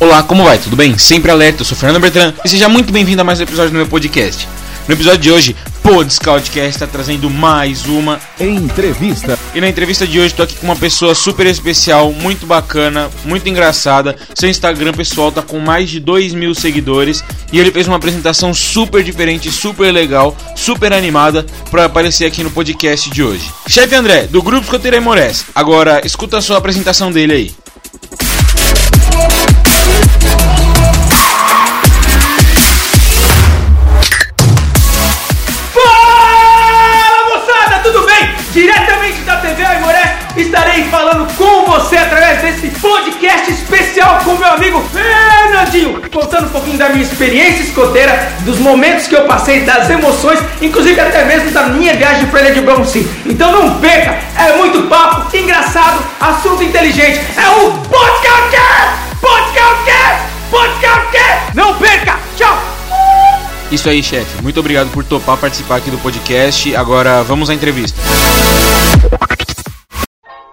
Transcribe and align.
Olá, 0.00 0.22
como 0.22 0.44
vai? 0.44 0.56
Tudo 0.58 0.76
bem? 0.76 0.96
Sempre 0.96 1.28
alerta, 1.28 1.62
eu 1.62 1.64
sou 1.64 1.76
Fernando 1.76 2.00
Bertrand 2.00 2.32
e 2.44 2.48
seja 2.48 2.68
muito 2.68 2.92
bem-vindo 2.92 3.20
a 3.20 3.24
mais 3.24 3.40
um 3.40 3.42
episódio 3.42 3.72
do 3.72 3.78
meu 3.78 3.86
podcast. 3.88 4.46
No 4.86 4.94
episódio 4.94 5.18
de 5.18 5.32
hoje, 5.32 5.56
Pod 5.82 6.08
Scoutcast 6.08 6.68
está 6.68 6.86
trazendo 6.86 7.28
mais 7.28 7.84
uma 7.84 8.20
entrevista. 8.38 9.36
E 9.54 9.60
na 9.60 9.68
entrevista 9.68 10.06
de 10.06 10.20
hoje, 10.20 10.28
estou 10.28 10.44
aqui 10.44 10.54
com 10.54 10.66
uma 10.66 10.76
pessoa 10.76 11.16
super 11.16 11.46
especial, 11.46 12.12
muito 12.12 12.46
bacana, 12.46 13.10
muito 13.24 13.48
engraçada. 13.48 14.14
Seu 14.36 14.48
Instagram 14.48 14.92
pessoal 14.92 15.32
tá 15.32 15.42
com 15.42 15.58
mais 15.58 15.90
de 15.90 15.98
2 15.98 16.32
mil 16.32 16.54
seguidores 16.54 17.24
e 17.52 17.58
ele 17.58 17.72
fez 17.72 17.88
uma 17.88 17.96
apresentação 17.96 18.54
super 18.54 19.02
diferente, 19.02 19.50
super 19.50 19.90
legal, 19.90 20.36
super 20.54 20.92
animada 20.92 21.44
para 21.72 21.86
aparecer 21.86 22.24
aqui 22.24 22.44
no 22.44 22.52
podcast 22.52 23.10
de 23.10 23.22
hoje. 23.22 23.50
Chefe 23.66 23.96
André, 23.96 24.28
do 24.28 24.42
Grupo 24.42 24.62
Escoteira 24.62 24.96
Imores. 24.96 25.46
Agora, 25.54 26.00
escuta 26.04 26.38
a 26.38 26.42
sua 26.42 26.56
apresentação 26.58 27.10
dele 27.10 27.32
aí. 27.32 27.67
Especial 43.98 44.20
com 44.24 44.36
meu 44.36 44.48
amigo 44.48 44.82
Fernandinho, 44.92 46.00
contando 46.12 46.46
um 46.46 46.50
pouquinho 46.50 46.78
da 46.78 46.88
minha 46.88 47.02
experiência 47.02 47.64
escoteira, 47.64 48.32
dos 48.40 48.58
momentos 48.58 49.08
que 49.08 49.16
eu 49.16 49.24
passei, 49.24 49.62
das 49.62 49.90
emoções, 49.90 50.38
inclusive 50.62 51.00
até 51.00 51.24
mesmo 51.24 51.50
da 51.50 51.64
minha 51.64 51.94
viagem 51.94 52.26
para 52.28 52.42
Ilha 52.42 52.54
de 52.54 52.60
Bronci. 52.60 53.08
Então 53.26 53.50
não 53.50 53.80
perca, 53.80 54.16
é 54.36 54.56
muito 54.56 54.82
papo, 54.82 55.36
engraçado, 55.36 56.04
assunto 56.20 56.62
inteligente, 56.62 57.20
é 57.36 57.48
o 57.48 57.72
podcast! 57.72 58.98
Podcast! 59.20 60.22
Podcast! 60.50 61.54
Não 61.54 61.74
perca! 61.74 62.18
Tchau! 62.36 62.56
Isso 63.70 63.88
aí, 63.88 64.02
chefe. 64.02 64.42
Muito 64.42 64.60
obrigado 64.60 64.88
por 64.90 65.04
topar 65.04 65.36
participar 65.36 65.76
aqui 65.76 65.90
do 65.90 65.98
podcast. 65.98 66.74
Agora 66.74 67.22
vamos 67.22 67.50
à 67.50 67.54
entrevista. 67.54 68.00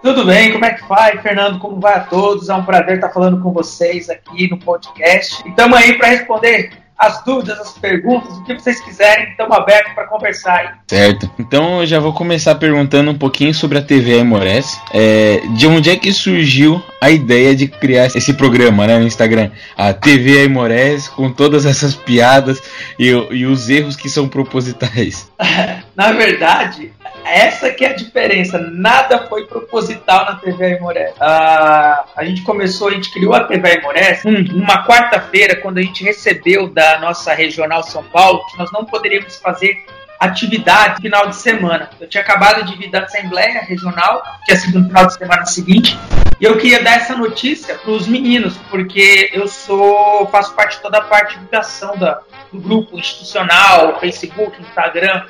Tudo 0.06 0.24
bem? 0.24 0.52
Como 0.52 0.64
é 0.64 0.72
que 0.72 0.86
vai, 0.86 1.18
Fernando? 1.18 1.58
Como 1.58 1.80
vai 1.80 1.94
a 1.94 2.00
todos? 2.00 2.48
É 2.48 2.54
um 2.54 2.64
prazer 2.64 2.94
estar 2.94 3.08
falando 3.08 3.42
com 3.42 3.52
vocês 3.52 4.08
aqui 4.08 4.48
no 4.48 4.56
podcast. 4.56 5.42
E 5.44 5.48
estamos 5.48 5.76
aí 5.76 5.98
para 5.98 6.10
responder 6.10 6.70
as 6.96 7.24
dúvidas, 7.24 7.58
as 7.58 7.72
perguntas, 7.72 8.36
o 8.36 8.44
que 8.44 8.54
vocês 8.54 8.80
quiserem, 8.80 9.30
estamos 9.30 9.56
abertos 9.56 9.92
para 9.94 10.06
conversar 10.06 10.58
aí. 10.60 10.68
Certo. 10.86 11.28
Então 11.40 11.80
eu 11.80 11.86
já 11.86 11.98
vou 11.98 12.12
começar 12.12 12.54
perguntando 12.54 13.10
um 13.10 13.18
pouquinho 13.18 13.52
sobre 13.52 13.78
a 13.78 13.82
TV 13.82 14.14
Aimorés. 14.14 14.80
É, 14.94 15.40
de 15.56 15.66
onde 15.66 15.90
é 15.90 15.96
que 15.96 16.12
surgiu 16.12 16.80
a 17.00 17.10
ideia 17.10 17.56
de 17.56 17.66
criar 17.66 18.06
esse 18.06 18.32
programa 18.32 18.86
né, 18.86 19.00
no 19.00 19.06
Instagram? 19.08 19.50
A 19.76 19.92
TV 19.92 20.42
Aimorés, 20.42 21.08
com 21.08 21.32
todas 21.32 21.66
essas 21.66 21.96
piadas 21.96 22.62
e, 22.96 23.08
e 23.08 23.44
os 23.44 23.68
erros 23.68 23.96
que 23.96 24.08
são 24.08 24.28
propositais. 24.28 25.28
Na 25.96 26.12
verdade, 26.12 26.92
essa 27.26 27.70
que 27.70 27.84
é 27.84 27.90
a 27.90 27.96
diferença. 27.96 28.58
Nada 28.58 29.26
foi 29.26 29.46
proposital 29.46 30.24
na 30.24 30.36
TV 30.36 30.74
Aimorés. 30.74 31.14
Ah, 31.20 32.04
a 32.16 32.24
gente 32.24 32.42
começou, 32.42 32.88
a 32.88 32.92
gente 32.92 33.12
criou 33.12 33.34
a 33.34 33.44
TV 33.44 33.68
Aimorés 33.70 34.24
hum, 34.24 34.44
numa 34.52 34.86
quarta-feira, 34.86 35.56
quando 35.56 35.78
a 35.78 35.82
gente 35.82 36.04
recebeu 36.04 36.68
da 36.68 36.98
nossa 36.98 37.34
regional 37.34 37.82
São 37.82 38.02
Paulo 38.04 38.44
que 38.46 38.58
nós 38.58 38.70
não 38.72 38.84
poderíamos 38.84 39.36
fazer 39.36 39.84
atividade 40.18 41.02
final 41.02 41.28
de 41.28 41.36
semana. 41.36 41.90
Eu 42.00 42.08
tinha 42.08 42.22
acabado 42.22 42.64
de 42.64 42.76
vir 42.76 42.90
da 42.90 43.00
Assembleia 43.00 43.60
Regional, 43.62 44.22
que 44.44 44.52
é 44.52 44.56
no 44.72 44.86
final 44.86 45.06
de 45.06 45.14
semana 45.14 45.44
seguinte, 45.44 45.98
e 46.40 46.44
eu 46.44 46.58
queria 46.58 46.82
dar 46.82 46.96
essa 46.96 47.16
notícia 47.16 47.74
para 47.76 47.90
os 47.90 48.06
meninos, 48.06 48.56
porque 48.70 49.30
eu 49.32 49.48
sou 49.48 50.26
faço 50.28 50.54
parte 50.54 50.76
de 50.76 50.82
toda 50.82 50.98
a 50.98 51.02
parte 51.02 51.34
de 51.34 51.40
divulgação 51.40 51.96
da, 51.96 52.20
do 52.52 52.60
grupo 52.60 52.98
institucional, 52.98 53.98
Facebook, 54.00 54.60
Instagram, 54.60 55.24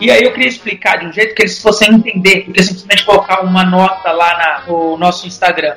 e 0.00 0.10
aí 0.10 0.22
eu 0.22 0.32
queria 0.32 0.48
explicar 0.48 0.98
de 0.98 1.06
um 1.06 1.12
jeito 1.12 1.34
que 1.34 1.42
eles 1.42 1.60
fossem 1.60 1.94
entender, 1.94 2.44
porque 2.44 2.62
simplesmente 2.62 3.04
colocar 3.04 3.40
uma 3.40 3.64
nota 3.64 4.12
lá 4.12 4.36
na, 4.36 4.66
no 4.66 4.96
nosso 4.96 5.26
Instagram. 5.26 5.76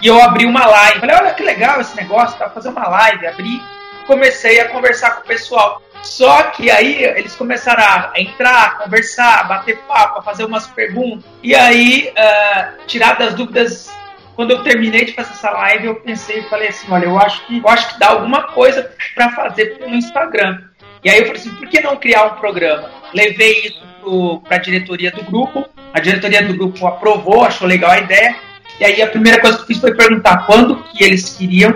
E 0.00 0.06
eu 0.06 0.20
abri 0.20 0.44
uma 0.44 0.66
live. 0.66 1.00
Falei, 1.00 1.16
olha 1.16 1.34
que 1.34 1.42
legal 1.42 1.80
esse 1.80 1.96
negócio, 1.96 2.38
tá 2.38 2.50
fazer 2.50 2.70
uma 2.70 2.88
live. 2.88 3.26
Abri, 3.26 3.62
comecei 4.06 4.60
a 4.60 4.68
conversar 4.68 5.12
com 5.12 5.20
o 5.22 5.26
pessoal. 5.26 5.80
Só 6.02 6.42
que 6.44 6.68
aí 6.68 7.04
eles 7.04 7.36
começaram 7.36 7.84
a 7.84 8.12
entrar, 8.16 8.64
a 8.64 8.70
conversar, 8.70 9.40
a 9.40 9.44
bater 9.44 9.78
papo, 9.86 10.18
a 10.18 10.22
fazer 10.22 10.44
umas 10.44 10.66
perguntas. 10.66 11.24
E 11.42 11.54
aí, 11.54 12.12
uh, 12.18 12.86
tirar 12.86 13.16
das 13.16 13.34
dúvidas 13.34 13.88
quando 14.34 14.50
eu 14.50 14.62
terminei 14.62 15.04
de 15.04 15.12
fazer 15.12 15.32
essa 15.32 15.50
live, 15.50 15.86
eu 15.86 15.94
pensei 15.96 16.40
e 16.40 16.48
falei 16.48 16.68
assim, 16.68 16.90
olha, 16.90 17.04
eu 17.04 17.18
acho 17.18 17.46
que 17.46 17.58
eu 17.58 17.68
acho 17.68 17.92
que 17.92 17.98
dá 18.00 18.08
alguma 18.08 18.44
coisa 18.44 18.90
para 19.14 19.30
fazer 19.30 19.78
pelo 19.78 19.94
Instagram. 19.94 20.58
E 21.04 21.10
aí 21.10 21.18
eu 21.18 21.26
falei 21.26 21.40
assim, 21.40 21.54
por 21.54 21.68
que 21.68 21.80
não 21.80 21.96
criar 21.96 22.24
um 22.24 22.36
programa? 22.36 22.90
Levei 23.12 23.66
isso 23.66 24.40
para 24.44 24.56
a 24.56 24.60
diretoria 24.60 25.10
do 25.10 25.22
grupo, 25.24 25.68
a 25.92 26.00
diretoria 26.00 26.42
do 26.44 26.54
grupo 26.54 26.86
aprovou, 26.86 27.44
achou 27.44 27.66
legal 27.66 27.90
a 27.90 27.98
ideia, 27.98 28.36
e 28.78 28.84
aí 28.84 29.02
a 29.02 29.06
primeira 29.06 29.40
coisa 29.40 29.56
que 29.56 29.62
eu 29.62 29.66
fiz 29.66 29.78
foi 29.78 29.94
perguntar 29.94 30.46
quando 30.46 30.82
que 30.84 31.04
eles 31.04 31.36
queriam 31.36 31.72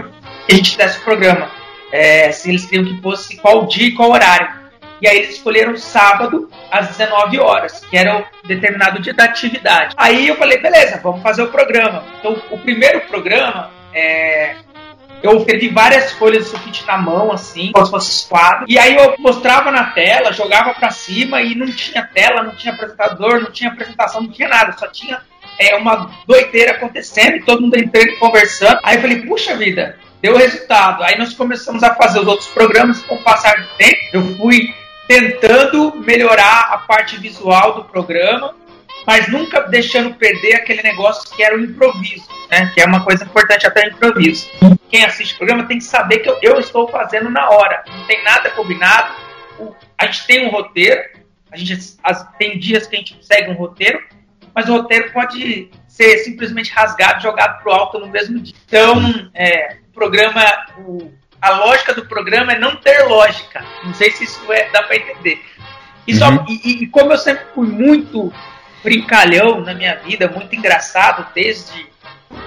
que 0.47 0.53
a 0.53 0.55
gente 0.55 0.71
fizesse 0.71 0.99
o 0.99 1.03
programa. 1.03 1.51
É, 1.93 2.31
se 2.33 2.49
eles 2.49 2.67
queriam 2.67 2.85
que 2.85 3.01
fosse 3.01 3.37
qual 3.37 3.67
dia 3.67 3.89
e 3.89 3.93
qual 3.93 4.11
horário. 4.11 4.67
E 5.01 5.09
aí 5.09 5.19
eles 5.19 5.37
escolheram 5.37 5.77
sábado 5.77 6.51
às 6.71 6.89
19 6.89 7.39
horas, 7.39 7.85
que 7.85 7.97
era 7.97 8.19
o 8.19 8.47
determinado 8.47 9.01
dia 9.01 9.13
da 9.13 9.25
atividade. 9.25 9.95
Aí 9.97 10.27
eu 10.29 10.37
falei, 10.37 10.59
beleza, 10.59 11.01
vamos 11.03 11.23
fazer 11.23 11.43
o 11.43 11.49
programa. 11.49 12.05
Então 12.19 12.41
o 12.51 12.59
primeiro 12.59 13.01
programa 13.03 13.71
é, 13.93 14.57
eu 15.23 15.39
escrevi 15.39 15.69
várias 15.69 16.13
folhas 16.13 16.45
de 16.45 16.51
sulfite 16.51 16.87
na 16.87 16.99
mão, 16.99 17.33
assim, 17.33 17.73
como 17.73 17.85
se 17.85 17.91
fosse 17.91 18.29
quadro. 18.29 18.67
E 18.69 18.79
aí 18.79 18.97
eu 18.97 19.15
mostrava 19.19 19.71
na 19.71 19.85
tela, 19.91 20.33
jogava 20.33 20.75
para 20.75 20.91
cima 20.91 21.43
e 21.43 21.55
não 21.55 21.67
tinha 21.67 22.03
tela, 22.03 22.43
não 22.43 22.55
tinha 22.55 22.73
apresentador, 22.73 23.41
não 23.41 23.51
tinha 23.51 23.71
apresentação, 23.71 24.23
não 24.23 24.31
tinha 24.31 24.49
nada. 24.49 24.77
Só 24.79 24.87
tinha 24.89 25.21
é, 25.59 25.75
uma 25.77 26.11
doideira 26.27 26.73
acontecendo 26.73 27.37
e 27.37 27.43
todo 27.43 27.63
mundo 27.63 27.77
entrando 27.77 28.19
conversando. 28.19 28.79
Aí 28.83 28.97
eu 28.97 29.01
falei, 29.01 29.23
puxa 29.23 29.57
vida, 29.57 29.99
deu 30.21 30.37
resultado. 30.37 31.03
Aí 31.03 31.19
nós 31.19 31.33
começamos 31.35 31.83
a 31.83 31.95
fazer 31.95 32.21
os 32.21 32.27
outros 32.27 32.49
programas 32.49 33.03
com 33.03 33.17
o 33.17 33.23
passar 33.23 33.61
do 33.61 33.69
tempo. 33.77 33.99
Eu 34.13 34.37
fui 34.37 34.75
tentando 35.09 35.97
melhorar 35.97 36.69
a 36.73 36.79
parte 36.79 37.17
visual 37.17 37.75
do 37.75 37.85
programa 37.85 38.55
mas 39.07 39.29
nunca 39.29 39.61
deixando 39.63 40.15
perder 40.15 40.57
aquele 40.57 40.83
negócio 40.83 41.31
que 41.35 41.43
era 41.43 41.57
o 41.57 41.61
improviso, 41.61 42.27
né? 42.51 42.71
Que 42.75 42.81
é 42.81 42.85
uma 42.85 43.05
coisa 43.05 43.25
importante 43.25 43.67
até 43.67 43.87
o 43.87 43.91
improviso. 43.91 44.51
Quem 44.91 45.05
assiste 45.05 45.35
o 45.35 45.39
programa 45.39 45.65
tem 45.65 45.79
que 45.79 45.85
saber 45.85 46.19
que 46.19 46.29
eu, 46.29 46.39
eu 46.43 46.59
estou 46.59 46.89
fazendo 46.89 47.31
na 47.31 47.49
hora, 47.49 47.85
não 47.87 48.05
tem 48.07 48.23
nada 48.25 48.51
combinado. 48.51 49.15
O, 49.59 49.75
a 49.97 50.07
gente 50.07 50.27
tem 50.27 50.47
um 50.47 50.51
roteiro, 50.51 51.03
a 51.53 51.57
gente 51.57 51.97
as, 52.03 52.27
tem 52.37 52.59
dias 52.59 52.87
que 52.87 52.97
a 52.97 52.99
gente 52.99 53.17
segue 53.25 53.51
um 53.51 53.55
roteiro, 53.55 54.03
mas 54.53 54.69
o 54.69 54.73
roteiro 54.73 55.13
pode 55.13 55.71
ser 55.87 56.19
simplesmente 56.19 56.73
rasgado, 56.73 57.23
jogado 57.23 57.63
pro 57.63 57.73
alto 57.73 57.99
no 57.99 58.09
mesmo 58.09 58.41
dia. 58.41 58.55
Então, 58.67 59.31
é, 59.35 59.77
o 59.89 59.95
programa, 59.95 60.43
o, 60.79 61.13
a 61.41 61.51
lógica 61.51 61.95
do 61.95 62.07
programa 62.07 62.53
é 62.53 62.59
não 62.59 62.77
ter 62.77 63.05
lógica. 63.05 63.65
Não 63.85 63.95
sei 63.95 64.11
se 64.11 64.25
isso 64.25 64.53
é, 64.53 64.69
dá 64.71 64.83
para 64.83 64.97
entender. 64.97 65.41
E, 66.07 66.15
só, 66.15 66.29
uhum. 66.29 66.45
e, 66.49 66.83
e, 66.83 66.87
como 66.89 67.13
eu 67.13 67.19
sempre 67.19 67.45
fui 67.55 67.67
muito 67.67 68.33
brincalhão 68.87 69.61
na 69.63 69.75
minha 69.75 69.97
vida, 69.97 70.29
muito 70.29 70.55
engraçado, 70.55 71.27
desde 71.35 71.91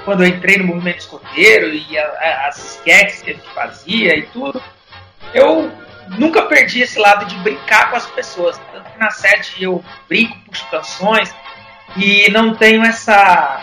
quando 0.06 0.24
eu 0.24 0.30
entrei 0.30 0.58
no 0.58 0.64
movimento 0.64 1.00
escoteiro 1.00 1.68
e 1.68 1.98
a, 1.98 2.06
a, 2.06 2.48
as 2.48 2.76
sketches 2.76 3.22
que 3.22 3.32
a 3.32 3.34
gente 3.34 3.50
fazia 3.50 4.18
e 4.18 4.22
tudo. 4.28 4.64
Eu 5.34 5.70
nunca 6.18 6.44
perdi 6.44 6.82
esse 6.82 6.98
lado 6.98 7.26
de 7.26 7.36
brincar 7.40 7.90
com 7.90 7.98
as 7.98 8.06
pessoas. 8.06 8.58
Tanto 8.72 8.90
que 8.90 8.98
na 8.98 9.12
sede 9.12 9.52
eu 9.60 9.84
brinco, 10.08 10.38
puxo 10.46 10.66
canções 10.72 11.36
e 11.98 12.32
não 12.32 12.56
tenho 12.56 12.84
essa. 12.84 13.62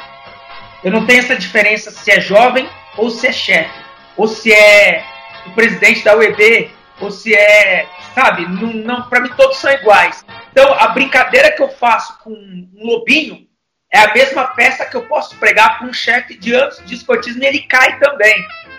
Eu 0.85 0.93
não 0.93 1.07
tenho 1.07 1.21
essa 1.21 1.35
diferença 1.35 1.91
se 1.91 2.11
é 2.11 2.21
jovem 2.21 2.69
ou 2.99 3.09
se 3.09 3.27
é 3.27 3.33
chefe, 3.33 3.81
ou 4.19 4.29
se 4.29 4.53
é 4.53 5.03
o 5.47 5.51
presidente 5.53 6.05
da 6.05 6.15
UEB, 6.15 6.71
ou 7.01 7.11
se 7.11 7.35
é. 7.35 7.87
Sabe? 8.15 8.47
Não, 8.47 8.73
não, 8.73 9.03
para 9.09 9.21
mim 9.21 9.31
todos 9.35 9.57
são 9.57 9.71
iguais. 9.73 10.25
Então, 10.59 10.73
a 10.73 10.89
brincadeira 10.89 11.53
que 11.53 11.63
eu 11.63 11.69
faço 11.69 12.19
com 12.21 12.31
um 12.31 12.71
lobinho 12.73 13.47
é 13.93 13.99
a 13.99 14.15
mesma 14.15 14.47
peça 14.47 14.87
que 14.87 14.97
eu 14.97 15.03
posso 15.03 15.37
pregar 15.37 15.77
para 15.77 15.87
um 15.87 15.93
chefe 15.93 16.35
de 16.35 16.55
anos 16.55 16.81
de 16.87 16.95
escotismo 16.95 17.43
e 17.43 17.47
ele 17.47 17.61
cai 17.61 17.99
também. 17.99 18.35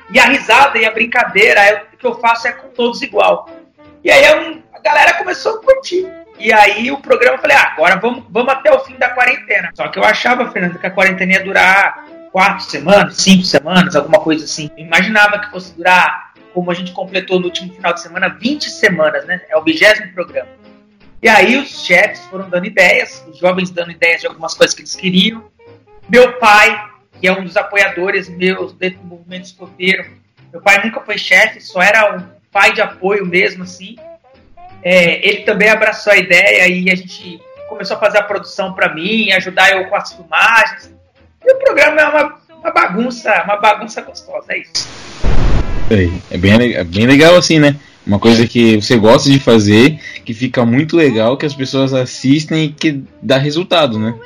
E 0.10 0.20
a 0.20 0.24
risada 0.24 0.80
e 0.80 0.88
a 0.88 0.92
brincadeira 0.92 1.60
é, 1.62 1.84
que 1.96 2.04
eu 2.04 2.20
faço 2.20 2.48
é 2.48 2.52
com 2.52 2.70
todos 2.70 3.04
igual. 3.04 3.48
E 4.04 4.10
aí 4.10 4.26
a 4.26 4.80
galera 4.80 5.14
começou 5.20 5.54
a 5.54 5.62
curtir. 5.62 6.12
E 6.40 6.52
aí 6.52 6.92
o 6.92 6.98
programa 6.98 7.38
eu 7.38 7.42
falei, 7.42 7.56
ah, 7.56 7.74
agora 7.74 7.98
vamos, 7.98 8.26
vamos 8.28 8.52
até 8.54 8.74
o 8.74 8.80
fim 8.80 8.96
da 8.96 9.12
quarentena. 9.12 9.70
Só 9.76 9.88
que 9.88 10.00
eu 10.00 10.04
achava, 10.04 10.50
Fernando, 10.50 10.80
que 10.80 10.88
a 10.88 10.92
quarentena 10.92 11.34
ia 11.34 11.44
durar 11.44 12.08
quatro 12.32 12.66
semanas, 12.66 13.18
cinco 13.18 13.44
semanas, 13.44 13.96
alguma 13.96 14.20
coisa 14.20 14.46
assim. 14.46 14.72
Eu 14.76 14.84
imaginava 14.84 15.38
que 15.38 15.52
fosse 15.52 15.76
durar, 15.76 16.34
como 16.56 16.72
a 16.72 16.74
gente 16.74 16.92
completou 16.92 17.40
no 17.40 17.46
último 17.46 17.72
final 17.72 17.94
de 17.94 18.02
semana, 18.02 18.30
20 18.30 18.68
semanas, 18.68 19.26
né? 19.28 19.42
É 19.48 19.56
o 19.56 19.64
vigésimo 19.64 20.12
programa. 20.12 20.58
E 21.22 21.28
aí 21.28 21.58
os 21.58 21.86
chefes 21.86 22.26
foram 22.28 22.48
dando 22.50 22.66
ideias, 22.66 23.26
os 23.28 23.40
jovens 23.40 23.72
dando 23.72 23.92
ideias 23.92 24.22
de 24.22 24.28
algumas 24.28 24.54
coisas 24.54 24.76
que 24.76 24.82
eles 24.82 24.96
queriam. 24.96 25.44
Meu 26.08 26.34
pai, 26.34 26.90
que 27.20 27.28
é 27.28 27.32
um 27.32 27.44
dos 27.44 27.58
apoiadores 27.58 28.30
meus 28.30 28.74
dentro 28.74 29.00
do 29.00 29.08
movimento 29.08 29.46
escoteiro, 29.46 30.06
Meu 30.52 30.62
pai 30.62 30.82
nunca 30.84 31.02
foi 31.02 31.18
chefe, 31.18 31.60
só 31.60 31.82
era 31.82 32.16
um 32.16 32.24
pai 32.52 32.74
de 32.74 32.82
apoio 32.82 33.26
mesmo, 33.26 33.64
assim. 33.64 33.98
É, 34.82 35.28
ele 35.28 35.44
também 35.44 35.70
abraçou 35.70 36.14
a 36.14 36.18
ideia 36.18 36.68
e 36.68 36.90
a 36.90 36.96
gente 36.96 37.42
começou 37.68 37.98
a 37.98 38.00
fazer 38.00 38.20
a 38.20 38.24
produção 38.24 38.74
para 38.74 38.94
mim, 38.94 39.32
ajudar 39.34 39.72
eu 39.72 39.88
com 39.90 39.96
as 39.96 40.14
filmagens. 40.14 40.92
E 41.44 41.52
o 41.52 41.58
programa 41.58 42.02
é 42.02 42.08
uma, 42.08 42.40
uma 42.62 42.72
bagunça, 42.72 43.44
uma 43.44 43.58
bagunça 43.58 44.02
gostosa, 44.02 44.46
é 44.50 44.60
isso. 44.60 44.88
É 46.32 46.38
bem, 46.38 46.76
é 46.76 46.84
bem 46.84 47.06
legal 47.06 47.36
assim, 47.36 47.60
né? 47.60 47.76
Uma 48.08 48.20
coisa 48.20 48.48
que 48.48 48.78
você 48.78 48.96
gosta 48.96 49.30
de 49.30 49.38
fazer, 49.38 50.00
que 50.24 50.34
fica 50.34 50.66
muito 50.66 50.96
legal, 50.96 51.36
que 51.36 51.46
as 51.46 51.54
pessoas 51.54 51.94
assistem 51.94 52.64
e 52.64 52.70
que 52.70 53.04
dá 53.22 53.38
resultado, 53.38 54.00
né? 54.00 54.18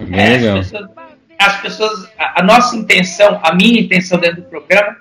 É 0.00 0.04
bem 0.04 0.20
é, 0.20 0.28
legal. 0.30 0.58
As 0.58 0.68
pessoas, 0.68 0.90
as 1.38 1.60
pessoas 1.60 2.10
a, 2.18 2.40
a 2.40 2.42
nossa 2.42 2.74
intenção, 2.74 3.38
a 3.40 3.54
minha 3.54 3.80
intenção 3.80 4.18
dentro 4.18 4.42
do 4.42 4.48
programa 4.48 4.96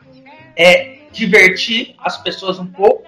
é 0.56 1.00
divertir 1.12 1.96
as 1.98 2.22
pessoas 2.22 2.60
um 2.60 2.68
pouco 2.68 3.04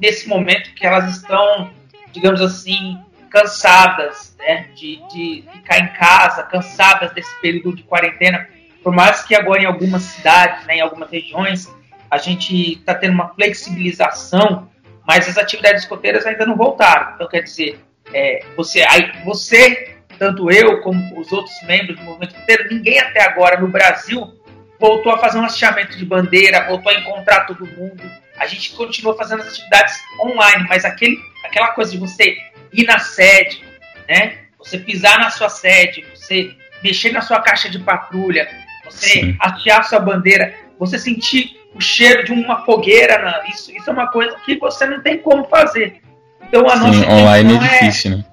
nesse 0.00 0.28
momento 0.28 0.72
que 0.74 0.86
elas 0.86 1.16
estão, 1.16 1.68
digamos 2.12 2.40
assim, 2.40 2.96
cansadas 3.28 4.36
né, 4.38 4.68
de, 4.76 5.00
de 5.12 5.44
ficar 5.54 5.80
em 5.80 5.88
casa, 5.88 6.44
cansadas 6.44 7.12
desse 7.12 7.34
período 7.40 7.74
de 7.74 7.82
quarentena. 7.82 8.48
Por 8.80 8.92
mais 8.92 9.24
que 9.24 9.34
agora 9.34 9.60
em 9.60 9.66
algumas 9.66 10.02
cidades, 10.02 10.64
né, 10.66 10.76
em 10.76 10.80
algumas 10.80 11.10
regiões, 11.10 11.68
a 12.12 12.18
gente 12.18 12.74
está 12.74 12.94
tendo 12.94 13.14
uma 13.14 13.32
flexibilização, 13.34 14.68
mas 15.08 15.26
as 15.26 15.38
atividades 15.38 15.84
escoteiras 15.84 16.26
ainda 16.26 16.44
não 16.44 16.54
voltaram. 16.54 17.14
Então, 17.14 17.26
quer 17.26 17.40
dizer, 17.40 17.80
é, 18.12 18.44
você, 18.54 18.82
aí, 18.82 19.10
você, 19.24 19.96
tanto 20.18 20.50
eu 20.50 20.82
como 20.82 21.18
os 21.18 21.32
outros 21.32 21.54
membros 21.62 21.98
do 21.98 22.04
movimento 22.04 22.34
escoteiro, 22.34 22.68
ninguém 22.70 23.00
até 23.00 23.22
agora 23.22 23.58
no 23.58 23.68
Brasil 23.68 24.30
voltou 24.78 25.10
a 25.10 25.16
fazer 25.16 25.38
um 25.38 25.44
hasteamento 25.46 25.96
de 25.96 26.04
bandeira, 26.04 26.68
voltou 26.68 26.92
a 26.92 26.96
encontrar 26.96 27.46
todo 27.46 27.66
mundo. 27.66 28.02
A 28.36 28.46
gente 28.46 28.72
continua 28.72 29.16
fazendo 29.16 29.40
as 29.40 29.48
atividades 29.48 29.98
online, 30.20 30.66
mas 30.68 30.84
aquele, 30.84 31.16
aquela 31.42 31.68
coisa 31.68 31.92
de 31.92 31.96
você 31.96 32.36
ir 32.74 32.84
na 32.84 32.98
sede, 32.98 33.64
né? 34.06 34.36
Você 34.58 34.76
pisar 34.76 35.18
na 35.18 35.30
sua 35.30 35.48
sede, 35.48 36.04
você 36.14 36.54
mexer 36.82 37.10
na 37.10 37.22
sua 37.22 37.40
caixa 37.40 37.70
de 37.70 37.78
patrulha, 37.78 38.50
você 38.84 39.08
Sim. 39.08 39.36
hastear 39.40 39.88
sua 39.88 39.98
bandeira, 39.98 40.54
você 40.78 40.98
sentir 40.98 41.61
o 41.74 41.80
cheiro 41.80 42.24
de 42.24 42.32
uma 42.32 42.64
fogueira, 42.64 43.18
na, 43.18 43.48
isso, 43.48 43.70
isso 43.72 43.88
é 43.88 43.92
uma 43.92 44.08
coisa 44.08 44.36
que 44.44 44.58
você 44.58 44.86
não 44.86 45.00
tem 45.00 45.18
como 45.18 45.44
fazer. 45.44 46.00
Então 46.48 46.68
a 46.68 46.76
Sim, 46.76 46.86
nossa 46.86 47.10
online 47.10 47.54
é 47.54 47.58
difícil, 47.58 48.12
é, 48.12 48.16
né? 48.16 48.24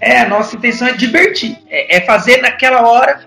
É, 0.00 0.20
a 0.20 0.28
nossa 0.28 0.56
intenção 0.56 0.88
é 0.88 0.92
divertir, 0.92 1.56
é, 1.68 1.96
é 1.96 2.00
fazer 2.00 2.42
naquela 2.42 2.82
hora 2.82 3.20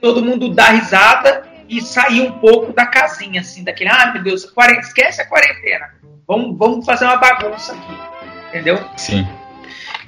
todo 0.00 0.24
mundo 0.24 0.48
dar 0.48 0.70
risada 0.70 1.44
e 1.68 1.80
sair 1.80 2.20
um 2.22 2.32
pouco 2.32 2.72
da 2.72 2.86
casinha, 2.86 3.40
assim, 3.40 3.62
daquele, 3.62 3.90
ah, 3.90 4.10
meu 4.12 4.22
Deus, 4.22 4.46
esquece 4.80 5.22
a 5.22 5.26
quarentena. 5.26 5.90
Vamos, 6.26 6.58
vamos 6.58 6.84
fazer 6.84 7.04
uma 7.04 7.16
bagunça 7.16 7.72
aqui. 7.72 7.92
Entendeu? 8.48 8.78
Sim. 8.96 9.26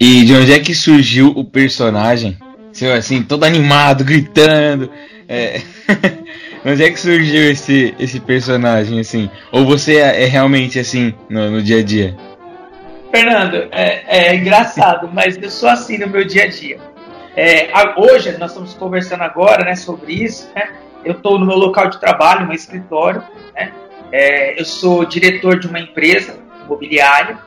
E 0.01 0.25
de 0.25 0.35
onde 0.35 0.53
é 0.53 0.59
que 0.59 0.75
surgiu 0.75 1.29
o 1.29 1.45
personagem? 1.45 2.37
Seu, 2.73 2.93
assim, 2.93 3.23
todo 3.23 3.45
animado, 3.45 4.05
gritando. 4.05 4.91
É... 5.29 5.61
onde 6.65 6.85
é 6.85 6.91
que 6.91 7.01
surgiu 7.01 7.51
esse, 7.51 7.95
esse 7.99 8.21
personagem, 8.21 9.01
assim? 9.01 9.31
Ou 9.51 9.65
você 9.65 9.97
é, 9.97 10.25
é 10.25 10.27
realmente 10.27 10.79
assim 10.79 11.15
no, 11.29 11.51
no, 11.51 11.63
dia 11.63 11.79
a 11.79 11.83
dia? 11.83 12.17
Fernando, 13.11 13.69
é, 13.73 14.05
é 14.07 14.35
engraçado, 14.35 15.11
mas 15.13 15.37
eu 15.37 15.51
sou 15.51 15.69
assim 15.69 15.99
no 15.99 16.09
meu 16.09 16.25
dia 16.25 16.45
a 16.45 16.49
dia. 16.49 16.79
É, 17.37 17.71
hoje, 17.97 18.37
nós 18.39 18.51
estamos 18.51 18.75
conversando 18.75 19.23
agora 19.23 19.65
né, 19.65 19.75
sobre 19.75 20.13
isso, 20.13 20.51
né? 20.55 20.69
eu 21.05 21.13
estou 21.13 21.39
no 21.39 21.47
meu 21.47 21.57
local 21.57 21.89
de 21.89 21.99
trabalho, 21.99 22.47
no 22.47 22.53
escritório, 22.53 23.23
né? 23.55 23.73
É, 24.11 24.61
eu 24.61 24.65
sou 24.65 25.05
diretor 25.05 25.59
de 25.59 25.67
uma 25.67 25.81
empresa 25.81 26.39
imobiliária, 26.65 27.39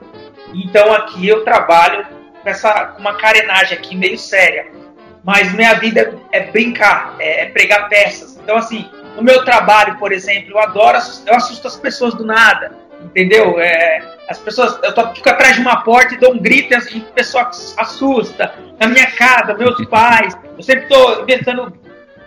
então 0.53 0.91
aqui 0.93 1.27
eu 1.27 1.43
trabalho 1.43 2.05
com 2.41 2.49
essa 2.49 2.95
uma 2.97 3.15
carenagem 3.15 3.77
aqui 3.77 3.95
meio 3.95 4.17
séria, 4.17 4.67
mas 5.23 5.53
minha 5.53 5.73
vida 5.75 6.13
é 6.31 6.41
brincar, 6.51 7.15
é, 7.19 7.43
é 7.43 7.45
pregar 7.45 7.87
peças. 7.87 8.37
Então 8.43 8.57
assim, 8.57 8.89
no 9.15 9.23
meu 9.23 9.43
trabalho, 9.43 9.97
por 9.97 10.11
exemplo, 10.11 10.51
eu 10.51 10.59
adoro, 10.59 10.97
eu 11.25 11.35
assusto 11.35 11.67
as 11.67 11.75
pessoas 11.77 12.13
do 12.13 12.25
nada, 12.25 12.71
entendeu? 13.01 13.59
É, 13.59 14.01
as 14.27 14.37
pessoas, 14.39 14.77
eu 14.83 14.93
tô, 14.93 15.13
fico 15.13 15.29
atrás 15.29 15.55
de 15.55 15.61
uma 15.61 15.81
porta 15.81 16.13
e 16.13 16.17
dou 16.17 16.33
um 16.33 16.39
grito 16.39 16.73
e 16.73 16.75
a 16.75 17.13
pessoa 17.13 17.49
assusta. 17.77 18.53
Na 18.79 18.87
minha 18.87 19.09
casa, 19.11 19.53
meus 19.53 19.83
pais, 19.87 20.37
eu 20.57 20.63
sempre 20.63 20.83
estou 20.83 21.21
inventando 21.21 21.73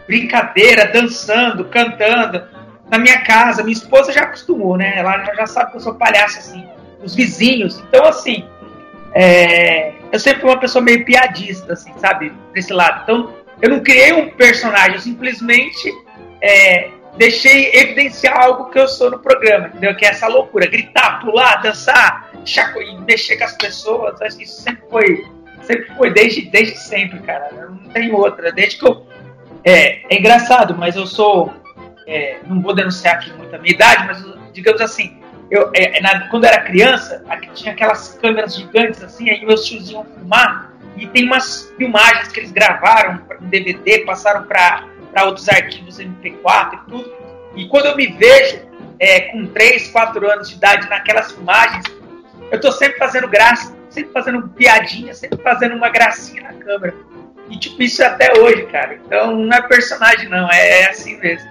brincadeira, 0.07 0.87
dançando, 0.87 1.65
cantando. 1.67 2.43
Na 2.91 2.99
minha 2.99 3.21
casa, 3.21 3.63
minha 3.63 3.77
esposa 3.77 4.13
já 4.13 4.23
acostumou, 4.23 4.77
né? 4.77 4.95
Ela 4.97 5.35
já 5.35 5.47
sabe 5.47 5.73
que 5.73 5.77
eu 5.77 5.81
sou 5.81 5.95
palhaço, 5.95 6.39
assim. 6.39 6.67
Os 7.03 7.15
vizinhos. 7.15 7.81
Então, 7.89 8.07
assim, 8.07 8.45
é... 9.13 9.93
eu 10.11 10.19
sempre 10.19 10.41
fui 10.41 10.51
uma 10.51 10.59
pessoa 10.59 10.83
meio 10.83 11.05
piadista, 11.05 11.75
assim, 11.75 11.93
sabe? 11.99 12.33
Desse 12.55 12.73
lado. 12.73 13.03
Então, 13.03 13.35
eu 13.61 13.69
não 13.69 13.81
criei 13.81 14.13
um 14.13 14.31
personagem, 14.31 14.95
eu 14.95 15.01
simplesmente 15.01 15.93
é... 16.41 16.91
deixei 17.17 17.71
evidenciar 17.75 18.39
algo 18.41 18.71
que 18.71 18.79
eu 18.79 18.89
sou 18.89 19.11
no 19.11 19.19
programa, 19.19 19.69
entendeu? 19.69 19.95
Que 19.97 20.07
é 20.07 20.11
essa 20.11 20.29
loucura. 20.29 20.67
Gritar, 20.67 21.21
pular, 21.21 21.63
dançar, 21.63 22.31
chaco... 22.45 22.79
mexer 23.07 23.37
com 23.37 23.45
as 23.45 23.57
pessoas. 23.57 24.21
Acho 24.23 24.37
que 24.37 24.45
isso 24.45 24.61
sempre 24.63 24.83
foi 24.89 25.39
sempre 25.63 25.95
foi 25.97 26.11
desde, 26.13 26.43
desde 26.49 26.79
sempre, 26.79 27.19
cara. 27.21 27.51
Não 27.53 27.91
tem 27.91 28.11
outra. 28.13 28.51
Desde 28.51 28.79
que 28.79 28.87
eu 28.87 29.07
é, 29.65 30.01
é 30.09 30.19
engraçado, 30.19 30.75
mas 30.77 30.97
eu 30.97 31.07
sou. 31.07 31.53
É, 32.07 32.39
não 32.47 32.63
vou 32.63 32.75
denunciar 32.75 33.17
aqui 33.17 33.31
muito 33.35 33.55
a 33.55 33.59
minha 33.59 33.75
idade, 33.75 34.07
mas 34.07 34.53
digamos 34.55 34.81
assim, 34.81 35.19
eu, 35.51 35.71
é, 35.75 36.01
na, 36.01 36.29
quando 36.29 36.45
eu 36.45 36.51
era 36.51 36.63
criança, 36.63 37.23
aqui 37.29 37.51
tinha 37.53 37.75
aquelas 37.75 38.15
câmeras 38.15 38.57
gigantes 38.57 39.03
assim, 39.03 39.29
aí 39.29 39.45
meus 39.45 39.67
tios 39.67 39.91
iam 39.91 40.07
filmar, 40.07 40.73
e 40.97 41.07
tem 41.07 41.25
umas 41.27 41.71
filmagens 41.77 42.29
que 42.29 42.41
eles 42.41 42.51
gravaram 42.51 43.21
em 43.43 43.47
DVD, 43.47 44.07
passaram 44.07 44.45
para 44.45 44.87
outros 45.25 45.49
arquivos 45.49 45.99
MP4 45.99 46.75
e 46.75 46.91
tudo. 46.91 47.13
E 47.57 47.67
quando 47.67 47.87
eu 47.87 47.97
me 47.97 48.07
vejo 48.07 48.61
é, 48.99 49.21
com 49.21 49.47
3, 49.47 49.89
4 49.89 50.31
anos 50.31 50.49
de 50.49 50.57
idade 50.57 50.89
naquelas 50.89 51.33
filmagens, 51.33 51.85
eu 52.51 52.61
tô 52.61 52.73
sempre 52.73 52.99
fazendo 52.99 53.29
graça, 53.29 53.75
sempre 53.91 54.13
fazendo 54.13 54.49
piadinha, 54.49 55.13
sempre 55.15 55.43
fazendo 55.43 55.75
uma 55.75 55.89
gracinha 55.89 56.43
na 56.43 56.53
câmera. 56.53 56.95
E, 57.51 57.59
tipo, 57.59 57.83
isso 57.83 58.03
é 58.03 58.07
até 58.07 58.39
hoje, 58.39 58.67
cara. 58.67 58.99
Então 59.07 59.37
não 59.37 59.57
é 59.57 59.63
personagem, 59.63 60.29
não. 60.29 60.51
É, 60.51 60.83
é 60.83 60.91
assim 60.91 61.19
mesmo. 61.19 61.49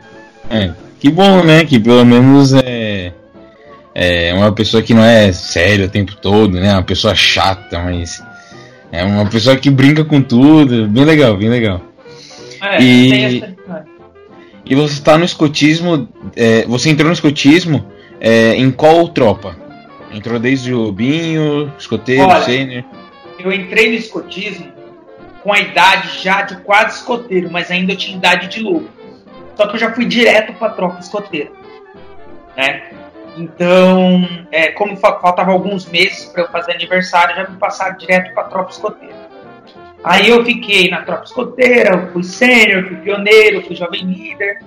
É, 0.49 0.71
que 0.99 1.09
bom, 1.09 1.43
né? 1.43 1.65
Que 1.65 1.79
pelo 1.79 2.05
menos 2.05 2.53
é. 2.53 3.13
É 3.99 4.31
uma 4.35 4.51
pessoa 4.51 4.83
que 4.83 4.93
não 4.93 5.03
é 5.03 5.31
séria 5.31 5.87
o 5.87 5.89
tempo 5.89 6.15
todo, 6.17 6.59
né? 6.59 6.71
Uma 6.71 6.83
pessoa 6.83 7.15
chata, 7.15 7.79
mas. 7.79 8.23
É 8.91 9.03
uma 9.03 9.27
pessoa 9.27 9.55
que 9.55 9.69
brinca 9.69 10.05
com 10.05 10.21
tudo. 10.21 10.87
Bem 10.87 11.03
legal, 11.03 11.35
bem 11.35 11.49
legal. 11.49 11.81
É, 12.61 12.81
e, 12.81 13.55
e 14.65 14.75
você 14.75 14.93
está 14.93 15.17
no 15.17 15.25
escotismo. 15.25 16.09
É, 16.35 16.65
você 16.65 16.89
entrou 16.89 17.07
no 17.07 17.13
escotismo 17.13 17.85
é, 18.19 18.55
em 18.55 18.71
qual 18.71 19.07
tropa? 19.09 19.55
Entrou 20.11 20.39
desde 20.39 20.73
o 20.73 20.91
Binho, 20.91 21.71
escoteiro, 21.77 22.43
sênior? 22.43 22.83
Eu 23.39 23.51
entrei 23.51 23.89
no 23.89 23.95
escotismo 23.95 24.71
com 25.43 25.53
a 25.53 25.59
idade 25.59 26.21
já 26.21 26.41
de 26.41 26.57
quase 26.57 26.97
escoteiro, 26.97 27.49
mas 27.51 27.69
ainda 27.69 27.93
eu 27.93 27.97
tinha 27.97 28.17
idade 28.17 28.47
de 28.47 28.61
lobo. 28.61 28.89
Só 29.55 29.67
que 29.67 29.75
eu 29.75 29.79
já 29.79 29.93
fui 29.93 30.05
direto 30.05 30.53
para 30.53 30.67
a 30.67 30.71
tropa 30.71 30.99
escoteira. 30.99 31.51
Né? 32.55 32.83
Então, 33.37 34.27
é, 34.51 34.71
como 34.71 34.97
faltava 34.97 35.51
alguns 35.51 35.85
meses 35.85 36.25
para 36.25 36.43
eu 36.43 36.47
fazer 36.49 36.73
aniversário, 36.73 37.35
já 37.35 37.47
me 37.47 37.57
passaram 37.57 37.95
direto 37.97 38.33
para 38.33 38.43
a 38.43 38.47
tropa 38.47 38.71
escoteira. 38.71 39.26
Aí 40.03 40.29
eu 40.29 40.43
fiquei 40.45 40.89
na 40.89 41.01
tropa 41.01 41.25
escoteira, 41.25 42.09
fui 42.13 42.23
sênior, 42.23 42.87
fui 42.87 42.97
pioneiro, 42.97 43.63
fui 43.63 43.75
jovem 43.75 44.05
líder. 44.05 44.63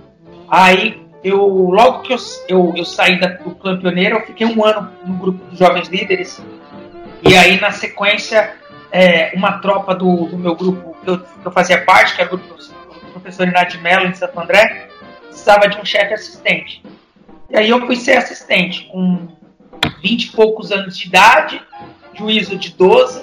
Aí 0.49 1.01
eu, 1.23 1.39
logo 1.47 2.01
que 2.01 2.13
eu, 2.13 2.19
eu, 2.49 2.75
eu 2.77 2.85
saí 2.85 3.21
da, 3.21 3.29
do 3.29 3.55
clã 3.55 3.79
pioneiro, 3.79 4.17
eu 4.17 4.27
fiquei 4.27 4.47
um 4.47 4.65
ano 4.65 4.91
no 5.05 5.15
grupo 5.15 5.45
dos 5.47 5.59
jovens 5.59 5.89
líderes. 5.89 6.43
E 7.23 7.37
aí, 7.37 7.61
na 7.61 7.71
sequência, 7.71 8.55
é, 8.91 9.33
uma 9.35 9.59
tropa 9.59 9.95
do, 9.95 10.27
do 10.27 10.39
meu 10.39 10.55
grupo 10.55 10.97
que 11.03 11.11
eu, 11.11 11.19
que 11.19 11.47
eu, 11.47 11.53
fazia 11.53 11.85
parte, 11.85 12.17
que 12.17 12.23
é 12.23 12.25
o 12.25 12.29
grupo 12.29 12.55
do 12.55 13.13
professor 13.13 13.47
Inácio 13.47 13.81
Mello 13.81 14.07
em 14.07 14.15
Santo 14.15 14.39
André, 14.41 14.89
precisava 15.29 15.69
de 15.69 15.79
um 15.79 15.85
chefe 15.85 16.15
assistente. 16.15 16.83
E 17.49 17.59
aí 17.59 17.69
eu 17.69 17.87
fui 17.87 17.97
ser 17.97 18.17
assistente 18.17 18.89
com 18.91 19.29
20 20.03 20.25
e 20.25 20.33
poucos 20.33 20.73
anos 20.73 20.97
de 20.97 21.07
idade, 21.07 21.61
juízo 22.15 22.57
de 22.57 22.71
12, 22.71 23.23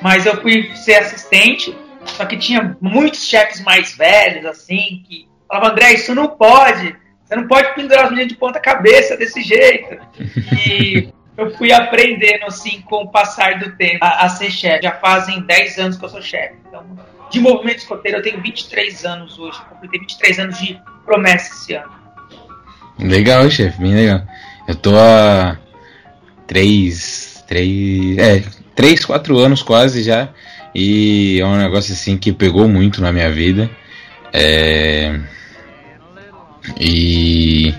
mas 0.00 0.26
eu 0.26 0.40
fui 0.40 0.74
ser 0.76 0.96
assistente, 0.96 1.76
só 2.04 2.24
que 2.24 2.36
tinha 2.36 2.76
muitos 2.80 3.26
chefes 3.26 3.60
mais 3.62 3.96
velhos, 3.96 4.44
assim, 4.44 5.02
que 5.06 5.28
falavam, 5.48 5.70
André, 5.70 5.94
isso 5.94 6.14
não 6.14 6.28
pode, 6.28 6.94
você 7.24 7.36
não 7.36 7.48
pode 7.48 7.74
pendurar 7.74 8.04
as 8.04 8.10
meninas 8.10 8.28
de 8.28 8.36
ponta 8.36 8.60
cabeça 8.60 9.16
desse 9.16 9.42
jeito. 9.42 9.98
E 10.66 11.12
eu 11.36 11.50
fui 11.56 11.72
aprendendo, 11.72 12.46
assim, 12.46 12.80
com 12.82 13.02
o 13.02 13.10
passar 13.10 13.58
do 13.58 13.76
tempo, 13.76 13.98
a, 14.04 14.24
a 14.24 14.28
ser 14.28 14.50
chefe. 14.50 14.84
Já 14.84 14.92
fazem 14.92 15.40
10 15.40 15.78
anos 15.78 15.96
que 15.96 16.04
eu 16.04 16.08
sou 16.08 16.22
chefe. 16.22 16.54
Então, 16.68 16.84
de 17.30 17.40
movimento 17.40 17.78
escoteiro, 17.78 18.18
eu 18.18 18.22
tenho 18.22 18.40
23 18.40 19.04
anos 19.04 19.38
hoje. 19.38 19.60
Completei 19.68 20.00
23 20.00 20.38
anos 20.38 20.58
de 20.58 20.80
promessa 21.04 21.52
esse 21.52 21.74
ano. 21.74 21.90
Legal, 22.98 23.50
chefe, 23.50 23.78
bem 23.80 23.94
legal. 23.94 24.22
Eu 24.66 24.74
tô 24.74 24.96
há 24.96 25.58
três, 26.46 27.44
três, 27.46 28.18
é, 28.18 28.42
três, 28.76 29.04
quatro 29.04 29.38
anos 29.38 29.62
quase 29.62 30.02
já 30.04 30.28
e 30.78 31.40
é 31.40 31.46
um 31.46 31.56
negócio 31.56 31.94
assim 31.94 32.18
que 32.18 32.30
pegou 32.30 32.68
muito 32.68 33.00
na 33.00 33.10
minha 33.10 33.32
vida. 33.32 33.70
É, 34.30 35.18
e, 36.78 37.74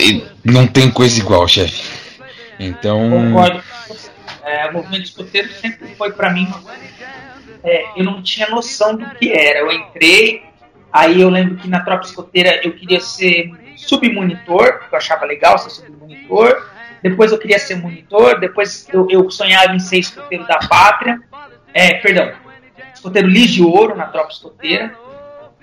e 0.00 0.26
não 0.44 0.66
tem 0.66 0.90
coisa 0.90 1.20
igual, 1.20 1.46
chefe. 1.46 1.80
Então. 2.58 3.08
Concordo. 3.08 3.62
É, 4.42 4.68
o 4.68 4.72
movimento 4.72 5.04
escoteiro 5.04 5.48
sempre 5.54 5.94
foi 5.94 6.12
para 6.12 6.32
mim. 6.32 6.52
É, 7.62 7.84
eu 7.96 8.04
não 8.04 8.20
tinha 8.20 8.48
noção 8.48 8.96
do 8.96 9.08
que 9.10 9.32
era. 9.32 9.60
Eu 9.60 9.70
entrei, 9.70 10.42
aí 10.92 11.20
eu 11.20 11.30
lembro 11.30 11.56
que 11.56 11.68
na 11.68 11.80
tropa 11.80 12.04
escoteira 12.04 12.60
eu 12.64 12.72
queria 12.72 13.00
ser 13.00 13.52
submonitor, 13.76 14.80
porque 14.80 14.94
eu 14.94 14.98
achava 14.98 15.24
legal 15.24 15.56
ser 15.58 15.70
submonitor. 15.70 16.73
Depois 17.04 17.30
eu 17.30 17.38
queria 17.38 17.58
ser 17.58 17.74
monitor, 17.74 18.40
depois 18.40 18.88
eu, 18.90 19.06
eu 19.10 19.30
sonhava 19.30 19.74
em 19.74 19.78
ser 19.78 19.98
escoteiro 19.98 20.46
da 20.46 20.56
pátria. 20.56 21.20
É, 21.74 21.96
perdão, 21.96 22.32
escoteiro 22.94 23.30
de 23.30 23.62
Ouro 23.62 23.94
na 23.94 24.06
tropa 24.06 24.32
escoteira. 24.32 24.94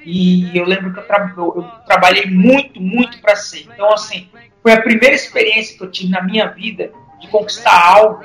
E 0.05 0.55
eu 0.55 0.65
lembro 0.65 0.93
que 0.93 0.99
eu, 0.99 1.03
tra 1.03 1.33
eu, 1.35 1.53
eu 1.55 1.63
trabalhei 1.87 2.27
muito, 2.27 2.79
muito 2.79 3.19
para 3.19 3.35
ser. 3.35 3.67
Então, 3.73 3.91
assim, 3.91 4.29
foi 4.61 4.71
a 4.73 4.81
primeira 4.83 5.15
experiência 5.15 5.75
que 5.75 5.83
eu 5.83 5.89
tive 5.89 6.11
na 6.11 6.21
minha 6.21 6.45
vida 6.45 6.91
de 7.19 7.27
conquistar 7.27 7.87
algo 7.87 8.23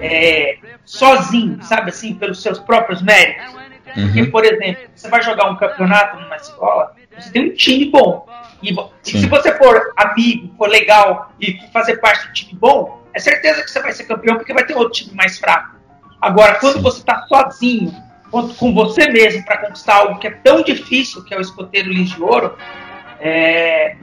é, 0.00 0.58
sozinho, 0.84 1.62
sabe 1.62 1.90
assim, 1.90 2.14
pelos 2.14 2.42
seus 2.42 2.58
próprios 2.58 3.00
méritos. 3.00 3.54
Uhum. 3.96 4.06
Porque, 4.06 4.24
por 4.24 4.44
exemplo, 4.44 4.90
você 4.92 5.08
vai 5.08 5.22
jogar 5.22 5.48
um 5.48 5.56
campeonato 5.56 6.20
numa 6.20 6.34
escola, 6.34 6.96
você 7.16 7.30
tem 7.30 7.50
um 7.50 7.54
time 7.54 7.90
bom. 7.90 8.26
E, 8.62 8.72
e 8.72 9.18
se 9.18 9.26
você 9.26 9.56
for 9.56 9.92
amigo, 9.96 10.54
for 10.56 10.68
legal 10.68 11.32
e 11.40 11.58
fazer 11.72 11.96
parte 11.96 12.26
do 12.26 12.32
time 12.32 12.58
bom, 12.58 13.02
é 13.14 13.18
certeza 13.18 13.62
que 13.62 13.70
você 13.70 13.80
vai 13.80 13.92
ser 13.92 14.04
campeão 14.04 14.36
porque 14.36 14.52
vai 14.52 14.64
ter 14.64 14.74
outro 14.74 14.92
time 14.92 15.14
mais 15.14 15.38
fraco. 15.38 15.76
Agora, 16.20 16.54
quando 16.54 16.74
Sim. 16.74 16.82
você 16.82 16.98
está 16.98 17.26
sozinho, 17.26 17.94
com 18.30 18.72
você 18.72 19.08
mesmo, 19.08 19.44
para 19.44 19.58
conquistar 19.58 19.96
algo 19.96 20.18
que 20.18 20.28
é 20.28 20.30
tão 20.30 20.62
difícil, 20.62 21.24
que 21.24 21.34
é 21.34 21.38
o 21.38 21.40
escoteiro 21.40 21.90
Lins 21.90 22.10
de 22.10 22.22
Ouro, 22.22 22.56
é, 23.18 23.96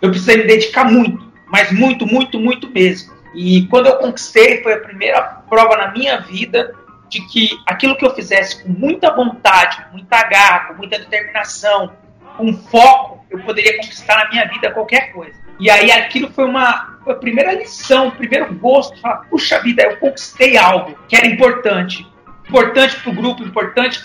eu 0.00 0.10
precisei 0.10 0.38
me 0.38 0.44
dedicar 0.44 0.84
muito, 0.84 1.32
mas 1.46 1.70
muito, 1.70 2.06
muito, 2.06 2.38
muito 2.38 2.70
mesmo. 2.70 3.12
E 3.34 3.66
quando 3.66 3.86
eu 3.86 3.96
conquistei, 3.98 4.62
foi 4.62 4.74
a 4.74 4.80
primeira 4.80 5.20
prova 5.22 5.76
na 5.76 5.92
minha 5.92 6.20
vida 6.20 6.74
de 7.08 7.20
que 7.26 7.50
aquilo 7.66 7.96
que 7.96 8.04
eu 8.04 8.14
fizesse 8.14 8.62
com 8.62 8.70
muita 8.70 9.14
vontade, 9.14 9.84
com 9.84 9.92
muita 9.92 10.22
garra, 10.28 10.68
com 10.68 10.74
muita 10.74 10.98
determinação, 10.98 11.92
com 12.36 12.52
foco, 12.52 13.24
eu 13.30 13.40
poderia 13.40 13.76
conquistar 13.76 14.16
na 14.16 14.30
minha 14.30 14.46
vida 14.46 14.70
qualquer 14.70 15.12
coisa. 15.12 15.34
E 15.58 15.70
aí 15.70 15.90
aquilo 15.90 16.30
foi 16.32 16.44
uma 16.44 16.94
foi 17.04 17.12
a 17.12 17.16
primeira 17.16 17.52
lição, 17.52 18.08
o 18.08 18.12
primeiro 18.12 18.52
gosto, 18.54 18.98
falar, 18.98 19.26
puxa 19.28 19.60
vida, 19.60 19.82
eu 19.82 19.96
conquistei 19.98 20.56
algo 20.56 20.96
que 21.06 21.14
era 21.14 21.26
importante. 21.26 22.06
Importante 22.48 22.96
para 22.96 23.10
o 23.10 23.14
grupo, 23.14 23.42
importante 23.42 24.04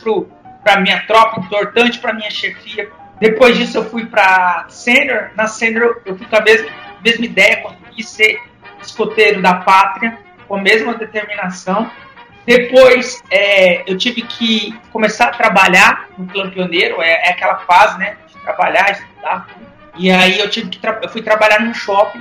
para 0.63 0.73
a 0.73 0.81
minha 0.81 1.05
tropa, 1.07 1.39
importante 1.39 1.97
para 1.99 2.13
minha 2.13 2.29
chefia. 2.29 2.89
Depois 3.19 3.57
disso 3.57 3.77
eu 3.77 3.89
fui 3.89 4.05
para 4.05 4.65
sênior. 4.69 5.31
Na 5.35 5.47
sênior 5.47 6.01
eu 6.05 6.17
fui 6.17 6.27
com 6.27 6.35
a 6.35 6.41
mesma, 6.41 6.69
mesma 7.03 7.25
ideia, 7.25 7.61
consegui 7.61 8.03
ser 8.03 8.41
escoteiro 8.81 9.41
da 9.41 9.55
pátria, 9.55 10.17
com 10.47 10.55
a 10.55 10.61
mesma 10.61 10.93
determinação. 10.95 11.89
Depois 12.49 13.21
é, 13.29 13.83
eu 13.85 13.95
tive 13.95 14.23
que 14.23 14.75
começar 14.91 15.25
a 15.25 15.31
trabalhar 15.31 16.09
no 16.17 16.25
plano 16.25 16.49
pioneiro, 16.49 16.99
é, 16.99 17.27
é, 17.27 17.29
aquela 17.29 17.59
fase, 17.59 17.99
né, 17.99 18.17
de 18.25 18.33
trabalhar, 18.41 18.89
estudar. 18.89 19.47
E 19.95 20.09
aí 20.09 20.39
eu 20.39 20.49
tive 20.49 20.67
que 20.67 20.79
eu 20.83 21.09
fui 21.09 21.21
trabalhar 21.21 21.61
num 21.61 21.75
shopping, 21.75 22.19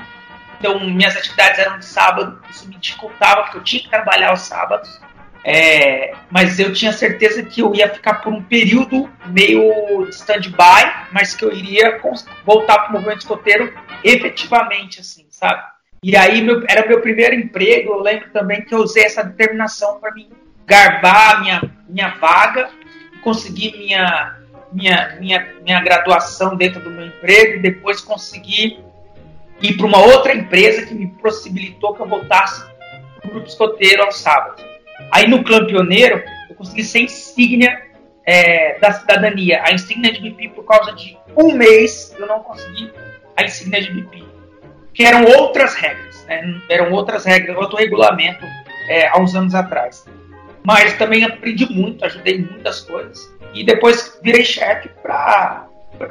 então 0.58 0.80
minhas 0.80 1.16
atividades 1.16 1.58
eram 1.58 1.78
de 1.78 1.87
sábado, 1.87 2.42
isso 2.50 2.68
me 2.68 2.76
dificultava 2.76 3.44
porque 3.44 3.56
eu 3.56 3.62
tinha 3.62 3.82
que 3.82 3.88
trabalhar 3.88 4.28
aos 4.28 4.42
sábados. 4.42 5.00
É, 5.42 6.12
mas 6.30 6.58
eu 6.58 6.75
tinha 6.75 6.92
certeza 6.92 7.42
que 7.42 7.62
eu 7.62 7.75
ia 7.75 7.88
ficar 7.88 8.20
por 8.20 8.30
um 8.30 8.42
período 8.42 9.08
meio 9.28 10.06
stand-by, 10.11 11.06
mas 11.11 11.35
que 11.35 11.42
eu 11.42 11.50
iria 11.50 11.99
voltar 12.44 12.80
para 12.80 12.90
o 12.90 12.92
movimento 12.92 13.20
escoteiro 13.20 13.73
efetivamente, 14.04 15.00
assim, 15.00 15.26
sabe? 15.30 15.62
E 16.02 16.17
aí 16.17 16.40
meu, 16.43 16.62
era 16.69 16.87
meu 16.87 17.00
primeiro 17.00 17.35
emprego, 17.35 17.93
eu 17.93 18.00
lembro 18.00 18.31
também 18.31 18.62
que 18.62 18.75
eu 18.75 18.78
usei 18.78 19.05
essa 19.05 19.25
determinação 19.25 19.99
para 19.99 20.12
mim 20.14 20.28
garbar 20.64 21.40
minha, 21.40 21.62
minha 21.88 22.09
vaga, 22.21 22.69
conseguir 23.23 23.76
minha, 23.76 24.37
minha, 24.73 25.17
minha, 25.19 25.55
minha 25.62 25.81
graduação 25.81 26.57
dentro 26.57 26.81
do 26.81 26.90
meu 26.90 27.07
emprego 27.07 27.57
e 27.57 27.59
depois 27.59 28.00
conseguir 28.00 28.78
ir 29.61 29.76
para 29.76 29.87
uma 29.87 29.99
outra 29.99 30.35
empresa 30.35 30.87
que 30.87 30.95
me 30.95 31.09
possibilitou 31.09 31.95
que 31.95 32.02
eu 32.02 32.09
voltasse 32.09 32.64
para 33.21 33.28
o 33.28 33.31
grupo 33.33 33.49
escoteiro 33.49 34.05
aos 34.05 34.21
sábados. 34.21 34.64
Aí 35.11 35.26
no 35.26 35.43
clã 35.43 35.67
pioneiro, 35.67 36.23
eu 36.49 36.55
consegui 36.55 36.85
ser 36.85 37.00
insígnia 37.00 37.83
é, 38.25 38.78
da 38.78 38.93
cidadania, 38.93 39.62
a 39.64 39.73
insígnia 39.73 40.12
de 40.12 40.21
BP 40.21 40.50
por 40.50 40.64
causa 40.64 40.93
de 40.93 41.17
um 41.37 41.52
mês 41.52 42.14
eu 42.19 42.26
não 42.26 42.40
consegui 42.40 42.93
a 43.37 43.43
insígnia 43.43 43.81
de 43.81 43.90
BP 43.90 44.27
que 44.92 45.04
eram 45.04 45.25
outras 45.25 45.75
regras, 45.75 46.25
né? 46.26 46.61
eram 46.68 46.92
outras 46.92 47.25
regras, 47.25 47.57
outro 47.57 47.76
regulamento 47.76 48.45
é, 48.88 49.09
há 49.09 49.18
uns 49.18 49.35
anos 49.35 49.54
atrás. 49.54 50.04
Mas 50.64 50.95
também 50.95 51.25
aprendi 51.25 51.66
muito, 51.73 52.04
ajudei 52.04 52.38
muitas 52.38 52.80
coisas. 52.80 53.33
E 53.54 53.64
depois 53.64 54.18
virei 54.23 54.45
chefe 54.45 54.90
para. 55.02 55.66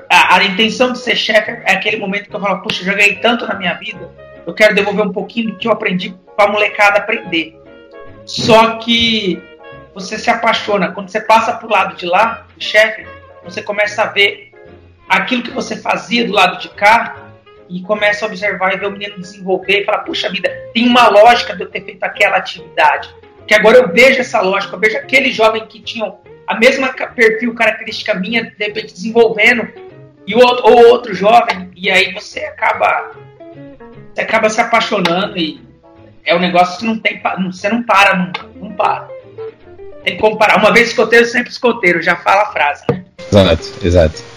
A, 0.10 0.36
a, 0.36 0.43
intenção 0.43 0.91
de 0.91 1.00
ser 1.00 1.15
chefe 1.15 1.51
é 1.51 1.72
aquele 1.72 1.98
momento 1.98 2.29
que 2.29 2.36
eu 2.36 2.39
falo, 2.39 2.62
puxa, 2.62 2.84
já 2.84 2.93
ganhei 2.93 3.15
tanto 3.17 3.48
na 3.48 3.53
minha 3.53 3.74
vida, 3.75 4.10
eu 4.46 4.53
quero 4.53 4.75
devolver 4.75 5.05
um 5.05 5.13
pouquinho 5.13 5.51
do 5.51 5.57
que 5.57 5.67
eu 5.67 5.72
aprendi 5.72 6.13
para 6.36 6.50
a 6.50 6.51
molecada 6.51 6.98
aprender. 6.98 7.57
Só 8.25 8.77
que 8.77 9.41
você 9.93 10.17
se 10.17 10.29
apaixona. 10.29 10.91
Quando 10.91 11.10
você 11.10 11.22
passa 11.22 11.53
para 11.53 11.67
o 11.67 11.72
lado 11.72 11.96
de 11.96 12.05
lá, 12.05 12.46
chefe, 12.60 13.07
você 13.43 13.62
começa 13.62 14.03
a 14.03 14.07
ver 14.07 14.51
aquilo 15.07 15.43
que 15.43 15.51
você 15.51 15.77
fazia 15.77 16.25
do 16.25 16.34
lado 16.34 16.60
de 16.60 16.69
cá 16.69 17.26
e 17.69 17.81
começa 17.81 18.25
a 18.25 18.27
observar 18.27 18.74
e 18.74 18.77
ver 18.77 18.88
o 18.88 18.91
menino 18.91 19.19
desenvolver 19.19 19.81
e 19.81 19.86
fala, 19.86 20.00
puxa 20.00 20.29
vida, 20.29 20.50
tem 20.74 20.88
uma 20.88 21.07
lógica 21.09 21.55
de 21.55 21.63
eu 21.63 21.69
ter 21.69 21.83
feito 21.83 22.03
aquela 22.03 22.38
atividade. 22.38 23.13
Que 23.47 23.53
agora 23.53 23.77
eu 23.77 23.91
vejo 23.91 24.19
essa 24.19 24.41
lógica, 24.41 24.75
eu 24.75 24.79
vejo 24.79 24.97
aquele 24.97 25.31
jovem 25.31 25.65
que 25.65 25.81
tinha 25.81 26.13
a 26.45 26.55
mesma 26.57 26.93
perfil, 26.93 27.53
característica 27.53 28.13
minha, 28.13 28.43
de 28.43 28.65
repente 28.65 28.93
desenvolvendo, 28.93 29.67
e 30.25 30.36
o 30.36 30.39
outro, 30.39 30.65
ou 30.65 30.88
outro 30.88 31.13
jovem, 31.13 31.71
e 31.75 31.89
aí 31.89 32.13
você 32.13 32.41
acaba 32.41 33.12
você 34.13 34.21
acaba 34.21 34.50
se 34.50 34.59
apaixonando 34.59 35.38
e 35.38 35.62
é 36.25 36.36
um 36.36 36.39
negócio 36.39 36.79
que 36.79 36.86
não 36.86 36.97
tem 37.00 37.21
você 37.50 37.69
não 37.69 37.83
para 37.83 38.15
nunca, 38.15 38.45
não 38.55 38.71
para. 38.71 39.07
Tem 40.03 40.15
que 40.15 40.21
comparar. 40.21 40.57
Uma 40.57 40.74
vez 40.74 40.89
escoteiro, 40.89 41.25
sempre 41.25 41.51
escoteiro, 41.51 42.01
já 42.01 42.15
fala 42.15 42.43
a 42.43 42.51
frase. 42.51 42.83
Né? 42.89 43.05
Exato, 43.31 43.86
exato. 43.86 44.37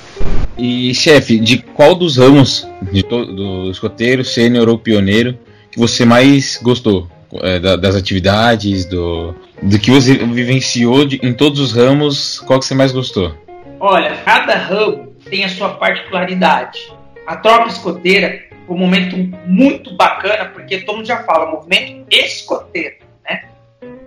E, 0.59 0.95
chefe, 0.95 1.39
de 1.39 1.59
qual 1.59 1.95
dos 1.95 2.19
ramos 2.19 2.69
de 2.93 3.03
do 3.03 3.71
escoteiro, 3.71 4.25
sênior 4.25 4.69
ou 4.69 4.79
pioneiro 4.79 5.39
que 5.71 5.79
você 5.79 6.05
mais 6.05 6.59
gostou? 6.63 7.09
É, 7.43 7.61
da, 7.61 7.77
das 7.77 7.95
atividades, 7.95 8.85
do, 8.85 9.35
do 9.63 9.79
que 9.79 9.91
você 9.91 10.15
vivenciou 10.15 11.05
de, 11.05 11.21
em 11.23 11.33
todos 11.33 11.61
os 11.61 11.73
ramos, 11.73 12.41
qual 12.41 12.59
que 12.59 12.67
você 12.67 12.75
mais 12.75 12.91
gostou? 12.91 13.33
Olha, 13.79 14.17
cada 14.25 14.57
ramo 14.57 15.15
tem 15.31 15.45
a 15.45 15.49
sua 15.49 15.71
particularidade. 15.71 16.93
A 17.27 17.37
tropa 17.37 17.69
escoteira 17.69 18.43
foi 18.67 18.75
um 18.75 18.79
momento 18.79 19.17
muito 19.47 19.95
bacana, 19.95 20.47
porque 20.47 20.79
todo 20.79 20.97
mundo 20.97 21.07
já 21.07 21.23
fala, 21.23 21.51
movimento 21.51 22.05
escoteiro, 22.11 22.97
né? 23.25 23.45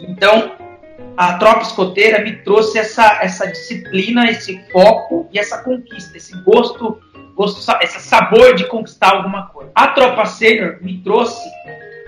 Então, 0.02 0.52
a 1.16 1.34
tropa 1.38 1.62
escoteira 1.62 2.24
me 2.24 2.38
trouxe 2.38 2.80
essa, 2.80 3.20
essa 3.22 3.48
disciplina, 3.48 4.30
esse 4.30 4.60
foco 4.72 5.30
e 5.32 5.40
essa 5.40 5.60
conquista, 5.60 6.18
esse 6.18 6.36
gosto, 6.44 7.00
gosto 7.36 7.60
esse 7.82 8.00
sabor 8.00 8.56
de 8.56 8.66
conquistar 8.66 9.16
alguma 9.16 9.48
coisa. 9.48 9.72
A 9.76 9.90
tropa 9.90 10.26
sênior 10.26 10.78
me 10.82 10.98
trouxe 11.00 11.48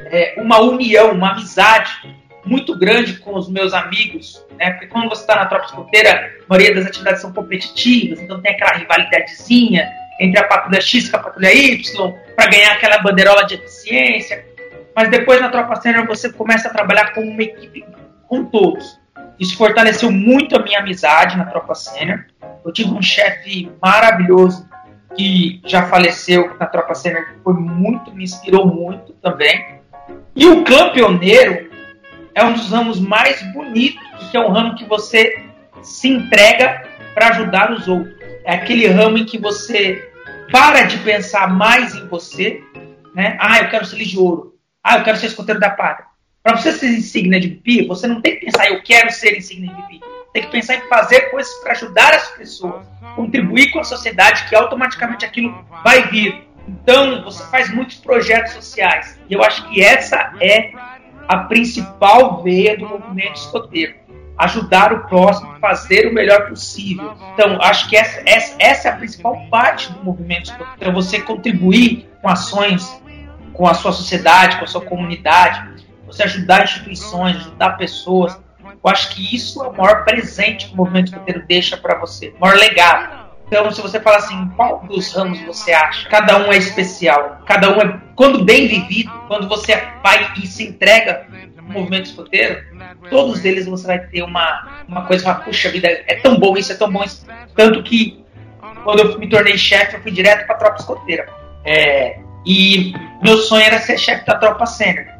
é, 0.05 0.35
uma 0.37 0.59
união, 0.59 1.11
uma 1.11 1.31
amizade 1.31 1.91
muito 2.45 2.77
grande 2.77 3.13
com 3.19 3.35
os 3.35 3.49
meus 3.49 3.73
amigos, 3.73 4.43
né? 4.57 4.71
Porque 4.71 4.87
quando 4.87 5.09
você 5.09 5.21
está 5.21 5.35
na 5.35 5.45
tropa 5.47 5.65
escoteira, 5.65 6.31
a 6.45 6.49
maioria 6.49 6.75
das 6.75 6.85
atividades 6.85 7.21
são 7.21 7.33
competitivas, 7.33 8.19
então 8.19 8.39
tem 8.41 8.51
aquela 8.51 8.73
rivalidadezinha 8.73 9.89
entre 10.19 10.39
a 10.39 10.43
patrulha 10.43 10.79
X 10.79 11.09
e 11.09 11.15
a 11.15 11.19
patrulha 11.19 11.53
Y 11.53 12.13
para 12.35 12.49
ganhar 12.49 12.73
aquela 12.73 12.99
bandeirola 12.99 13.45
de 13.45 13.55
eficiência. 13.55 14.45
Mas 14.95 15.09
depois 15.09 15.41
na 15.41 15.49
tropa 15.49 15.75
sênior 15.75 16.05
você 16.05 16.31
começa 16.31 16.69
a 16.69 16.71
trabalhar 16.71 17.13
com 17.13 17.21
uma 17.21 17.41
equipe 17.41 17.83
com 18.27 18.45
todos. 18.45 18.99
Isso 19.39 19.57
fortaleceu 19.57 20.11
muito 20.11 20.55
a 20.55 20.63
minha 20.63 20.79
amizade 20.79 21.37
na 21.37 21.45
tropa 21.45 21.75
sênior. 21.75 22.25
Eu 22.63 22.71
tive 22.71 22.91
um 22.91 23.01
chefe 23.01 23.71
maravilhoso 23.81 24.67
que 25.15 25.61
já 25.65 25.87
faleceu 25.87 26.55
na 26.59 26.65
tropa 26.65 26.95
sênior, 26.95 27.25
que 27.25 27.39
foi 27.43 27.53
muito, 27.53 28.13
me 28.13 28.23
inspirou 28.23 28.65
muito 28.67 29.13
também. 29.13 29.79
E 30.35 30.45
o 30.45 30.63
clã 30.63 30.91
pioneiro 30.91 31.69
é 32.33 32.43
um 32.43 32.53
dos 32.53 32.69
ramos 32.69 32.99
mais 32.99 33.41
bonitos, 33.53 34.03
porque 34.19 34.35
é 34.35 34.39
um 34.39 34.51
ramo 34.51 34.75
que 34.75 34.85
você 34.85 35.45
se 35.81 36.09
entrega 36.09 36.83
para 37.13 37.29
ajudar 37.29 37.71
os 37.71 37.87
outros. 37.87 38.13
É 38.43 38.55
aquele 38.55 38.87
ramo 38.87 39.17
em 39.17 39.25
que 39.25 39.37
você 39.37 40.11
para 40.51 40.83
de 40.83 40.97
pensar 40.99 41.47
mais 41.53 41.95
em 41.95 42.07
você, 42.07 42.61
né? 43.13 43.37
Ah, 43.39 43.59
eu 43.59 43.69
quero 43.69 43.85
ser 43.85 43.97
de 43.97 44.17
ouro. 44.17 44.55
Ah, 44.83 44.97
eu 44.97 45.03
quero 45.03 45.17
ser 45.17 45.27
escoteiro 45.27 45.59
da 45.59 45.69
pátria. 45.69 46.07
Para 46.45 46.57
você 46.57 46.73
ser 46.73 46.89
insignia 46.89 47.39
de 47.39 47.47
VIP, 47.47 47.87
você 47.87 48.05
não 48.05 48.21
tem 48.21 48.35
que 48.35 48.45
pensar, 48.45 48.67
eu 48.67 48.79
quero 48.83 49.09
ser 49.09 49.35
insignia 49.35 49.73
de 49.73 49.81
VIP. 49.87 50.05
Tem 50.31 50.43
que 50.43 50.51
pensar 50.51 50.75
em 50.75 50.87
fazer 50.87 51.31
coisas 51.31 51.51
para 51.55 51.71
ajudar 51.71 52.13
as 52.13 52.29
pessoas, 52.37 52.85
contribuir 53.15 53.71
com 53.71 53.79
a 53.79 53.83
sociedade, 53.83 54.47
que 54.47 54.55
automaticamente 54.55 55.25
aquilo 55.25 55.65
vai 55.83 56.07
vir. 56.09 56.47
Então, 56.67 57.23
você 57.23 57.43
faz 57.49 57.73
muitos 57.73 57.95
projetos 57.95 58.51
sociais. 58.51 59.19
E 59.27 59.33
eu 59.33 59.43
acho 59.43 59.67
que 59.69 59.81
essa 59.81 60.35
é 60.39 60.71
a 61.27 61.37
principal 61.37 62.43
veia 62.43 62.77
do 62.77 62.89
movimento 62.89 63.37
escoteiro. 63.37 63.95
Ajudar 64.37 64.93
o 64.93 65.07
próximo, 65.07 65.55
fazer 65.59 66.05
o 66.05 66.13
melhor 66.13 66.47
possível. 66.47 67.11
Então, 67.33 67.59
acho 67.59 67.89
que 67.89 67.97
essa, 67.97 68.21
essa, 68.23 68.55
essa 68.59 68.89
é 68.89 68.91
a 68.91 68.95
principal 68.97 69.47
parte 69.49 69.91
do 69.91 70.03
movimento 70.03 70.51
escoteiro. 70.51 70.75
Então, 70.77 70.93
você 70.93 71.19
contribuir 71.19 72.07
com 72.21 72.29
ações 72.29 73.01
com 73.51 73.67
a 73.67 73.73
sua 73.73 73.91
sociedade, 73.91 74.57
com 74.57 74.65
a 74.65 74.67
sua 74.67 74.81
comunidade, 74.81 75.84
você 76.05 76.23
ajudar 76.23 76.63
instituições, 76.63 77.37
ajudar 77.37 77.71
pessoas. 77.71 78.39
Eu 78.63 78.91
acho 78.91 79.15
que 79.15 79.35
isso 79.35 79.63
é 79.63 79.67
o 79.67 79.75
maior 79.75 80.03
presente 80.05 80.67
que 80.67 80.73
o 80.73 80.77
movimento 80.77 81.07
escoteiro 81.07 81.43
deixa 81.47 81.75
para 81.75 81.97
você, 81.99 82.33
o 82.37 82.39
maior 82.39 82.57
legado. 82.57 83.25
Então, 83.47 83.71
se 83.71 83.81
você 83.81 83.99
fala 83.99 84.17
assim, 84.17 84.47
qual 84.55 84.79
dos 84.87 85.13
ramos 85.13 85.39
você 85.41 85.71
acha? 85.71 86.09
Cada 86.09 86.37
um 86.37 86.51
é 86.51 86.57
especial. 86.57 87.41
Cada 87.45 87.69
um 87.69 87.81
é. 87.81 88.01
Quando 88.15 88.43
bem 88.43 88.67
vivido, 88.67 89.11
quando 89.27 89.47
você 89.47 89.75
vai 90.03 90.33
e 90.41 90.47
se 90.47 90.63
entrega 90.63 91.27
no 91.57 91.73
movimento 91.73 92.05
escoteiro, 92.05 92.63
todos 93.09 93.45
eles 93.45 93.67
você 93.67 93.85
vai 93.85 93.99
ter 93.99 94.23
uma, 94.23 94.83
uma 94.87 95.05
coisa, 95.05 95.25
uma 95.25 95.35
puxa 95.35 95.69
vida, 95.69 95.87
é 95.87 96.15
tão 96.15 96.39
bom 96.39 96.57
isso, 96.57 96.71
é 96.71 96.75
tão 96.75 96.91
bom 96.91 97.03
isso. 97.03 97.25
Tanto 97.55 97.83
que, 97.83 98.23
quando 98.83 98.99
eu 98.99 99.19
me 99.19 99.29
tornei 99.29 99.57
chefe, 99.57 99.95
eu 99.95 100.01
fui 100.01 100.11
direto 100.11 100.47
para 100.47 100.55
a 100.55 100.59
tropa 100.59 100.77
escoteira. 100.79 101.27
É, 101.63 102.19
e 102.45 102.93
meu 103.23 103.37
sonho 103.37 103.63
era 103.63 103.79
ser 103.79 103.97
chefe 103.97 104.25
da 104.25 104.35
tropa 104.35 104.65
sênior 104.65 105.14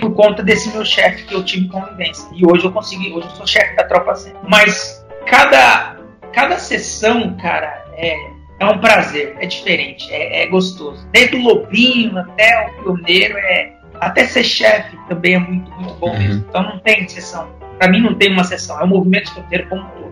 por 0.00 0.14
conta 0.14 0.42
desse 0.42 0.70
meu 0.70 0.84
chefe 0.84 1.24
que 1.24 1.34
eu 1.34 1.44
tive 1.44 1.68
convivência. 1.68 2.28
E 2.34 2.44
hoje 2.44 2.64
eu 2.64 2.72
consegui, 2.72 3.12
hoje 3.12 3.28
eu 3.28 3.36
sou 3.36 3.46
chefe 3.46 3.76
da 3.76 3.84
tropa 3.84 4.14
sênior. 4.14 4.40
Mas 4.48 5.04
cada 5.26 5.96
cada 6.32 6.58
sessão, 6.58 7.36
cara, 7.36 7.84
é, 7.96 8.16
é 8.58 8.66
um 8.66 8.78
prazer, 8.78 9.36
é 9.40 9.46
diferente, 9.46 10.12
é, 10.12 10.42
é 10.42 10.46
gostoso. 10.46 11.06
Desde 11.12 11.36
o 11.36 11.42
lobinho 11.42 12.16
até 12.18 12.66
o 12.66 12.82
pioneiro, 12.82 13.36
é, 13.36 13.72
até 14.00 14.26
ser 14.26 14.44
chefe 14.44 14.96
também 15.08 15.34
é 15.34 15.38
muito, 15.38 15.70
muito 15.72 15.94
bom 15.94 16.10
uhum. 16.10 16.18
mesmo. 16.18 16.44
Então 16.48 16.62
não 16.62 16.78
tem 16.78 17.06
sessão. 17.08 17.48
Para 17.78 17.90
mim 17.90 18.00
não 18.00 18.14
tem 18.14 18.32
uma 18.32 18.44
sessão, 18.44 18.78
é 18.80 18.84
o 18.84 18.88
movimento 18.88 19.26
escoteiro 19.26 19.68
como 19.68 19.82
um 19.82 19.88
todo. 19.88 20.10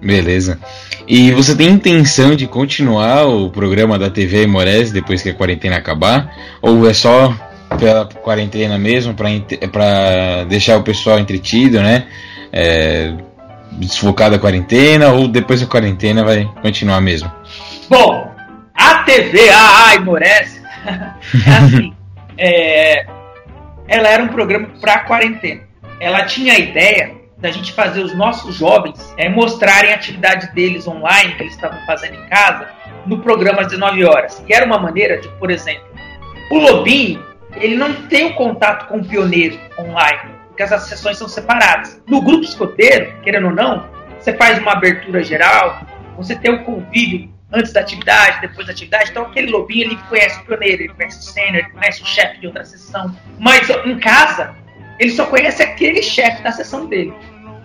Beleza. 0.00 0.60
E 1.08 1.32
você 1.32 1.56
tem 1.56 1.68
intenção 1.68 2.34
de 2.34 2.46
continuar 2.46 3.26
o 3.26 3.50
programa 3.50 3.98
da 3.98 4.10
TV 4.10 4.42
Imores 4.42 4.92
depois 4.92 5.22
que 5.22 5.30
a 5.30 5.34
quarentena 5.34 5.76
acabar? 5.76 6.32
Ou 6.60 6.88
é 6.88 6.92
só 6.92 7.34
pela 7.78 8.06
quarentena 8.06 8.78
mesmo, 8.78 9.14
para 9.14 10.44
deixar 10.48 10.76
o 10.76 10.82
pessoal 10.82 11.18
entretido, 11.18 11.80
né? 11.80 12.06
É, 12.52 13.12
desfocar 13.72 14.30
da 14.30 14.38
quarentena 14.38 15.12
ou 15.12 15.28
depois 15.28 15.60
da 15.60 15.66
quarentena 15.66 16.24
vai 16.24 16.48
continuar 16.62 17.00
mesmo? 17.00 17.30
Bom, 17.88 18.30
a 18.74 19.02
TV, 19.02 19.48
a 19.50 19.94
Imores, 19.94 20.62
é 20.86 21.50
assim, 21.50 21.94
é, 22.38 23.06
ela 23.88 24.08
era 24.08 24.22
um 24.22 24.28
programa 24.28 24.68
para 24.80 25.00
quarentena. 25.00 25.62
Ela 26.00 26.24
tinha 26.24 26.54
a 26.54 26.58
ideia 26.58 27.14
da 27.38 27.50
gente 27.50 27.72
fazer 27.72 28.00
os 28.00 28.14
nossos 28.14 28.54
jovens 28.54 29.14
é, 29.16 29.28
mostrarem 29.28 29.92
a 29.92 29.94
atividade 29.94 30.52
deles 30.54 30.86
online, 30.86 31.34
que 31.34 31.42
eles 31.42 31.54
estavam 31.54 31.78
fazendo 31.86 32.14
em 32.14 32.26
casa, 32.28 32.68
no 33.06 33.20
programa 33.20 33.62
às 33.62 33.68
19 33.68 34.04
horas. 34.04 34.42
E 34.48 34.52
era 34.52 34.64
uma 34.64 34.78
maneira 34.78 35.18
de, 35.18 35.28
por 35.38 35.50
exemplo, 35.50 35.86
o 36.50 36.58
Lobinho, 36.58 37.22
ele 37.56 37.76
não 37.76 37.92
tem 38.08 38.26
o 38.26 38.34
contato 38.34 38.88
com 38.88 38.98
o 38.98 39.04
pioneiro 39.04 39.58
online, 39.78 40.30
porque 40.48 40.62
as 40.62 40.82
sessões 40.82 41.18
são 41.18 41.28
separadas. 41.28 42.02
No 42.06 42.22
grupo 42.22 42.44
escoteiro, 42.44 43.14
querendo 43.22 43.48
ou 43.48 43.54
não, 43.54 43.88
você 44.18 44.32
faz 44.34 44.58
uma 44.58 44.72
abertura 44.72 45.22
geral, 45.22 45.80
você 46.16 46.34
tem 46.34 46.50
o 46.50 46.60
um 46.60 46.64
convívio 46.64 47.30
antes 47.52 47.72
da 47.72 47.80
atividade, 47.80 48.40
depois 48.40 48.66
da 48.66 48.72
atividade. 48.72 49.10
Então, 49.10 49.24
aquele 49.24 49.50
lobinho 49.50 49.86
ele 49.86 49.98
conhece 50.08 50.40
o 50.40 50.44
pioneiro, 50.44 50.82
ele 50.82 50.92
conhece 50.94 51.18
o 51.18 51.22
sênior, 51.22 51.56
ele 51.56 51.70
conhece 51.70 52.02
o 52.02 52.06
chefe 52.06 52.40
de 52.40 52.46
outra 52.46 52.64
sessão. 52.64 53.14
Mas 53.38 53.68
em 53.70 53.98
casa, 53.98 54.54
ele 54.98 55.10
só 55.10 55.26
conhece 55.26 55.62
aquele 55.62 56.02
chefe 56.02 56.42
da 56.42 56.52
sessão 56.52 56.86
dele. 56.86 57.14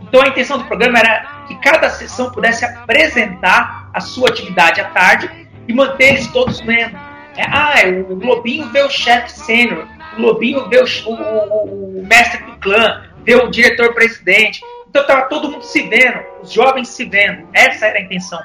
Então, 0.02 0.22
a 0.22 0.28
intenção 0.28 0.58
do 0.58 0.66
programa 0.66 1.00
era 1.00 1.46
que 1.48 1.56
cada 1.62 1.90
sessão 1.90 2.32
pudesse 2.32 2.66
apresentar 2.66 3.90
a 3.94 4.00
sua 4.00 4.30
atividade 4.30 4.82
à 4.82 4.86
tarde 4.90 5.30
e 5.68 5.74
manter 5.74 6.10
eles 6.10 6.28
todos 6.28 6.60
vendo. 6.62 6.98
É, 7.38 7.44
ah, 7.44 7.76
o 8.10 8.16
Lobinho 8.16 8.70
vê 8.70 8.82
o 8.82 8.90
chefe 8.90 9.32
sênior, 9.32 9.88
o 10.18 10.22
Lobinho 10.22 10.68
vê 10.68 10.80
o, 10.80 10.86
o, 11.10 12.00
o, 12.00 12.06
mestre 12.06 12.44
do 12.44 12.58
clã, 12.58 13.04
vê 13.24 13.36
o 13.36 13.50
diretor-presidente. 13.50 14.62
Então 14.90 15.04
estava 15.04 15.30
todo 15.30 15.50
mundo 15.50 15.64
se 15.64 15.84
vendo, 15.84 16.20
os 16.42 16.52
jovens 16.52 16.90
se 16.90 17.06
vendo. 17.06 17.48
Essa 17.54 17.88
era 17.88 18.00
a 18.00 18.02
intenção. 18.02 18.40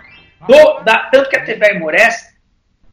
Do, 0.46 0.80
da, 0.84 1.08
tanto 1.10 1.28
que 1.28 1.36
a 1.36 1.44
TV 1.44 1.72
Aimorés 1.72 2.36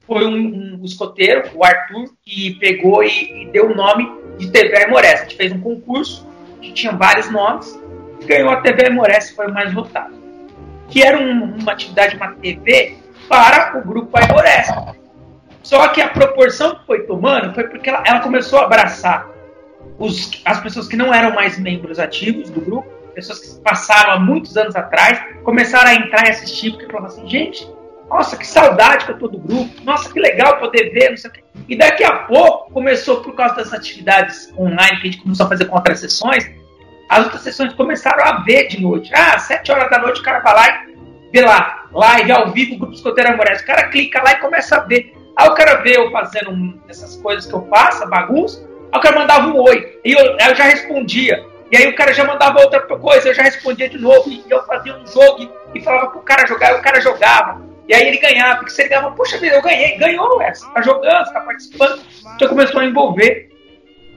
foi 0.08 0.26
um, 0.26 0.80
um, 0.80 0.86
escoteiro, 0.86 1.50
o 1.54 1.64
Arthur, 1.64 2.10
que 2.24 2.56
pegou 2.56 3.04
e, 3.04 3.44
e 3.44 3.46
deu 3.52 3.72
o 3.72 3.76
nome 3.76 4.10
de 4.38 4.50
TV 4.50 4.76
Aimorés. 4.84 5.22
A 5.22 5.24
gente 5.24 5.36
fez 5.36 5.52
um 5.52 5.62
concurso 5.62 6.28
que 6.60 6.72
tinha 6.72 6.94
vários 6.94 7.30
nomes, 7.30 7.80
ganhou 8.26 8.50
a 8.50 8.62
TV 8.62 8.88
Aimorés, 8.88 9.30
foi 9.32 9.48
o 9.48 9.54
mais 9.54 9.72
votado. 9.72 10.16
Que 10.90 11.04
era 11.04 11.18
um, 11.18 11.56
uma 11.58 11.74
atividade, 11.74 12.16
uma 12.16 12.34
TV 12.34 12.98
para 13.30 13.78
o 13.78 13.88
grupo 13.88 14.18
Aimorés. 14.18 14.68
Só 15.64 15.88
que 15.88 16.02
a 16.02 16.10
proporção 16.10 16.76
que 16.76 16.86
foi 16.86 17.04
tomando 17.04 17.54
foi 17.54 17.64
porque 17.64 17.90
ela, 17.90 18.04
ela 18.06 18.20
começou 18.20 18.60
a 18.60 18.66
abraçar 18.66 19.28
os, 19.98 20.42
as 20.46 20.60
pessoas 20.60 20.88
que 20.88 20.96
não 20.96 21.14
eram 21.14 21.34
mais 21.34 21.58
membros 21.58 22.00
ativos 22.00 22.50
do 22.50 22.62
grupo, 22.62 22.88
pessoas 23.16 23.40
que 23.40 23.62
passaram 23.62 24.12
há 24.12 24.20
muitos 24.20 24.58
anos 24.58 24.76
atrás, 24.76 25.20
começaram 25.44 25.90
a 25.90 25.96
entrar 25.96 26.28
e 26.28 26.32
assistir, 26.32 26.72
porque 26.72 26.88
falavam 26.88 27.08
assim, 27.08 27.28
gente, 27.28 27.68
nossa, 28.10 28.36
que 28.36 28.46
saudade 28.46 29.06
que 29.06 29.12
eu 29.12 29.18
tô 29.18 29.28
do 29.28 29.40
grupo, 29.40 29.72
nossa, 29.84 30.12
que 30.12 30.20
legal 30.20 30.60
poder 30.60 30.92
ver, 30.92 31.12
não 31.12 31.18
sei 31.18 31.30
o 31.30 31.34
quê. 31.34 31.44
E 31.70 31.76
daqui 31.76 32.04
a 32.04 32.12
pouco 32.12 32.72
começou, 32.72 33.22
por 33.22 33.34
causa 33.34 33.56
das 33.56 33.74
atividades 33.74 34.54
online 34.58 35.00
que 35.00 35.08
a 35.08 35.12
gente 35.12 35.24
começou 35.24 35.46
a 35.46 35.50
fazer 35.50 35.66
com 35.66 35.76
outras 35.76 36.00
sessões, 36.00 36.52
as 37.10 37.24
outras 37.26 37.42
sessões 37.42 37.74
começaram 37.74 38.24
a 38.24 38.44
ver 38.44 38.68
de 38.68 38.82
noite. 38.82 39.12
Ah, 39.14 39.38
sete 39.38 39.72
horas 39.72 39.90
da 39.90 40.00
noite 40.00 40.20
o 40.20 40.24
cara 40.24 40.40
vai 40.40 40.54
lá 40.54 40.86
e 40.88 41.32
vê 41.32 41.42
lá, 41.42 41.86
live 41.92 42.32
ao 42.32 42.52
vivo, 42.52 42.78
grupo 42.78 42.94
escoteiro 42.94 43.34
amorese. 43.34 43.64
O 43.64 43.68
cara 43.68 43.90
clica 43.90 44.22
lá 44.22 44.34
e 44.34 44.36
começa 44.38 44.78
a 44.78 44.80
ver. 44.80 45.14
Aí 45.36 45.48
o 45.48 45.54
cara 45.56 45.76
vê 45.82 45.98
eu 45.98 46.12
fazendo 46.12 46.80
essas 46.88 47.16
coisas 47.18 47.46
que 47.46 47.54
eu 47.54 47.68
faço, 47.68 48.08
bagunça, 48.08 48.68
aí 48.92 49.00
o 49.00 49.02
cara 49.02 49.20
mandava 49.20 49.48
um 49.48 49.60
oi. 49.60 50.00
E 50.04 50.14
eu, 50.14 50.20
eu 50.20 50.56
já 50.56 50.64
respondia. 50.66 51.44
E 51.72 51.78
aí 51.78 51.88
o 51.88 51.96
cara 51.96 52.14
já 52.14 52.24
mandava 52.24 52.62
outra 52.62 52.82
coisa, 52.82 53.30
eu 53.30 53.34
já 53.34 53.42
respondia 53.42 53.90
de 53.90 53.98
novo. 53.98 54.30
E 54.30 54.44
eu 54.48 54.64
fazia 54.66 54.96
um 54.96 55.08
jogo 55.08 55.52
e 55.74 55.82
falava 55.82 56.12
pro 56.12 56.22
cara 56.22 56.46
jogar, 56.46 56.74
e 56.74 56.80
o 56.80 56.82
cara 56.82 57.02
jogava. 57.02 57.62
E 57.88 57.94
aí 57.94 58.08
ele 58.08 58.18
ganhava, 58.18 58.60
porque 58.60 58.80
ele 58.80 58.90
ganhava, 58.90 59.12
puxa 59.12 59.38
vida, 59.38 59.56
eu 59.56 59.62
ganhei, 59.62 59.98
ganhou 59.98 60.42
essa, 60.42 60.70
tá 60.70 60.82
jogando, 60.82 61.34
tá 61.34 61.42
participando. 61.42 62.02
Então 62.36 62.48
começou 62.48 62.80
a 62.80 62.86
envolver. 62.86 63.50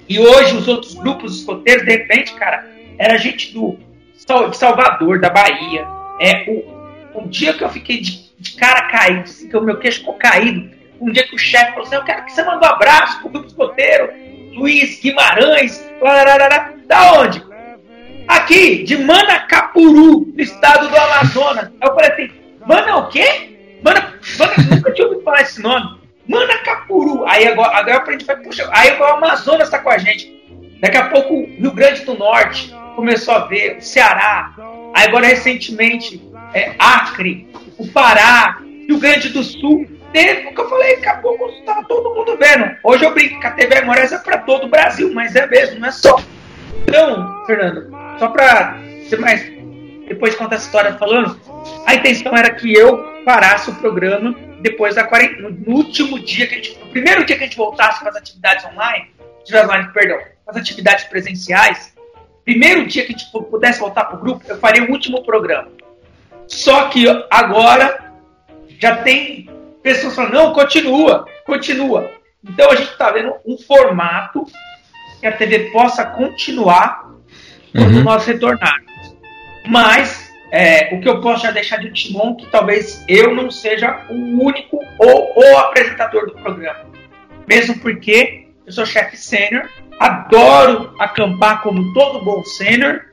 E 0.09 0.21
hoje 0.21 0.57
os 0.57 0.69
outros 0.69 0.95
grupos 0.95 1.39
escoteiros, 1.39 1.85
de 1.85 1.91
repente, 1.91 2.35
cara, 2.35 2.69
era 2.99 3.17
gente 3.17 3.53
do 3.53 3.79
de 4.17 4.57
Salvador, 4.57 5.21
da 5.21 5.31
Bahia. 5.31 5.87
É, 6.21 6.45
o, 6.49 7.21
o 7.23 7.29
dia 7.29 7.53
que 7.53 7.65
eu 7.65 7.69
fiquei 7.69 8.01
de, 8.01 8.31
de 8.39 8.57
cara 8.57 8.83
caído, 8.83 9.23
assim, 9.23 9.49
que 9.49 9.57
o 9.57 9.63
meu 9.63 9.79
queixo 9.79 10.01
ficou 10.01 10.15
caído, 10.15 10.76
um 11.01 11.11
dia 11.11 11.27
que 11.27 11.35
o 11.35 11.39
chefe 11.39 11.71
falou 11.73 11.87
assim: 11.87 11.97
Eu 11.97 12.05
quero 12.05 12.25
que 12.25 12.33
você 12.33 12.43
mande 12.43 12.65
um 12.65 12.69
abraço 12.69 13.21
pro 13.21 13.31
grupo 13.31 13.47
escoteiro, 13.47 14.11
Luiz 14.55 15.01
Guimarães, 15.01 15.85
lararara. 16.01 16.75
da 16.87 17.13
onde? 17.13 17.45
Aqui, 18.29 18.83
de 18.83 18.99
Manacapuru, 18.99 20.27
no 20.35 20.41
estado 20.41 20.89
do 20.89 20.97
Amazonas. 20.97 21.67
Aí 21.81 21.89
eu 21.89 21.95
falei 21.95 22.11
assim: 22.11 22.31
Mana 22.67 22.97
o 22.97 23.09
quê? 23.09 23.79
Mana, 23.83 24.15
Mana 24.39 24.55
nunca 24.71 24.93
tinha 24.93 25.07
ouvido 25.07 25.23
falar 25.23 25.43
esse 25.43 25.63
nome. 25.63 26.01
Manacapuru. 26.29 27.25
Aí 27.27 27.47
agora, 27.47 27.77
agora 27.77 27.95
eu 27.95 27.99
aprendi, 27.99 28.25
puxa, 28.25 28.69
aí 28.73 28.99
o 28.99 29.05
Amazonas 29.05 29.69
está 29.69 29.79
com 29.79 29.91
a 29.91 29.99
gente. 29.99 30.35
Daqui 30.81 30.97
a 30.97 31.09
pouco 31.09 31.35
o 31.35 31.47
Rio 31.47 31.73
Grande 31.73 32.05
do 32.05 32.15
Norte 32.15 32.75
começou 32.95 33.35
a 33.35 33.47
ver, 33.47 33.77
o 33.79 33.81
Ceará. 33.81 34.53
Aí 34.95 35.07
agora 35.07 35.27
recentemente, 35.27 36.21
é, 36.53 36.75
Acre, 36.79 37.49
o 37.79 37.87
Pará, 37.89 38.59
Rio 38.89 38.99
Grande 38.99 39.29
do 39.29 39.43
Sul 39.43 39.87
teve, 40.13 40.51
que 40.51 40.61
eu 40.61 40.69
falei, 40.69 40.97
daqui 40.97 41.09
a 41.09 41.17
pouco 41.19 41.49
estava 41.51 41.85
todo 41.85 42.15
mundo 42.15 42.37
vendo. 42.37 42.77
Hoje 42.83 43.05
eu 43.05 43.13
brinco 43.13 43.41
que 43.41 43.47
a 43.47 43.53
TV 43.53 43.79
Amores 43.79 44.13
é 44.13 44.19
para 44.19 44.39
todo 44.39 44.67
o 44.67 44.69
Brasil, 44.69 45.13
mas 45.13 45.37
é 45.37 45.47
mesmo, 45.47 45.81
não 45.81 45.89
é 45.89 45.93
só. 45.93 46.17
Então, 46.83 47.45
Fernando, 47.47 47.91
só 48.19 48.29
para 48.29 48.79
ser 49.09 49.19
mais. 49.19 49.57
Depois 50.09 50.33
de 50.33 50.39
contar 50.39 50.57
essa 50.57 50.67
história 50.67 50.95
falando, 50.95 51.39
a 51.85 51.95
intenção 51.95 52.37
era 52.37 52.51
que 52.51 52.73
eu 52.73 52.97
parasse 53.25 53.71
o 53.71 53.75
programa 53.75 54.35
depois 54.61 54.95
da 54.95 55.05
quarentena, 55.05 55.51
no 55.51 55.75
último 55.75 56.19
dia 56.21 56.47
que 56.47 56.55
a 56.55 56.59
gente. 56.59 56.79
No 56.79 56.87
primeiro 56.87 57.25
dia 57.25 57.37
que 57.37 57.43
a 57.43 57.47
gente 57.47 57.57
voltasse 57.57 58.01
para 58.01 58.11
as 58.11 58.17
atividades 58.17 58.65
online, 58.65 59.11
online, 59.53 59.93
perdão, 59.93 60.19
as 60.47 60.57
atividades 60.57 61.05
presenciais, 61.05 61.95
primeiro 62.45 62.87
dia 62.87 63.05
que 63.05 63.13
a 63.13 63.17
gente 63.17 63.31
pudesse 63.51 63.81
voltar 63.81 64.05
para 64.05 64.17
o 64.17 64.21
grupo, 64.21 64.45
eu 64.49 64.59
faria 64.59 64.85
o 64.85 64.91
último 64.91 65.25
programa. 65.25 65.69
Só 66.47 66.89
que 66.89 67.07
agora 67.31 68.13
já 68.79 68.97
tem 68.99 69.51
pessoas 69.87 70.17
falam, 70.17 70.33
não, 70.33 70.53
continua, 70.53 71.27
continua. 71.45 72.11
Então 72.43 72.73
a 72.73 72.75
gente 72.75 72.91
está 72.91 73.13
vendo 73.13 73.33
um 73.47 73.57
formato 73.57 74.45
que 75.21 75.27
a 75.29 75.31
TV 75.31 75.71
possa 75.71 76.05
continuar 76.05 77.13
quando 77.71 77.99
uhum. 77.99 78.03
nós 78.03 78.27
retornarmos. 78.27 79.17
Mas 79.69 80.29
é, 80.51 80.93
o 80.93 81.01
que 81.01 81.09
eu 81.09 81.21
posso 81.21 81.45
já 81.45 81.53
deixar 81.53 81.77
de 81.77 81.93
timão 81.93 82.35
que 82.35 82.47
talvez 82.47 83.05
eu 83.07 83.33
não 83.33 83.49
seja 83.49 84.05
o 84.11 84.45
único 84.45 84.81
ou 84.99 85.33
o 85.37 85.57
apresentador 85.59 86.27
do 86.27 86.33
programa. 86.33 86.87
Mesmo 87.47 87.79
porque 87.79 88.49
eu 88.67 88.73
sou 88.73 88.85
chefe 88.85 89.17
sênior, 89.17 89.69
adoro 90.01 90.97
acampar 90.99 91.63
como 91.63 91.93
todo 91.95 92.25
bom 92.25 92.43
sênior, 92.43 93.05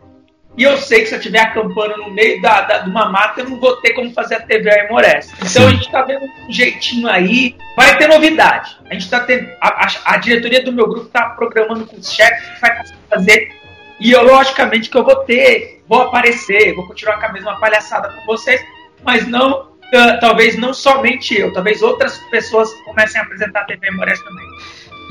e 0.55 0.63
eu 0.63 0.77
sei 0.77 1.01
que 1.01 1.07
se 1.07 1.15
eu 1.15 1.17
estiver 1.17 1.39
acampando 1.39 1.97
no 1.97 2.11
meio 2.11 2.39
da, 2.41 2.61
da, 2.61 2.77
de 2.79 2.89
uma 2.89 3.09
mata, 3.09 3.41
eu 3.41 3.49
não 3.49 3.59
vou 3.59 3.77
ter 3.77 3.93
como 3.93 4.13
fazer 4.13 4.35
a 4.35 4.39
TV 4.41 4.69
Aimorés. 4.69 5.31
Então 5.41 5.67
a 5.67 5.71
gente 5.71 5.85
está 5.85 6.03
vendo 6.03 6.25
um 6.25 6.51
jeitinho 6.51 7.07
aí. 7.07 7.55
Vai 7.75 7.97
ter 7.97 8.07
novidade. 8.07 8.77
A 8.87 8.93
gente 8.93 9.03
está 9.03 9.21
tendo. 9.21 9.49
A, 9.59 9.85
a, 9.85 10.13
a, 10.13 10.17
diretoria 10.17 10.63
do 10.63 10.71
meu 10.71 10.87
grupo 10.87 11.07
está 11.07 11.29
programando 11.29 11.87
com 11.87 11.97
os 11.97 12.11
chefes 12.11 12.51
que 12.51 12.61
vai 12.61 12.83
fazer. 13.09 13.51
E 13.99 14.11
eu, 14.11 14.23
logicamente, 14.23 14.89
que 14.89 14.97
eu 14.97 15.03
vou 15.03 15.15
ter, 15.23 15.83
vou 15.87 16.03
aparecer, 16.03 16.75
vou 16.75 16.85
continuar 16.85 17.19
com 17.19 17.25
a 17.25 17.31
mesma 17.31 17.59
palhaçada 17.59 18.09
com 18.09 18.25
vocês, 18.25 18.61
mas 19.03 19.27
não, 19.27 19.61
uh, 19.61 20.19
talvez 20.19 20.57
não 20.57 20.73
somente 20.73 21.35
eu, 21.35 21.53
talvez 21.53 21.81
outras 21.81 22.17
pessoas 22.29 22.71
comecem 22.85 23.21
a 23.21 23.23
apresentar 23.23 23.61
a 23.61 23.65
TV 23.65 23.87
Aimorés 23.87 24.19
também. 24.19 24.45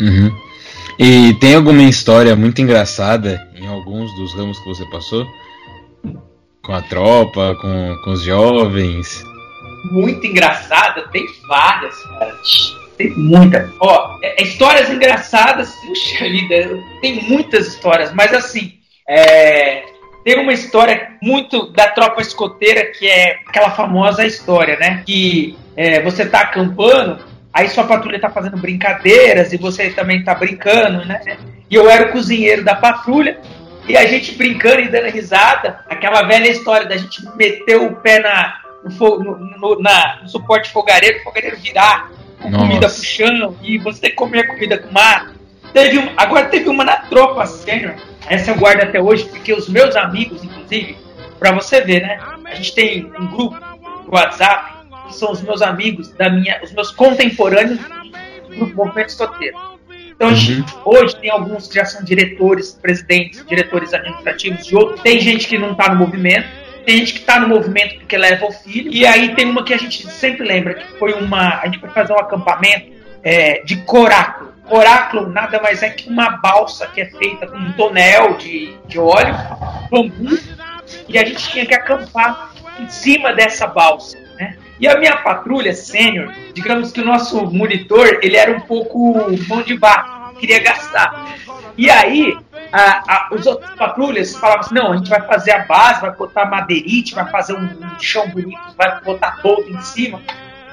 Uhum. 0.01 0.52
E 1.05 1.35
tem 1.35 1.57
alguma 1.57 1.83
história 1.83 2.37
muito 2.37 2.63
engraçada 2.63 3.45
em 3.57 3.67
alguns 3.67 4.15
dos 4.15 4.33
ramos 4.35 4.57
que 4.61 4.67
você 4.67 4.87
passou? 4.87 5.27
Com 6.63 6.73
a 6.73 6.81
tropa, 6.81 7.57
com, 7.61 7.97
com 8.05 8.13
os 8.13 8.23
jovens? 8.23 9.25
Muito 9.91 10.25
engraçada? 10.25 11.09
Tem 11.09 11.27
várias, 11.49 12.01
cara. 12.05 12.37
Tem 12.97 13.11
muitas. 13.17 13.69
Ó, 13.81 14.17
é, 14.23 14.41
é, 14.41 14.45
histórias 14.45 14.91
engraçadas, 14.91 15.75
puxa 15.85 16.25
vida, 16.29 16.79
tem 17.01 17.21
muitas 17.25 17.67
histórias, 17.67 18.15
mas 18.15 18.33
assim, 18.33 18.75
é, 19.09 19.83
tem 20.25 20.39
uma 20.39 20.53
história 20.53 21.17
muito 21.21 21.73
da 21.73 21.89
tropa 21.89 22.23
escoteira 22.23 22.93
que 22.93 23.09
é 23.09 23.41
aquela 23.49 23.73
famosa 23.73 24.25
história, 24.25 24.79
né? 24.79 25.03
Que 25.05 25.59
é, 25.77 26.01
você 26.01 26.25
tá 26.25 26.43
acampando 26.43 27.32
Aí 27.53 27.69
sua 27.69 27.85
patrulha 27.85 28.19
tá 28.19 28.31
fazendo 28.31 28.57
brincadeiras 28.57 29.53
e 29.53 29.57
você 29.59 29.91
também 29.91 30.25
tá 30.25 30.35
brincando, 30.35 31.05
né? 31.05 31.21
E 31.69 31.75
eu 31.75 31.89
era 31.89 32.09
o 32.09 32.13
cozinheiro 32.13 32.65
da 32.65 32.75
patrulha 32.75 33.39
e 33.87 33.97
a 33.97 34.07
gente 34.07 34.35
brincando 34.37 34.81
e 34.81 34.89
dando 34.89 35.11
risada. 35.11 35.81
Aquela 35.89 36.23
velha 36.23 36.49
história 36.51 36.87
da 36.87 36.97
gente 36.97 37.23
meter 37.37 37.77
o 37.77 37.97
pé 37.97 38.21
na, 38.21 38.59
no, 38.99 39.35
no, 39.59 39.81
na, 39.81 40.21
no 40.23 40.29
suporte 40.29 40.71
fogareiro, 40.71 41.19
o 41.19 41.23
fogareiro 41.23 41.57
virar 41.59 42.11
com 42.41 42.49
Nossa. 42.49 42.65
comida 42.65 42.89
pro 42.89 43.05
chão 43.05 43.57
e 43.63 43.79
você 43.79 44.11
comer 44.11 44.47
comida 44.47 44.79
com 44.79 44.91
mato. 44.91 45.35
Teve 45.75 46.13
agora 46.17 46.47
teve 46.47 46.69
uma 46.69 46.85
na 46.85 46.97
tropa 46.97 47.47
sênior. 47.47 47.95
Essa 48.29 48.51
eu 48.51 48.57
guardo 48.57 48.83
até 48.83 49.01
hoje, 49.01 49.25
porque 49.25 49.53
os 49.53 49.69
meus 49.69 49.97
amigos, 49.97 50.43
inclusive, 50.45 50.97
para 51.39 51.53
você 51.53 51.81
ver, 51.81 52.03
né? 52.03 52.19
A 52.45 52.55
gente 52.55 52.75
tem 52.75 53.13
um 53.19 53.27
grupo 53.27 53.57
no 54.07 54.13
WhatsApp 54.15 54.82
que 55.13 55.19
são 55.19 55.31
os 55.31 55.41
meus 55.43 55.63
amigos, 55.63 56.11
da 56.13 56.29
minha, 56.29 56.61
os 56.63 56.73
meus 56.73 56.91
contemporâneos 56.91 57.79
do 58.49 58.67
movimento 58.75 59.11
escoteiro. 59.11 59.57
Então, 60.11 60.29
uhum. 60.29 60.65
hoje 60.85 61.17
tem 61.17 61.31
alguns 61.31 61.69
que 61.69 61.75
já 61.75 61.85
são 61.85 62.05
diretores, 62.05 62.73
presidentes, 62.81 63.45
diretores 63.47 63.93
administrativos 63.93 64.67
de 64.67 64.77
outro. 64.77 65.03
Tem 65.03 65.21
gente 65.21 65.49
que 65.49 65.59
não 65.59 65.73
está 65.73 65.89
no 65.89 65.97
movimento, 65.97 66.47
tem 66.85 66.99
gente 66.99 67.15
que 67.15 67.21
está 67.21 67.41
no 67.41 67.49
movimento 67.49 67.97
porque 67.97 68.17
leva 68.17 68.47
o 68.47 68.53
filho. 68.53 68.93
E 68.93 69.07
aí 69.07 69.35
tem 69.35 69.47
uma 69.47 69.65
que 69.65 69.75
a 69.75 69.79
gente 69.79 70.07
sempre 70.09 70.47
lembra, 70.47 70.75
que 70.75 70.99
foi 70.99 71.13
uma. 71.15 71.61
A 71.61 71.67
gente 71.67 71.79
foi 71.79 71.91
fazer 71.91 72.13
um 72.13 72.19
acampamento 72.19 72.93
é, 73.23 73.63
de 73.65 73.77
coráculo. 73.79 74.53
Coráculo 74.65 75.29
nada 75.29 75.61
mais 75.61 75.83
é 75.83 75.91
que 75.91 76.09
uma 76.09 76.37
balsa 76.37 76.87
que 76.87 77.01
é 77.01 77.07
feita 77.07 77.47
com 77.47 77.57
um 77.57 77.73
tonel 77.73 78.37
de, 78.37 78.77
de 78.87 78.99
óleo, 78.99 79.35
bambu, 79.91 80.39
e 81.09 81.19
a 81.19 81.25
gente 81.25 81.51
tinha 81.51 81.67
que 81.67 81.75
acampar 81.75 82.53
em 82.79 82.89
cima 82.89 83.33
dessa 83.33 83.67
balsa. 83.67 84.17
E 84.83 84.89
a 84.89 84.99
minha 84.99 85.17
patrulha 85.19 85.73
sênior, 85.73 86.33
digamos 86.53 86.91
que 86.91 87.01
o 87.01 87.05
nosso 87.05 87.47
monitor, 87.47 88.19
ele 88.21 88.37
era 88.37 88.51
um 88.51 88.63
pouco 88.63 89.15
mão 89.47 89.63
de 89.63 89.79
barro, 89.79 90.35
queria 90.35 90.61
gastar. 90.61 91.37
E 91.79 91.89
aí, 91.89 92.37
a, 92.73 93.15
a, 93.15 93.29
os 93.31 93.47
outros 93.47 93.71
patrulhas 93.77 94.35
falavam 94.35 94.63
assim, 94.63 94.75
não, 94.75 94.93
a 94.93 94.97
gente 94.97 95.09
vai 95.09 95.25
fazer 95.25 95.53
a 95.53 95.61
base, 95.67 96.01
vai 96.01 96.11
botar 96.11 96.47
madeirite, 96.47 97.15
vai 97.15 97.31
fazer 97.31 97.53
um, 97.53 97.63
um 97.63 98.01
chão 98.01 98.29
bonito, 98.29 98.59
vai 98.77 99.01
botar 99.03 99.41
todo 99.41 99.71
em 99.71 99.81
cima. 99.83 100.21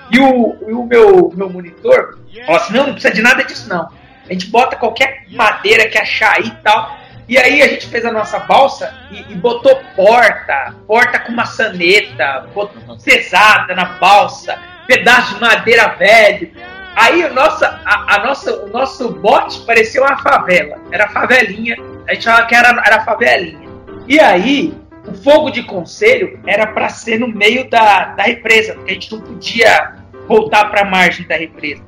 E 0.10 0.20
o, 0.20 0.58
e 0.68 0.74
o 0.74 0.84
meu, 0.86 1.32
meu 1.36 1.48
monitor 1.48 2.18
falou 2.48 2.62
assim, 2.62 2.74
não, 2.74 2.88
não 2.88 2.94
precisa 2.94 3.14
de 3.14 3.22
nada 3.22 3.44
disso 3.44 3.70
não. 3.70 3.92
A 4.28 4.34
gente 4.34 4.48
bota 4.48 4.76
qualquer 4.76 5.26
madeira 5.30 5.88
que 5.88 6.00
achar 6.00 6.36
aí 6.38 6.48
e 6.48 6.56
tal. 6.64 6.98
E 7.30 7.38
aí 7.38 7.62
a 7.62 7.68
gente 7.68 7.86
fez 7.86 8.04
a 8.04 8.12
nossa 8.12 8.40
balsa 8.40 8.92
e, 9.12 9.32
e 9.32 9.36
botou 9.36 9.80
porta, 9.96 10.74
porta 10.88 11.20
com 11.20 11.32
maçaneta, 11.32 12.48
botou 12.56 12.98
pesada 12.98 13.76
na 13.76 13.86
balsa, 13.86 14.58
pedaço 14.88 15.36
de 15.36 15.42
madeira 15.42 15.90
velho. 15.90 16.52
Aí 16.96 17.24
a 17.24 17.30
nossa, 17.30 17.80
a, 17.86 18.16
a, 18.16 18.26
nossa, 18.26 18.66
o 18.66 18.70
nosso 18.70 19.10
bote 19.10 19.62
parecia 19.62 20.02
uma 20.02 20.18
favela. 20.18 20.80
Era 20.92 21.08
favelinha. 21.10 21.76
A 22.08 22.16
gente 22.16 22.26
falava 22.26 22.48
que 22.48 22.56
era, 22.56 22.82
era 22.84 23.06
favelinha. 23.06 23.70
E 24.08 24.20
aí, 24.20 24.74
o 25.08 25.14
fogo 25.14 25.52
de 25.52 25.62
conselho 25.62 26.40
era 26.48 26.66
para 26.66 26.90
ser 26.90 27.20
no 27.20 27.28
meio 27.28 27.70
da, 27.70 28.06
da 28.06 28.24
represa, 28.24 28.74
porque 28.74 28.90
a 28.90 28.94
gente 28.96 29.12
não 29.12 29.22
podia 29.22 29.94
voltar 30.28 30.66
para 30.72 30.82
a 30.82 30.86
margem 30.86 31.28
da 31.28 31.36
represa. 31.36 31.84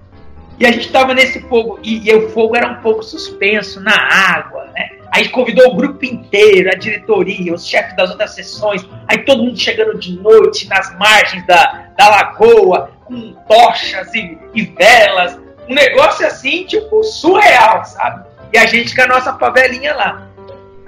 E 0.60 0.68
a 0.68 0.72
gente 0.72 0.86
estava 0.86 1.16
nesse 1.16 1.42
fogo, 1.42 1.80
e, 1.82 2.08
e, 2.08 2.14
o 2.14 2.30
fogo 2.30 2.56
era 2.56 2.68
um 2.68 2.76
pouco 2.76 3.02
suspenso 3.02 3.82
na 3.82 3.96
água, 3.96 4.66
né? 4.76 5.01
Aí 5.12 5.28
convidou 5.28 5.72
o 5.72 5.76
grupo 5.76 6.06
inteiro, 6.06 6.70
a 6.72 6.76
diretoria, 6.76 7.54
os 7.54 7.68
chefes 7.68 7.96
das 7.98 8.10
outras 8.10 8.34
sessões, 8.34 8.88
aí 9.08 9.20
todo 9.26 9.44
mundo 9.44 9.60
chegando 9.60 10.00
de 10.00 10.14
noite 10.14 10.70
nas 10.70 10.98
margens 10.98 11.46
da, 11.46 11.90
da 11.98 12.10
lagoa, 12.10 12.92
com 13.04 13.34
tochas 13.48 14.14
e, 14.14 14.38
e 14.56 14.64
velas. 14.64 15.38
Um 15.68 15.76
negócio 15.76 16.26
assim, 16.26 16.64
tipo, 16.64 17.04
surreal, 17.04 17.84
sabe? 17.84 18.26
E 18.54 18.58
a 18.58 18.66
gente 18.66 18.96
com 18.96 19.02
a 19.02 19.08
nossa 19.08 19.38
favelinha 19.38 19.94
lá. 19.94 20.28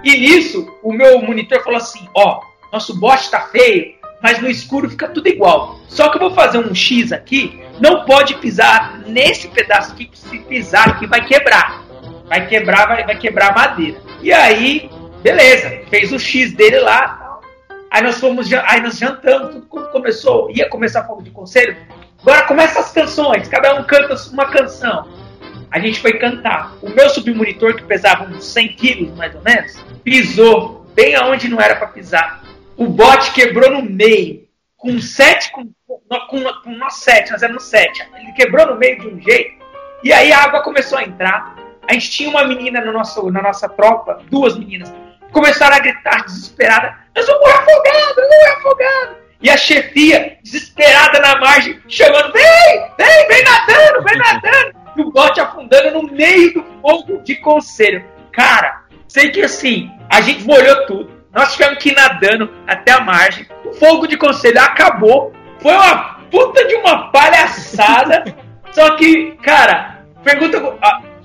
E 0.04 0.18
nisso, 0.18 0.74
o 0.82 0.94
meu 0.94 1.22
monitor 1.22 1.62
falou 1.62 1.78
assim: 1.78 2.08
ó, 2.16 2.42
nosso 2.72 2.98
bote 2.98 3.30
tá 3.30 3.42
feio, 3.42 3.96
mas 4.22 4.42
no 4.42 4.50
escuro 4.50 4.90
fica 4.90 5.10
tudo 5.10 5.28
igual. 5.28 5.80
Só 5.88 6.10
que 6.10 6.18
eu 6.18 6.22
vou 6.22 6.34
fazer 6.34 6.60
um 6.60 6.74
X 6.74 7.12
aqui, 7.12 7.62
não 7.80 8.06
pode 8.06 8.36
pisar 8.36 9.00
nesse 9.06 9.50
pedaço 9.50 9.92
aqui, 9.92 10.06
que 10.06 10.18
se 10.18 10.40
pisar 10.40 10.90
aqui 10.90 11.08
vai 11.08 11.26
quebrar. 11.26 11.84
Vai 12.26 12.48
quebrar, 12.48 12.88
vai, 12.88 13.06
vai 13.06 13.18
quebrar 13.18 13.52
a 13.52 13.54
madeira. 13.54 14.13
E 14.24 14.32
aí, 14.32 14.90
beleza, 15.22 15.82
fez 15.90 16.14
o 16.14 16.18
X 16.18 16.54
dele 16.54 16.80
lá. 16.80 17.42
Aí 17.92 18.02
nós 18.02 18.22
fomos, 18.22 18.52
aí 18.54 18.80
nós 18.80 18.98
jantamos, 18.98 19.66
tudo 19.70 19.90
começou, 19.90 20.50
ia 20.50 20.70
começar 20.70 21.04
fogo 21.04 21.22
de 21.22 21.30
conselho. 21.30 21.76
Agora 22.22 22.44
começa 22.44 22.80
as 22.80 22.94
canções, 22.94 23.50
cada 23.50 23.76
um 23.76 23.84
canta 23.84 24.16
uma 24.32 24.46
canção. 24.46 25.10
A 25.70 25.78
gente 25.78 26.00
foi 26.00 26.18
cantar. 26.18 26.74
O 26.82 26.90
meu 26.90 27.10
submonitor, 27.10 27.76
que 27.76 27.84
pesava 27.84 28.24
uns 28.24 28.46
100 28.46 28.68
quilos 28.70 29.18
mais 29.18 29.36
ou 29.36 29.42
menos, 29.42 29.76
pisou 30.06 30.86
bem 30.96 31.16
aonde 31.16 31.50
não 31.50 31.60
era 31.60 31.76
para 31.76 31.88
pisar. 31.88 32.46
O 32.78 32.88
bote 32.88 33.34
quebrou 33.34 33.72
no 33.72 33.84
meio, 33.84 34.48
com 34.78 35.02
sete, 35.02 35.52
com, 35.52 35.70
com, 35.86 36.44
com 36.64 36.72
nós 36.78 36.96
sete, 36.96 37.34
nós 37.34 37.44
éramos 37.44 37.66
sete. 37.66 38.08
Ele 38.16 38.32
quebrou 38.32 38.68
no 38.68 38.78
meio 38.78 39.02
de 39.02 39.08
um 39.08 39.20
jeito, 39.20 39.62
e 40.02 40.14
aí 40.14 40.32
a 40.32 40.44
água 40.44 40.64
começou 40.64 40.98
a 40.98 41.04
entrar. 41.04 41.63
A 41.88 41.94
gente 41.94 42.10
tinha 42.12 42.30
uma 42.30 42.46
menina 42.46 42.82
no 42.82 42.94
nosso, 42.94 43.30
na 43.32 43.42
nossa 43.42 43.68
tropa, 43.68 44.22
duas 44.30 44.58
meninas, 44.58 44.94
começaram 45.32 45.76
a 45.76 45.80
gritar 45.80 46.24
desesperada: 46.26 46.96
Nós 47.16 47.26
vamos 47.26 47.42
morrer 47.42 47.58
afogado, 47.58 48.16
vamos 48.16 48.30
morrer 48.30 48.52
afogado. 48.58 49.24
E 49.42 49.50
a 49.50 49.58
chefia, 49.58 50.38
desesperada 50.42 51.20
na 51.20 51.40
margem, 51.40 51.80
chamando: 51.90 52.32
Vem, 52.32 52.92
vem, 52.98 53.28
vem 53.28 53.44
nadando, 53.44 54.04
vem 54.04 54.18
nadando. 54.18 54.84
E 54.96 55.02
o 55.02 55.12
bote 55.12 55.42
afundando 55.42 55.92
no 55.92 56.04
meio 56.04 56.54
do 56.54 56.66
fogo 56.82 57.22
de 57.24 57.36
conselho. 57.36 58.06
Cara, 58.32 58.84
sei 59.08 59.32
que 59.32 59.42
assim, 59.42 59.92
a 60.10 60.22
gente 60.22 60.46
molhou 60.46 60.86
tudo. 60.86 61.12
Nós 61.34 61.54
tivemos 61.54 61.80
que 61.80 61.90
ir 61.90 61.96
nadando 61.96 62.50
até 62.68 62.92
a 62.92 63.02
margem. 63.02 63.46
O 63.66 63.74
fogo 63.74 64.08
de 64.08 64.16
conselho 64.16 64.60
acabou. 64.62 65.34
Foi 65.60 65.74
uma 65.74 66.20
puta 66.30 66.66
de 66.66 66.76
uma 66.76 67.12
palhaçada. 67.12 68.24
Só 68.72 68.96
que, 68.96 69.32
cara, 69.44 70.00
pergunta. 70.24 70.60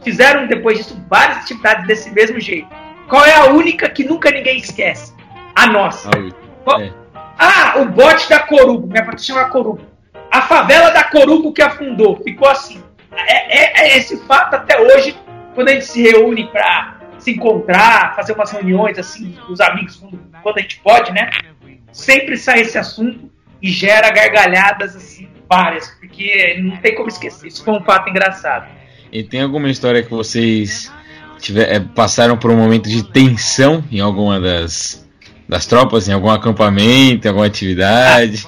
Fizeram 0.09 0.47
depois 0.47 0.79
disso 0.79 0.99
várias 1.07 1.37
atividades 1.37 1.87
desse 1.87 2.11
mesmo 2.11 2.41
jeito. 2.41 2.67
Qual 3.11 3.27
é 3.27 3.35
a 3.35 3.45
única 3.51 3.91
que 3.91 4.05
nunca 4.05 4.31
ninguém 4.31 4.57
esquece? 4.57 5.15
A 5.55 5.67
nossa. 5.67 6.09
Ah, 6.67 6.83
é. 6.83 6.93
ah 7.39 7.75
o 7.81 7.85
bote 7.85 8.27
da 8.27 8.41
Corubo. 8.41 8.87
Minha 8.87 9.05
patrulha 9.05 9.23
chama 9.23 9.51
Corubo. 9.51 9.83
A 10.31 10.41
favela 10.41 10.89
da 10.93 11.05
Corubo 11.05 11.53
que 11.53 11.61
afundou. 11.61 12.17
Ficou 12.25 12.49
assim. 12.49 12.83
É, 13.15 13.59
é, 13.59 13.83
é 13.83 13.99
esse 13.99 14.17
fato 14.25 14.55
até 14.55 14.81
hoje, 14.81 15.15
quando 15.55 15.69
a 15.69 15.73
gente 15.73 15.85
se 15.85 16.01
reúne 16.01 16.49
para 16.51 17.01
se 17.19 17.33
encontrar, 17.33 18.17
fazer 18.17 18.33
umas 18.33 18.51
reuniões 18.51 18.99
assim, 18.99 19.37
os 19.51 19.61
amigos, 19.61 19.97
quando, 19.97 20.19
quando 20.43 20.59
a 20.59 20.63
gente 20.63 20.81
pode, 20.81 21.13
né? 21.13 21.29
Sempre 21.93 22.39
sai 22.39 22.61
esse 22.61 22.79
assunto 22.79 23.31
e 23.61 23.69
gera 23.69 24.11
gargalhadas 24.11 24.97
assim 24.97 25.29
várias, 25.47 25.91
porque 26.01 26.59
não 26.63 26.79
tem 26.79 26.95
como 26.95 27.09
esquecer. 27.09 27.49
Isso 27.49 27.63
foi 27.63 27.75
um 27.75 27.85
fato 27.85 28.09
engraçado. 28.09 28.78
E 29.13 29.23
tem 29.23 29.43
alguma 29.43 29.69
história 29.71 30.03
que 30.03 30.11
vocês 30.11 30.93
tiver, 31.39 31.73
é, 31.73 31.81
passaram 31.81 32.37
por 32.37 32.51
um 32.51 32.57
momento 32.57 32.89
de 32.89 33.03
tensão 33.03 33.83
em 33.91 34.01
alguma 34.01 34.41
das, 34.41 35.09
das 35.49 35.67
tropas, 35.67 36.09
em 36.09 36.13
algum 36.13 36.31
acampamento, 36.31 37.27
em 37.27 37.29
alguma 37.29 37.47
atividade? 37.47 38.47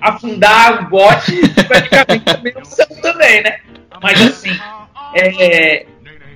Afundar 0.00 0.84
o 0.84 0.90
bote 0.90 1.40
praticamente 1.68 2.24
também 2.24 2.52
também, 3.22 3.42
né? 3.42 3.58
Mas 4.02 4.20
assim, 4.20 4.58
é, 5.14 5.86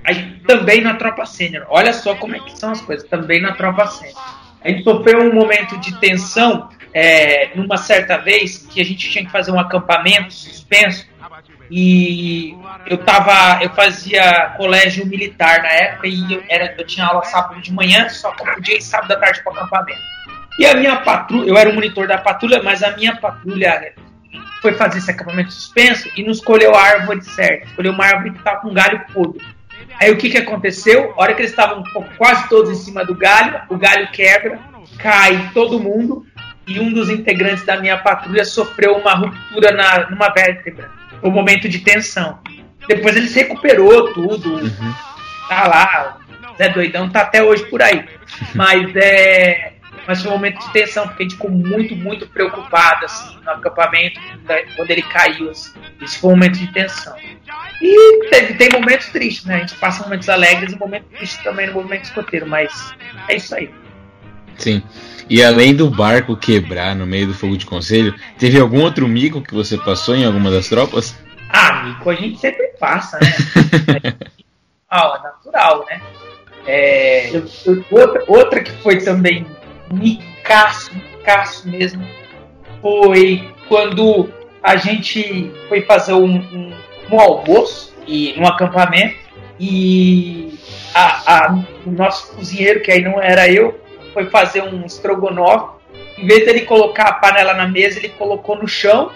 aí, 0.04 0.40
também 0.46 0.80
na 0.80 0.94
tropa 0.94 1.26
sênior, 1.26 1.66
olha 1.68 1.92
só 1.92 2.14
como 2.14 2.36
é 2.36 2.40
que 2.40 2.58
são 2.58 2.70
as 2.70 2.80
coisas, 2.80 3.08
também 3.08 3.40
na 3.40 3.52
tropa 3.52 3.86
sênior. 3.86 4.16
A 4.62 4.68
gente 4.68 4.84
sofreu 4.84 5.20
um 5.20 5.34
momento 5.34 5.78
de 5.78 5.98
tensão 6.00 6.68
é, 6.92 7.50
numa 7.54 7.76
certa 7.76 8.16
vez 8.16 8.58
que 8.58 8.80
a 8.80 8.84
gente 8.84 9.10
tinha 9.10 9.24
que 9.24 9.30
fazer 9.30 9.50
um 9.50 9.60
acampamento 9.60 10.32
suspenso 10.32 11.06
e 11.70 12.56
eu 12.86 12.98
tava, 12.98 13.62
eu 13.62 13.70
fazia 13.70 14.54
colégio 14.56 15.06
militar 15.06 15.62
na 15.62 15.68
época 15.68 16.06
e 16.06 16.34
eu, 16.34 16.42
era, 16.48 16.74
eu 16.78 16.86
tinha 16.86 17.06
aula 17.06 17.24
sábado 17.24 17.60
de 17.60 17.72
manhã, 17.72 18.08
só 18.08 18.30
que 18.32 18.42
eu 18.42 18.54
podia 18.54 18.76
ir 18.76 18.82
sábado 18.82 19.12
à 19.12 19.16
tarde 19.16 19.42
para 19.42 19.52
acampamento. 19.52 20.00
E 20.58 20.66
a 20.66 20.74
minha 20.74 20.96
patrulha, 20.96 21.48
eu 21.48 21.56
era 21.56 21.68
o 21.68 21.74
monitor 21.74 22.06
da 22.06 22.18
patrulha, 22.18 22.62
mas 22.62 22.82
a 22.82 22.96
minha 22.96 23.16
patrulha 23.16 23.92
foi 24.62 24.74
fazer 24.74 24.98
esse 24.98 25.10
acampamento 25.10 25.52
suspenso 25.52 26.08
e 26.16 26.22
não 26.22 26.30
escolheu 26.30 26.74
a 26.74 26.82
árvore 26.82 27.22
certa, 27.22 27.66
escolheu 27.66 27.92
uma 27.92 28.04
árvore 28.04 28.30
que 28.30 28.38
estava 28.38 28.60
com 28.60 28.72
galho 28.72 29.04
podre. 29.12 29.44
Aí 30.00 30.10
o 30.10 30.16
que, 30.16 30.30
que 30.30 30.38
aconteceu? 30.38 31.14
A 31.16 31.22
hora 31.22 31.34
que 31.34 31.42
eles 31.42 31.50
estavam 31.50 31.82
quase 32.16 32.48
todos 32.48 32.70
em 32.70 32.74
cima 32.74 33.04
do 33.04 33.14
galho, 33.14 33.60
o 33.68 33.76
galho 33.76 34.08
quebra, 34.12 34.58
cai 34.98 35.50
todo 35.52 35.80
mundo 35.80 36.26
e 36.66 36.80
um 36.80 36.92
dos 36.92 37.08
integrantes 37.08 37.64
da 37.64 37.76
minha 37.76 37.96
patrulha 37.96 38.44
sofreu 38.44 38.96
uma 38.96 39.14
ruptura 39.14 39.72
na, 39.72 40.10
numa 40.10 40.28
vértebra. 40.30 40.90
Um 41.22 41.30
momento 41.30 41.68
de 41.68 41.78
tensão. 41.78 42.38
Depois 42.88 43.16
ele 43.16 43.28
se 43.28 43.40
recuperou 43.40 44.12
tudo. 44.12 44.54
Uhum. 44.54 44.94
Tá 45.48 45.66
lá. 45.66 46.18
Zé 46.58 46.68
Doidão 46.68 47.08
tá 47.08 47.20
até 47.20 47.42
hoje 47.42 47.64
por 47.66 47.82
aí. 47.82 48.04
Mas 48.54 48.94
é. 48.96 49.74
Mas 50.06 50.22
foi 50.22 50.30
um 50.30 50.34
momento 50.34 50.60
de 50.60 50.72
tensão, 50.72 51.08
porque 51.08 51.24
a 51.24 51.24
gente 51.24 51.34
ficou 51.34 51.50
muito, 51.50 51.96
muito 51.96 52.28
preocupado 52.28 53.06
assim, 53.06 53.36
no 53.44 53.50
acampamento, 53.50 54.20
quando 54.76 54.90
ele 54.92 55.02
caiu. 55.02 55.50
Assim. 55.50 55.72
Isso 56.00 56.20
foi 56.20 56.30
um 56.30 56.34
momento 56.34 56.58
de 56.58 56.72
tensão. 56.72 57.16
E 57.82 58.28
teve, 58.30 58.54
tem 58.54 58.68
momentos 58.70 59.08
tristes, 59.08 59.44
né? 59.46 59.56
A 59.56 59.58
gente 59.58 59.74
passa 59.74 60.04
momentos 60.04 60.28
alegres 60.28 60.72
e 60.72 60.78
momentos 60.78 61.10
tristes 61.10 61.42
também 61.42 61.66
no 61.66 61.72
movimento 61.72 62.04
escoteiro, 62.04 62.46
mas 62.46 62.94
é 63.28 63.34
isso 63.34 63.52
aí. 63.52 63.68
Sim. 64.58 64.82
E 65.28 65.42
além 65.42 65.74
do 65.74 65.90
barco 65.90 66.36
quebrar 66.36 66.94
no 66.94 67.06
meio 67.06 67.26
do 67.26 67.34
fogo 67.34 67.56
de 67.56 67.66
conselho, 67.66 68.14
teve 68.38 68.58
algum 68.60 68.82
outro 68.82 69.08
mico 69.08 69.42
que 69.42 69.54
você 69.54 69.76
passou 69.76 70.14
em 70.14 70.24
alguma 70.24 70.50
das 70.50 70.68
tropas? 70.68 71.16
Ah, 71.48 71.84
mico 71.84 72.10
a 72.10 72.14
gente 72.14 72.38
sempre 72.38 72.68
passa, 72.78 73.18
né? 73.18 74.14
ah, 74.88 75.20
natural, 75.22 75.84
né? 75.88 76.00
É, 76.66 77.36
eu, 77.36 77.44
eu, 77.64 77.84
outra, 77.90 78.24
outra 78.26 78.62
que 78.62 78.72
foi 78.82 78.98
também 78.98 79.46
micaço, 79.92 80.92
micaço 80.94 81.68
mesmo, 81.68 82.06
foi 82.80 83.48
quando 83.68 84.28
a 84.62 84.76
gente 84.76 85.52
foi 85.68 85.82
fazer 85.82 86.12
um, 86.12 86.36
um, 86.36 86.72
um 87.10 87.20
almoço 87.20 87.94
e 88.06 88.34
num 88.36 88.46
acampamento 88.46 89.16
e 89.58 90.58
a, 90.94 91.46
a, 91.46 91.64
o 91.84 91.90
nosso 91.90 92.34
cozinheiro, 92.34 92.80
que 92.80 92.90
aí 92.90 93.02
não 93.02 93.20
era 93.20 93.48
eu, 93.48 93.80
foi 94.16 94.30
fazer 94.30 94.62
um 94.62 94.86
estrogonofe. 94.86 95.76
Em 96.16 96.26
vez 96.26 96.46
dele 96.46 96.62
colocar 96.62 97.04
a 97.04 97.12
panela 97.12 97.52
na 97.52 97.68
mesa, 97.68 97.98
ele 97.98 98.08
colocou 98.08 98.56
no 98.56 98.66
chão. 98.66 99.12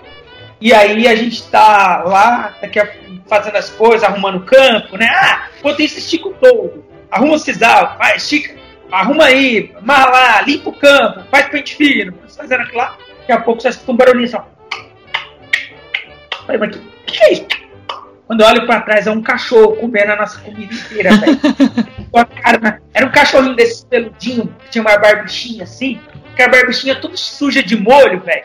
E 0.61 0.75
aí 0.75 1.09
a 1.09 1.17
gente 1.17 1.43
tá 1.45 2.03
lá, 2.05 2.55
daqui 2.61 2.79
a, 2.79 2.87
fazendo 3.27 3.57
as 3.57 3.71
coisas, 3.71 4.05
arrumando 4.05 4.37
o 4.37 4.45
campo, 4.45 4.99
né? 4.99 5.09
Ah, 5.11 5.49
enquanto 5.59 5.81
isso, 5.81 5.99
estica 5.99 6.29
o 6.29 6.35
todo. 6.35 6.85
Arruma 7.11 7.37
o 7.37 7.39
sisal, 7.39 7.97
vai, 7.99 8.17
estica, 8.17 8.55
arruma 8.93 9.25
aí, 9.25 9.73
amarra 9.75 10.11
lá, 10.11 10.43
limpa 10.43 10.69
o 10.69 10.75
campo, 10.75 11.23
faz 11.31 11.49
pente 11.49 11.77
fino. 11.77 12.13
Fazendo 12.37 12.61
aquilo 12.61 12.77
lá, 12.77 12.99
daqui 13.21 13.33
a 13.33 13.41
pouco 13.41 13.63
você 13.63 13.71
escuta 13.71 13.93
um 13.93 13.97
barulhinho 13.97 14.29
só. 14.29 14.47
Falei, 16.45 16.59
mas 16.59 16.77
que, 16.77 16.83
que 17.07 17.25
é 17.25 17.33
isso? 17.33 17.47
Quando 18.27 18.43
eu 18.43 18.47
olho 18.47 18.67
pra 18.67 18.83
trás, 18.83 19.07
é 19.07 19.11
um 19.11 19.23
cachorro 19.23 19.77
comendo 19.77 20.13
a 20.13 20.17
nossa 20.17 20.39
comida 20.41 20.75
inteira, 20.75 21.17
velho. 21.17 21.41
Era 22.93 23.07
um 23.07 23.11
cachorrinho 23.11 23.55
desse 23.55 23.87
peludinho, 23.87 24.55
que 24.65 24.71
tinha 24.71 24.83
uma 24.83 24.99
barbichinha 24.99 25.65
assim, 25.65 26.01
que 26.35 26.43
a 26.43 26.49
barbichinha 26.49 26.97
toda 26.97 27.17
suja 27.17 27.63
de 27.63 27.77
molho, 27.77 28.21
velho. 28.21 28.45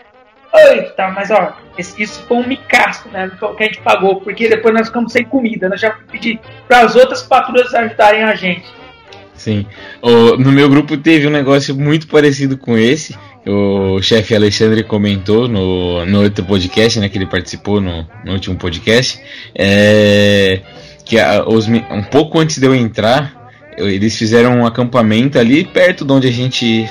Eita, 0.53 1.09
mas 1.09 1.31
ó, 1.31 1.53
isso 1.77 2.23
foi 2.27 2.37
um 2.37 2.47
micaço, 2.47 3.09
né? 3.09 3.29
Que 3.57 3.63
a 3.63 3.65
gente 3.65 3.81
pagou, 3.81 4.21
porque 4.21 4.47
depois 4.47 4.73
nós 4.73 4.87
ficamos 4.87 5.11
sem 5.11 5.25
comida. 5.25 5.67
Nós 5.67 5.81
já 5.81 5.91
pedi 6.09 6.39
para 6.67 6.81
as 6.81 6.95
outras 6.95 7.23
patrulhas 7.23 7.73
ajudarem 7.73 8.23
a 8.23 8.35
gente. 8.35 8.65
Sim. 9.33 9.65
No 10.39 10.51
meu 10.51 10.69
grupo 10.69 10.95
teve 10.95 11.27
um 11.27 11.31
negócio 11.31 11.75
muito 11.75 12.07
parecido 12.07 12.57
com 12.57 12.77
esse. 12.77 13.17
O 13.45 14.01
chefe 14.01 14.33
Alexandre 14.33 14.83
comentou 14.83 15.47
no, 15.47 16.05
no 16.05 16.23
outro 16.23 16.43
podcast, 16.45 16.99
né? 16.99 17.09
Que 17.09 17.17
ele 17.17 17.27
participou 17.27 17.81
no, 17.81 18.07
no 18.23 18.31
último 18.31 18.55
podcast. 18.55 19.21
É, 19.53 20.61
que 21.03 21.19
a, 21.19 21.45
os, 21.45 21.67
um 21.67 22.03
pouco 22.09 22.39
antes 22.39 22.57
de 22.57 22.65
eu 22.65 22.73
entrar, 22.73 23.44
eles 23.77 24.17
fizeram 24.17 24.59
um 24.59 24.65
acampamento 24.65 25.37
ali 25.37 25.63
perto 25.63 26.05
de 26.05 26.11
onde 26.11 26.27
a 26.27 26.31
gente 26.31 26.89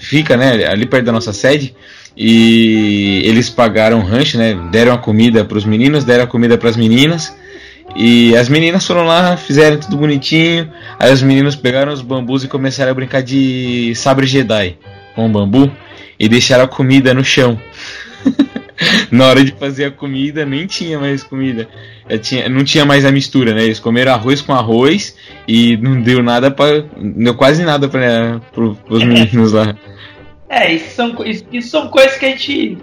fica, 0.00 0.36
né? 0.36 0.66
Ali 0.66 0.86
perto 0.86 1.06
da 1.06 1.12
nossa 1.12 1.32
sede. 1.32 1.74
E 2.16 3.22
eles 3.24 3.48
pagaram 3.48 4.00
rancho, 4.00 4.38
né? 4.38 4.54
Deram 4.70 4.92
a 4.92 4.98
comida 4.98 5.44
para 5.44 5.56
os 5.58 5.64
meninos, 5.64 6.04
deram 6.04 6.24
a 6.24 6.26
comida 6.26 6.58
para 6.58 6.68
as 6.68 6.76
meninas. 6.76 7.34
E 7.96 8.36
as 8.36 8.48
meninas 8.48 8.86
foram 8.86 9.04
lá, 9.04 9.36
fizeram 9.36 9.78
tudo 9.78 9.96
bonitinho. 9.96 10.70
Aí 10.98 11.12
os 11.12 11.22
meninos 11.22 11.56
pegaram 11.56 11.92
os 11.92 12.02
bambus 12.02 12.44
e 12.44 12.48
começaram 12.48 12.92
a 12.92 12.94
brincar 12.94 13.22
de 13.22 13.92
sabre 13.96 14.26
Jedi 14.26 14.76
com 15.14 15.30
bambu 15.30 15.70
e 16.18 16.28
deixaram 16.28 16.64
a 16.64 16.68
comida 16.68 17.12
no 17.14 17.24
chão. 17.24 17.60
Na 19.16 19.26
hora 19.26 19.44
de 19.44 19.52
fazer 19.52 19.86
a 19.86 19.90
comida, 19.90 20.44
nem 20.46 20.66
tinha 20.66 20.98
mais 20.98 21.22
comida. 21.22 21.68
Tinha, 22.22 22.48
não 22.48 22.64
tinha 22.64 22.84
mais 22.84 23.04
a 23.04 23.12
mistura, 23.12 23.54
né? 23.54 23.64
Eles 23.64 23.80
comeram 23.80 24.12
arroz 24.12 24.40
com 24.40 24.52
arroz 24.52 25.16
e 25.46 25.76
não 25.76 26.00
deu 26.00 26.22
nada 26.22 26.50
para, 26.50 26.84
deu 26.96 27.34
quase 27.34 27.64
nada 27.64 27.88
para 27.88 28.40
os 28.88 29.04
meninos 29.04 29.52
lá. 29.52 29.74
É, 30.48 30.72
isso 30.72 30.94
são, 30.94 31.24
isso, 31.24 31.44
isso 31.52 31.68
são 31.70 31.88
coisas 31.88 32.16
que 32.16 32.26
a 32.26 32.30
gente 32.30 32.78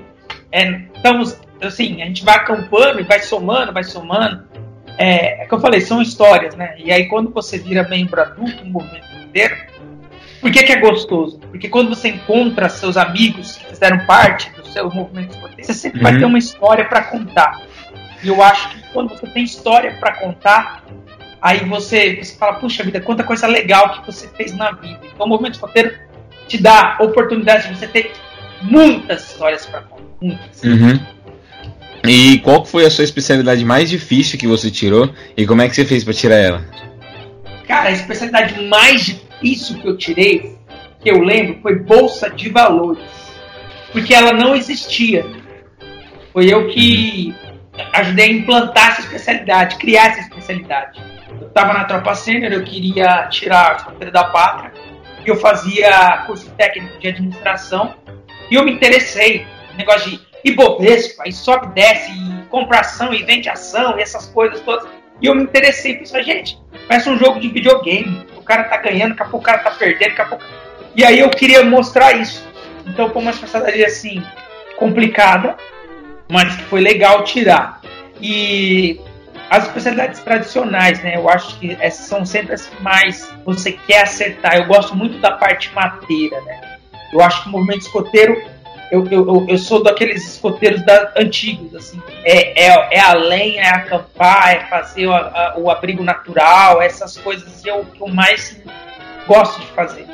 é, 0.52 0.82
estamos 0.96 1.38
assim, 1.62 2.02
a 2.02 2.06
gente 2.06 2.24
vai 2.24 2.36
acampando 2.36 3.00
e 3.00 3.04
vai 3.04 3.20
somando, 3.20 3.74
vai 3.74 3.84
somando 3.84 4.48
é, 4.98 5.44
é 5.44 5.46
que 5.46 5.54
eu 5.54 5.60
falei, 5.60 5.80
são 5.80 6.02
histórias, 6.02 6.56
né? 6.56 6.76
E 6.78 6.92
aí 6.92 7.08
quando 7.08 7.30
você 7.30 7.58
vira 7.58 7.88
membro 7.88 8.20
adulto, 8.20 8.64
um 8.64 8.70
movimento 8.70 9.06
inteiro, 9.24 9.56
por 10.42 10.52
que, 10.52 10.64
que 10.64 10.72
é 10.72 10.80
gostoso? 10.80 11.40
Porque 11.40 11.68
quando 11.68 11.90
você 11.90 12.10
encontra 12.10 12.70
seus 12.70 12.96
amigos 12.96 13.56
que 13.58 13.66
fizeram 13.66 14.06
parte 14.06 14.50
do 14.52 14.68
seu 14.68 14.90
movimento 14.90 15.32
esportivo, 15.32 15.64
você 15.64 15.74
sempre 15.74 16.00
uhum. 16.00 16.04
vai 16.04 16.18
ter 16.18 16.26
uma 16.26 16.38
história 16.38 16.86
para 16.86 17.02
contar. 17.04 17.62
E 18.24 18.28
eu 18.28 18.42
acho 18.44 18.70
que 18.70 18.82
quando 18.94 19.10
você 19.10 19.28
tem 19.28 19.44
história 19.44 19.96
para 20.00 20.14
contar, 20.14 20.84
aí 21.42 21.66
você, 21.66 22.16
você 22.22 22.36
fala, 22.38 22.54
puxa 22.54 22.84
vida, 22.84 23.02
quanta 23.02 23.24
coisa 23.24 23.48
legal 23.48 23.94
que 23.94 24.06
você 24.06 24.28
fez 24.30 24.54
na 24.56 24.72
vida. 24.72 25.00
Então 25.14 25.26
o 25.26 25.30
movimento 25.30 25.56
escoteiro 25.56 25.94
te 26.48 26.62
dá 26.62 26.98
oportunidade 27.00 27.68
de 27.68 27.76
você 27.76 27.88
ter 27.88 28.14
muitas 28.62 29.32
histórias 29.32 29.66
para 29.66 29.82
contar. 29.82 30.04
Muitas. 30.22 30.64
Uhum. 30.64 31.00
E 32.08 32.40
qual 32.40 32.66
foi 32.66 32.86
a 32.86 32.90
sua 32.90 33.04
especialidade 33.04 33.66
mais 33.66 33.90
difícil 33.90 34.40
que 34.40 34.48
você 34.48 34.72
tirou 34.72 35.12
e 35.36 35.46
como 35.46 35.62
é 35.62 35.70
que 35.70 35.76
você 35.76 35.86
fez 35.86 36.04
para 36.04 36.14
tirar 36.14 36.38
ela? 36.38 36.66
Cara, 37.68 37.90
a 37.90 37.92
especialidade 37.92 38.64
mais 38.66 39.06
difícil 39.06 39.27
que 39.42 39.88
eu 39.88 39.98
tirei, 39.98 40.58
que 41.00 41.10
eu 41.10 41.20
lembro, 41.20 41.62
foi 41.62 41.80
bolsa 41.80 42.30
de 42.30 42.50
valores, 42.50 43.04
porque 43.92 44.14
ela 44.14 44.34
não 44.34 44.56
existia. 44.56 45.26
Foi 46.34 46.52
eu 46.52 46.68
que 46.68 47.36
ajudei 47.94 48.26
a 48.26 48.32
implantar 48.32 48.90
essa 48.90 49.02
especialidade, 49.02 49.78
criar 49.78 50.08
essa 50.08 50.22
especialidade. 50.22 51.02
Eu 51.40 51.48
estava 51.48 51.74
na 51.74 51.86
tropa 51.86 52.14
sênior, 52.16 52.52
eu 52.52 52.64
queria 52.64 53.28
tirar 53.30 53.72
a 53.72 53.76
escoteira 53.76 54.12
da 54.12 54.26
pátria, 54.26 54.72
eu 55.28 55.36
fazia 55.36 56.24
curso 56.26 56.50
técnico 56.52 56.98
de 57.00 57.08
administração 57.10 57.96
e 58.50 58.56
eu 58.56 58.64
me 58.64 58.72
interessei 58.72 59.46
no 59.72 59.78
negócio 59.78 60.12
de 60.12 60.28
Ibovespa, 60.44 61.28
e 61.28 61.34
sobe, 61.34 61.74
desce, 61.74 62.12
e 62.12 62.46
compra 62.50 62.80
ação 62.80 63.14
e 63.14 63.24
vende 63.24 63.50
ação, 63.50 63.98
e 64.00 64.02
essas 64.02 64.28
coisas 64.28 64.62
todas. 64.62 64.88
E 65.22 65.26
eu 65.26 65.36
me 65.36 65.44
interessei 65.44 65.96
por 65.96 66.04
isso, 66.04 66.24
gente. 66.24 66.58
Parece 66.88 67.10
um 67.10 67.18
jogo 67.18 67.40
de 67.40 67.50
videogame. 67.50 68.26
O 68.36 68.42
cara 68.42 68.66
tá 68.66 68.78
ganhando, 68.78 69.10
daqui 69.10 69.24
a 69.24 69.26
pouco 69.26 69.38
o 69.38 69.42
cara 69.42 69.60
tá 69.60 69.72
perdendo, 69.72 70.10
daqui 70.10 70.22
a 70.22 70.26
pouco. 70.26 70.44
E 70.96 71.04
aí 71.04 71.20
eu 71.20 71.30
queria 71.30 71.64
mostrar 71.64 72.14
isso. 72.14 72.46
Então 72.86 73.10
foi 73.10 73.22
uma 73.22 73.32
especialidade 73.32 73.84
assim, 73.84 74.24
complicada, 74.78 75.58
mas 76.30 76.56
que 76.56 76.64
foi 76.64 76.82
legal 76.82 77.24
tirar. 77.24 77.82
E 78.22 79.00
as 79.50 79.66
especialidades 79.68 80.22
tradicionais, 80.22 81.02
né? 81.04 81.16
Eu 81.16 81.30
acho 81.30 81.60
que 81.60 81.78
essas 81.80 82.06
são 82.06 82.26
sempre 82.26 82.54
as 82.54 82.66
que 82.66 82.82
mais 82.82 83.32
você 83.46 83.72
quer 83.72 84.04
acertar. 84.04 84.56
Eu 84.56 84.66
gosto 84.66 84.96
muito 84.96 85.20
da 85.20 85.32
parte 85.32 85.74
mateira, 85.74 86.40
né? 86.42 86.78
Eu 87.14 87.22
acho 87.22 87.44
que 87.44 87.50
o 87.50 87.52
movimento 87.52 87.82
escoteiro 87.82 88.42
eu, 88.92 89.06
eu, 89.12 89.46
eu 89.48 89.58
sou 89.58 89.84
daqueles 89.84 90.26
escoteiros 90.34 90.82
da, 90.84 91.12
antigos, 91.18 91.76
assim. 91.76 92.02
É, 92.24 92.68
é, 92.68 92.88
é 92.92 93.00
a 93.00 93.14
lenha, 93.14 93.62
é 93.62 93.70
acampar, 93.70 94.56
é 94.56 94.60
fazer 94.70 95.08
o, 95.08 95.14
a, 95.14 95.56
o 95.58 95.70
abrigo 95.70 96.04
natural, 96.04 96.82
essas 96.82 97.18
coisas 97.18 97.62
que 97.62 97.70
eu, 97.70 97.84
que 97.86 98.02
eu 98.02 98.08
mais 98.08 98.62
gosto 99.28 99.60
de 99.60 99.68
fazer. 99.68 100.06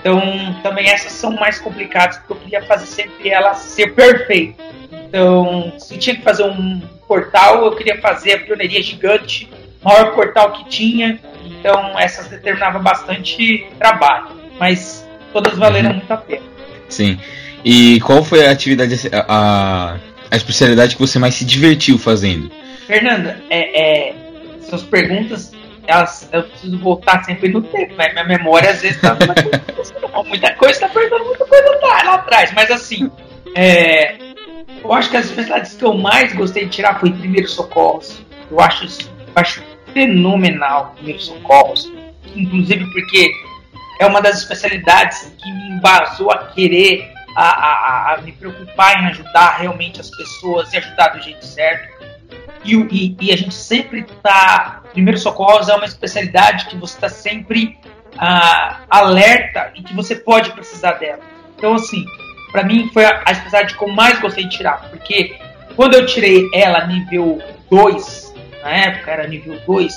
Então, 0.00 0.20
também 0.62 0.88
essas 0.88 1.12
são 1.12 1.32
mais 1.32 1.58
complicadas, 1.58 2.18
porque 2.18 2.32
eu 2.32 2.36
queria 2.36 2.62
fazer 2.66 2.86
sempre 2.86 3.30
ela 3.30 3.54
ser 3.54 3.94
perfeita. 3.94 4.62
Então, 4.92 5.72
se 5.78 5.96
tinha 5.96 6.16
que 6.16 6.22
fazer 6.22 6.44
um 6.44 6.80
portal, 7.06 7.64
eu 7.64 7.74
queria 7.74 8.00
fazer 8.00 8.34
a 8.34 8.38
pioneiria 8.38 8.82
gigante, 8.82 9.48
maior 9.82 10.14
portal 10.14 10.52
que 10.52 10.68
tinha. 10.68 11.18
Então, 11.44 11.98
essas 11.98 12.28
determinavam 12.28 12.82
bastante 12.82 13.66
trabalho, 13.78 14.28
mas 14.58 15.08
todas 15.32 15.56
valeram 15.56 15.90
uhum. 15.90 15.96
muito 15.96 16.12
a 16.12 16.16
pena. 16.18 16.42
Sim. 16.88 17.18
E 17.64 18.00
qual 18.00 18.24
foi 18.24 18.46
a 18.46 18.50
atividade, 18.50 18.94
a, 19.12 19.96
a 20.30 20.36
especialidade 20.36 20.94
que 20.94 21.00
você 21.00 21.18
mais 21.18 21.34
se 21.34 21.44
divertiu 21.44 21.98
fazendo? 21.98 22.50
Fernanda, 22.86 23.42
é, 23.50 24.08
é 24.10 24.14
suas 24.62 24.82
perguntas, 24.82 25.52
elas, 25.86 26.28
eu 26.32 26.42
preciso 26.44 26.78
voltar 26.78 27.24
sempre 27.24 27.48
no 27.48 27.62
tempo, 27.62 27.94
né? 27.96 28.12
Minha 28.12 28.24
memória 28.24 28.70
às 28.70 28.82
vezes 28.82 29.00
tá 29.00 29.16
muita 30.26 30.54
coisa, 30.54 30.74
está 30.74 30.88
perdendo 30.88 31.24
muita 31.24 31.46
coisa 31.46 31.78
tá 31.80 32.02
lá 32.04 32.14
atrás, 32.14 32.52
mas 32.54 32.70
assim, 32.70 33.10
é, 33.54 34.16
eu 34.84 34.92
acho 34.92 35.10
que 35.10 35.16
as 35.16 35.26
especialidades 35.26 35.74
que 35.74 35.84
eu 35.84 35.94
mais 35.94 36.32
gostei 36.34 36.64
de 36.64 36.70
tirar 36.70 37.00
foi 37.00 37.10
primeiro 37.10 37.48
socorros. 37.48 38.22
Eu 38.50 38.60
acho 38.60 38.84
eu 39.10 39.32
acho 39.34 39.62
fenomenal 39.92 40.92
primeiro 40.96 41.20
socorros, 41.20 41.90
inclusive 42.36 42.84
porque 42.92 43.32
é 44.00 44.06
uma 44.06 44.20
das 44.20 44.38
especialidades 44.38 45.32
que 45.38 45.50
me 45.50 45.76
embasou 45.76 46.30
a 46.30 46.46
querer 46.48 47.10
a, 47.40 47.50
a, 47.50 48.14
a, 48.14 48.22
me 48.22 48.32
preocupar 48.32 49.00
em 49.00 49.06
ajudar 49.06 49.58
realmente 49.58 50.00
as 50.00 50.10
pessoas 50.10 50.72
e 50.72 50.78
ajudar 50.78 51.10
do 51.10 51.22
jeito 51.22 51.46
certo. 51.46 52.04
E, 52.64 52.74
e, 52.74 53.16
e 53.20 53.32
a 53.32 53.36
gente 53.36 53.54
sempre 53.54 54.00
está. 54.00 54.82
Primeiro 54.92 55.18
socorros 55.18 55.68
é 55.68 55.74
uma 55.76 55.84
especialidade 55.84 56.66
que 56.66 56.76
você 56.76 56.96
está 56.96 57.08
sempre 57.08 57.78
ah, 58.18 58.80
alerta 58.90 59.70
e 59.76 59.82
que 59.84 59.94
você 59.94 60.16
pode 60.16 60.50
precisar 60.50 60.94
dela. 60.94 61.20
Então, 61.56 61.74
assim, 61.74 62.04
para 62.50 62.64
mim 62.64 62.90
foi 62.92 63.04
a, 63.04 63.22
a 63.24 63.30
especialidade 63.30 63.76
que 63.76 63.84
eu 63.84 63.88
mais 63.88 64.18
gostei 64.18 64.44
de 64.44 64.56
tirar, 64.56 64.90
porque 64.90 65.38
quando 65.76 65.94
eu 65.94 66.06
tirei 66.06 66.50
ela 66.52 66.86
nível 66.88 67.40
2, 67.70 68.34
na 68.62 68.70
época 68.70 69.12
era 69.12 69.28
nível 69.28 69.60
2, 69.64 69.94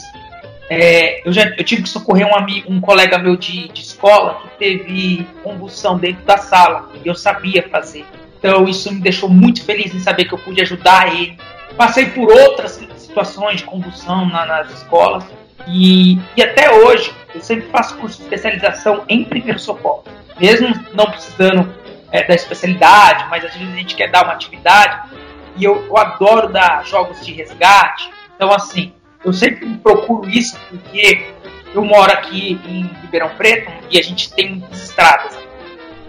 é, 0.73 1.27
eu, 1.27 1.33
já, 1.33 1.49
eu 1.57 1.65
tive 1.65 1.83
que 1.83 1.89
socorrer 1.89 2.25
um, 2.25 2.33
amigo, 2.33 2.71
um 2.71 2.79
colega 2.79 3.17
meu 3.17 3.35
de, 3.35 3.67
de 3.67 3.81
escola 3.81 4.41
que 4.41 4.57
teve 4.57 5.27
convulsão 5.43 5.97
dentro 5.97 6.23
da 6.23 6.37
sala 6.37 6.89
e 7.03 7.05
eu 7.05 7.13
sabia 7.13 7.67
fazer. 7.67 8.05
Então 8.39 8.65
isso 8.69 8.89
me 8.89 9.01
deixou 9.01 9.27
muito 9.27 9.65
feliz 9.65 9.93
em 9.93 9.99
saber 9.99 10.23
que 10.23 10.33
eu 10.33 10.37
pude 10.37 10.61
ajudar 10.61 11.13
ele. 11.13 11.37
Passei 11.75 12.05
por 12.05 12.31
outras 12.31 12.81
situações 12.95 13.57
de 13.57 13.65
convulsão 13.65 14.25
na, 14.29 14.45
nas 14.45 14.71
escolas 14.71 15.25
e, 15.67 16.17
e 16.37 16.41
até 16.41 16.71
hoje 16.71 17.13
eu 17.35 17.41
sempre 17.41 17.67
faço 17.67 17.97
curso 17.97 18.19
de 18.19 18.23
especialização 18.23 19.03
em 19.09 19.25
primeiro 19.25 19.59
socorro. 19.59 20.05
Mesmo 20.39 20.73
não 20.93 21.07
precisando 21.07 21.69
é, 22.13 22.23
da 22.23 22.33
especialidade, 22.33 23.25
mas 23.29 23.43
às 23.43 23.53
vezes 23.53 23.73
a 23.73 23.75
gente 23.75 23.93
quer 23.93 24.09
dar 24.09 24.23
uma 24.23 24.31
atividade 24.31 25.09
e 25.57 25.65
eu, 25.65 25.85
eu 25.85 25.97
adoro 25.97 26.47
dar 26.47 26.85
jogos 26.85 27.25
de 27.25 27.33
resgate. 27.33 28.09
Então 28.37 28.53
assim, 28.53 28.93
eu 29.23 29.33
sempre 29.33 29.67
procuro 29.77 30.29
isso 30.29 30.59
porque 30.69 31.25
eu 31.73 31.83
moro 31.85 32.11
aqui 32.11 32.59
em 32.65 32.83
Ribeirão 33.01 33.29
Preto 33.35 33.71
e 33.89 33.97
a 33.97 34.01
gente 34.01 34.33
tem 34.33 34.63
estradas. 34.71 35.37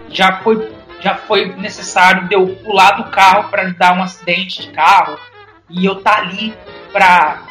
Já 0.09 0.39
foi, 0.41 0.71
já 0.99 1.15
foi 1.15 1.55
necessário 1.55 2.27
de 2.27 2.35
eu 2.35 2.47
pular 2.57 2.91
do 2.91 3.11
carro 3.11 3.49
para 3.49 3.69
dar 3.69 3.97
um 3.97 4.03
acidente 4.03 4.61
de 4.63 4.69
carro 4.69 5.17
e 5.69 5.85
eu 5.85 6.01
tá 6.01 6.17
ali 6.17 6.53
para 6.91 7.41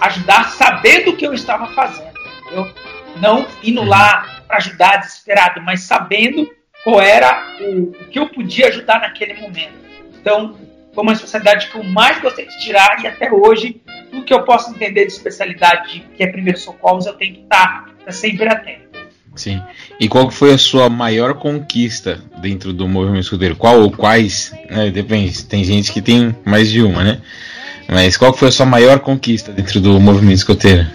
ajudar 0.00 0.50
sabendo 0.50 1.10
o 1.10 1.16
que 1.16 1.26
eu 1.26 1.34
estava 1.34 1.66
fazendo. 1.68 2.18
Entendeu? 2.42 2.72
Não 3.16 3.46
indo 3.62 3.84
lá 3.84 4.40
para 4.46 4.56
ajudar 4.56 4.96
desesperado, 4.96 5.60
mas 5.62 5.82
sabendo 5.82 6.50
qual 6.82 7.00
era 7.00 7.56
o, 7.60 7.90
o 7.90 8.04
que 8.10 8.18
eu 8.18 8.28
podia 8.28 8.68
ajudar 8.68 9.00
naquele 9.00 9.34
momento. 9.34 9.78
Então, 10.20 10.56
foi 10.92 11.02
uma 11.02 11.12
especialidade 11.12 11.68
que 11.68 11.76
eu 11.76 11.84
mais 11.84 12.20
gostei 12.20 12.46
de 12.46 12.58
tirar 12.60 13.02
e 13.02 13.06
até 13.06 13.30
hoje, 13.30 13.80
tudo 14.10 14.24
que 14.24 14.34
eu 14.34 14.42
posso 14.42 14.70
entender 14.70 15.06
de 15.06 15.12
especialidade 15.12 16.04
que 16.16 16.22
é 16.22 16.26
primeiro 16.26 16.58
socorros, 16.58 17.06
eu 17.06 17.14
tenho 17.14 17.34
que 17.34 17.40
estar, 17.42 17.90
estar 17.98 18.12
sempre 18.12 18.48
atento. 18.48 18.90
Sim. 19.36 19.62
E 19.98 20.08
qual 20.08 20.30
foi 20.30 20.52
a 20.52 20.58
sua 20.58 20.88
maior 20.90 21.34
conquista 21.34 22.20
dentro 22.38 22.72
do 22.72 22.88
movimento 22.88 23.22
escudeiro? 23.22 23.56
Qual 23.56 23.80
ou 23.80 23.90
quais? 23.90 24.52
Né, 24.68 24.90
depende, 24.90 25.44
tem 25.44 25.62
gente 25.62 25.92
que 25.92 26.02
tem 26.02 26.34
mais 26.44 26.70
de 26.70 26.82
uma, 26.82 27.04
né? 27.04 27.20
Mas 27.88 28.16
qual 28.16 28.32
foi 28.32 28.48
a 28.48 28.52
sua 28.52 28.66
maior 28.66 29.00
conquista 29.00 29.52
dentro 29.52 29.80
do 29.80 29.98
movimento 30.00 30.36
escoteiro? 30.36 30.86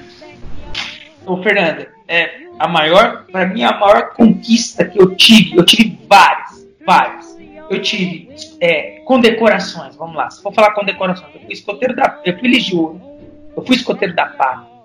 Ô, 1.25 1.41
Fernanda, 1.41 1.87
é, 2.07 2.45
a 2.59 2.67
maior, 2.67 3.25
para 3.31 3.47
mim, 3.47 3.63
a 3.63 3.77
maior 3.77 4.13
conquista 4.13 4.85
que 4.85 5.01
eu 5.01 5.15
tive, 5.15 5.57
eu 5.57 5.65
tive 5.65 5.97
várias, 6.07 6.67
várias. 6.85 7.35
Eu 7.69 7.81
tive 7.81 8.29
é, 8.61 9.01
condecorações, 9.05 9.95
vamos 9.95 10.15
lá. 10.15 10.29
Se 10.29 10.41
for 10.41 10.53
falar 10.53 10.71
condecorações, 10.71 11.33
eu 11.33 11.41
fui 11.41 11.53
escoteiro 11.53 11.95
da. 11.95 12.21
Eu 12.23 12.37
fui 12.37 12.47
eu 13.55 13.65
fui 13.65 13.75
escoteiro 13.75 14.15
da 14.15 14.25
PAC. 14.25 14.75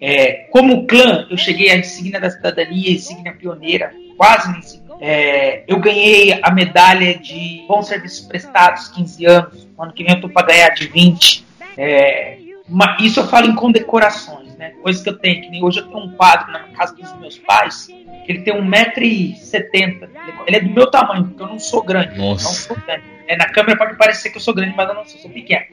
É, 0.00 0.46
como 0.50 0.86
clã, 0.86 1.26
eu 1.30 1.36
cheguei 1.36 1.70
à 1.70 1.76
insígnia 1.76 2.18
da 2.18 2.30
cidadania, 2.30 2.92
insígnia 2.92 3.34
pioneira, 3.34 3.92
quase 4.16 4.50
na 4.50 4.58
insígnia. 4.58 4.90
É, 5.00 5.64
eu 5.66 5.78
ganhei 5.78 6.38
a 6.42 6.50
medalha 6.50 7.18
de 7.18 7.64
bons 7.66 7.86
serviços 7.86 8.26
prestados, 8.26 8.88
15 8.88 9.26
anos. 9.26 9.68
Ano 9.78 9.92
que 9.92 10.04
vem 10.04 10.14
eu 10.14 10.20
tô 10.20 10.28
para 10.28 10.46
ganhar 10.46 10.68
de 10.70 10.88
20. 10.88 11.44
É, 11.76 12.38
uma, 12.68 12.96
isso 13.00 13.20
eu 13.20 13.26
falo 13.26 13.46
em 13.46 13.54
condecorações, 13.54 14.54
né? 14.56 14.70
Coisas 14.82 15.02
que 15.02 15.08
eu 15.08 15.18
tenho, 15.18 15.42
que 15.42 15.50
nem 15.50 15.64
hoje 15.64 15.80
eu 15.80 15.86
tenho 15.86 16.04
um 16.04 16.12
quadro 16.12 16.52
na 16.52 16.60
casa 16.68 16.94
dos 16.94 17.18
meus 17.18 17.38
pais, 17.38 17.86
que 18.24 18.32
ele 18.32 18.42
tem 18.42 18.54
1,70m. 18.54 20.08
Ele 20.46 20.56
é 20.56 20.60
do 20.60 20.70
meu 20.70 20.90
tamanho, 20.90 21.24
porque 21.24 21.42
eu 21.42 21.46
não 21.46 21.58
sou 21.58 21.82
grande. 21.82 22.18
Nossa. 22.18 22.44
Não 22.44 22.54
sou 22.54 22.76
grande. 22.76 23.04
É, 23.26 23.36
na 23.36 23.46
câmera 23.46 23.76
pode 23.76 23.96
parecer 23.96 24.30
que 24.30 24.36
eu 24.36 24.40
sou 24.40 24.54
grande, 24.54 24.74
mas 24.76 24.88
eu 24.88 24.94
não 24.94 25.04
sou, 25.04 25.20
sou 25.20 25.30
pequeno. 25.30 25.64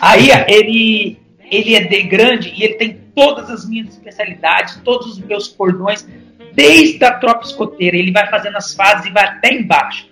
Aí 0.00 0.28
ele, 0.48 1.18
ele 1.50 1.74
é 1.74 1.80
de 1.80 2.02
grande 2.02 2.52
e 2.56 2.64
ele 2.64 2.74
tem 2.74 3.00
todas 3.14 3.50
as 3.50 3.68
minhas 3.68 3.88
especialidades, 3.88 4.80
todos 4.84 5.06
os 5.06 5.18
meus 5.18 5.48
cordões, 5.48 6.06
desde 6.52 7.04
a 7.04 7.12
tropa 7.12 7.44
escoteira. 7.44 7.96
Ele 7.96 8.12
vai 8.12 8.28
fazendo 8.28 8.56
as 8.56 8.74
fases 8.74 9.06
e 9.06 9.10
vai 9.10 9.24
até 9.24 9.52
embaixo. 9.52 10.08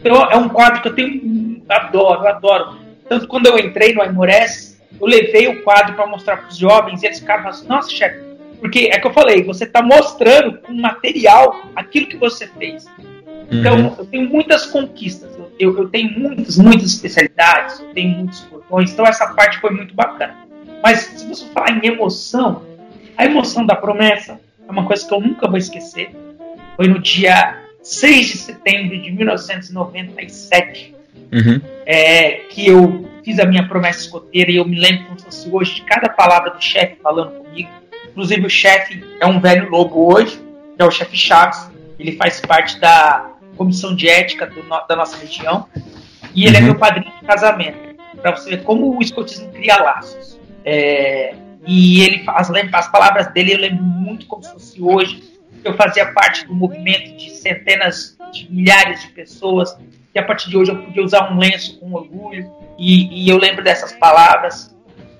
Então 0.00 0.30
é 0.30 0.36
um 0.36 0.48
quadro 0.48 0.82
que 0.82 0.88
eu 0.88 0.94
tenho, 0.94 1.62
adoro, 1.68 2.22
eu 2.22 2.28
adoro. 2.28 2.78
Tanto 3.08 3.28
quando 3.28 3.46
eu 3.46 3.58
entrei 3.58 3.94
no 3.94 4.02
Aimores, 4.02 4.80
eu 5.00 5.06
levei 5.06 5.48
o 5.48 5.62
quadro 5.62 5.94
para 5.94 6.06
mostrar 6.06 6.38
para 6.38 6.48
os 6.48 6.56
jovens 6.56 7.02
e 7.02 7.06
eles 7.06 7.20
ficaram 7.20 7.48
assim: 7.48 7.66
nossa, 7.66 7.90
chefe, 7.90 8.20
porque 8.60 8.90
é 8.92 8.98
que 8.98 9.06
eu 9.06 9.12
falei, 9.12 9.42
você 9.42 9.64
está 9.64 9.82
mostrando 9.82 10.58
com 10.58 10.72
material 10.72 11.62
aquilo 11.74 12.06
que 12.06 12.16
você 12.16 12.46
fez. 12.46 12.86
Então, 13.50 13.76
uhum. 13.76 13.94
eu 13.98 14.06
tenho 14.06 14.28
muitas 14.28 14.66
conquistas, 14.66 15.30
eu, 15.58 15.76
eu, 15.78 15.88
tenho 15.88 16.18
muitas, 16.18 16.56
muitas 16.56 16.94
especialidades, 16.94 17.78
eu 17.78 17.86
tenho 17.94 18.10
muitos 18.10 18.40
portões, 18.40 18.92
então 18.92 19.06
essa 19.06 19.28
parte 19.34 19.60
foi 19.60 19.70
muito 19.70 19.94
bacana. 19.94 20.45
Mas 20.86 21.00
se 21.00 21.26
você 21.26 21.44
falar 21.46 21.72
em 21.72 21.84
emoção, 21.84 22.62
a 23.16 23.24
emoção 23.24 23.66
da 23.66 23.74
promessa 23.74 24.38
é 24.68 24.70
uma 24.70 24.86
coisa 24.86 25.04
que 25.04 25.12
eu 25.12 25.20
nunca 25.20 25.48
vou 25.48 25.58
esquecer. 25.58 26.14
Foi 26.76 26.86
no 26.86 27.00
dia 27.00 27.60
6 27.82 28.26
de 28.28 28.38
setembro 28.38 28.96
de 29.02 29.10
1997 29.10 30.94
uhum. 31.32 31.60
é, 31.84 32.34
que 32.50 32.68
eu 32.68 33.10
fiz 33.24 33.40
a 33.40 33.46
minha 33.46 33.66
promessa 33.66 33.98
escoteira 33.98 34.52
e 34.52 34.58
eu 34.58 34.64
me 34.64 34.78
lembro 34.78 35.06
como 35.06 35.18
se 35.18 35.24
fosse 35.24 35.50
hoje 35.50 35.74
de 35.74 35.82
cada 35.82 36.08
palavra 36.08 36.52
do 36.52 36.62
chefe 36.62 36.98
falando 37.02 37.32
comigo. 37.32 37.68
Inclusive, 38.08 38.46
o 38.46 38.50
chefe 38.50 39.04
é 39.18 39.26
um 39.26 39.40
velho 39.40 39.68
lobo 39.68 40.14
hoje, 40.14 40.40
que 40.76 40.80
é 40.80 40.84
o 40.84 40.90
chefe 40.92 41.16
Chaves. 41.16 41.68
Ele 41.98 42.12
faz 42.12 42.38
parte 42.38 42.78
da 42.78 43.32
comissão 43.56 43.92
de 43.92 44.08
ética 44.08 44.46
do, 44.46 44.62
da 44.62 44.94
nossa 44.94 45.16
região. 45.16 45.66
E 46.32 46.46
ele 46.46 46.56
é 46.56 46.60
uhum. 46.60 46.66
é 46.66 46.68
meu 46.70 46.78
padrinho 46.78 47.12
de 47.12 47.26
casamento. 47.26 47.96
Para 48.22 48.36
você 48.36 48.50
ver 48.50 48.62
como 48.62 48.96
o 48.96 49.02
escotismo 49.02 49.50
cria 49.50 49.78
laços. 49.78 50.35
É, 50.66 51.32
e 51.64 52.02
ele 52.02 52.24
as, 52.26 52.50
as 52.50 52.88
palavras 52.88 53.32
dele 53.32 53.54
eu 53.54 53.58
lembro 53.58 53.84
muito 53.84 54.26
como 54.26 54.42
se 54.42 54.52
fosse 54.52 54.82
hoje. 54.82 55.22
Eu 55.64 55.74
fazia 55.74 56.12
parte 56.12 56.46
do 56.46 56.54
movimento 56.54 57.16
de 57.16 57.30
centenas 57.30 58.16
de 58.32 58.52
milhares 58.52 59.02
de 59.02 59.08
pessoas. 59.08 59.76
E 60.14 60.18
a 60.18 60.24
partir 60.24 60.50
de 60.50 60.56
hoje 60.56 60.72
eu 60.72 60.82
podia 60.82 61.02
usar 61.02 61.32
um 61.32 61.38
lenço 61.38 61.78
com 61.78 61.92
orgulho. 61.92 62.50
E, 62.78 63.24
e 63.24 63.28
eu 63.28 63.38
lembro 63.38 63.62
dessas 63.62 63.92
palavras. 63.92 64.74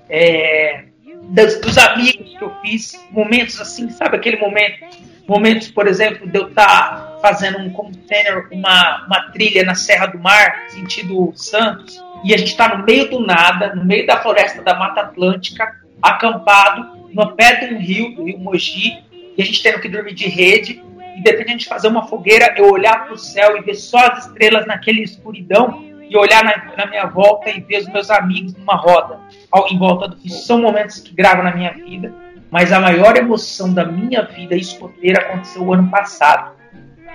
É, 0.09 0.83
dos, 1.29 1.59
dos, 1.59 1.77
amigos 1.77 2.37
que 2.37 2.41
eu 2.41 2.53
fiz, 2.61 2.93
momentos 3.11 3.59
assim, 3.59 3.89
sabe 3.89 4.15
aquele 4.15 4.37
momento 4.37 4.85
momentos, 5.27 5.69
por 5.69 5.87
exemplo, 5.87 6.25
de 6.25 6.39
eu 6.39 6.47
estar 6.47 6.65
tá 6.65 7.19
fazendo 7.21 7.57
um 7.59 7.69
container, 7.69 8.47
uma, 8.51 9.05
uma 9.05 9.31
trilha 9.31 9.63
na 9.63 9.75
Serra 9.75 10.07
do 10.07 10.17
Mar, 10.17 10.63
sentido 10.69 11.33
Santos, 11.35 12.01
e 12.23 12.33
a 12.33 12.37
gente 12.37 12.51
está 12.51 12.75
no 12.75 12.83
meio 12.83 13.09
do 13.09 13.19
nada, 13.19 13.75
no 13.75 13.85
meio 13.85 14.05
da 14.05 14.17
floresta 14.17 14.61
da 14.61 14.75
Mata 14.75 15.01
Atlântica, 15.01 15.75
acampado, 16.01 16.97
pé 17.35 17.55
de 17.55 17.73
um 17.73 17.79
rio, 17.79 18.15
do 18.15 18.25
rio 18.25 18.39
Mogi, 18.39 19.03
e 19.37 19.41
a 19.41 19.45
gente 19.45 19.61
tendo 19.61 19.79
que 19.79 19.89
dormir 19.89 20.13
de 20.13 20.27
rede, 20.27 20.83
independente 21.15 21.59
de 21.59 21.65
fazer 21.67 21.87
uma 21.87 22.07
fogueira, 22.07 22.53
eu 22.57 22.71
olhar 22.71 23.05
para 23.05 23.13
o 23.13 23.17
céu 23.17 23.57
e 23.57 23.61
ver 23.61 23.75
só 23.75 23.97
as 23.99 24.27
estrelas 24.27 24.65
naquela 24.65 24.99
escuridão 24.99 25.83
e 26.09 26.15
olhar 26.15 26.43
na, 26.43 26.75
na, 26.75 26.85
minha 26.85 27.05
volta 27.05 27.49
e 27.49 27.59
ver 27.59 27.79
os 27.79 27.87
meus 27.87 28.09
amigos 28.09 28.53
numa 28.55 28.75
roda 28.75 29.19
ao, 29.51 29.67
em 29.67 29.77
volta 29.77 30.07
do 30.07 30.15
fogo. 30.15 30.29
São 30.29 30.61
momentos 30.61 30.99
que 30.99 31.13
gravam 31.13 31.43
na 31.43 31.55
minha 31.55 31.71
vida, 31.71 32.13
mas 32.49 32.71
a 32.71 32.79
maior 32.79 33.17
emoção 33.17 33.73
da 33.73 33.83
minha 33.83 34.23
vida 34.23 34.55
escoteira 34.55 35.21
aconteceu 35.21 35.63
o 35.63 35.73
ano 35.73 35.89
passado. 35.89 36.55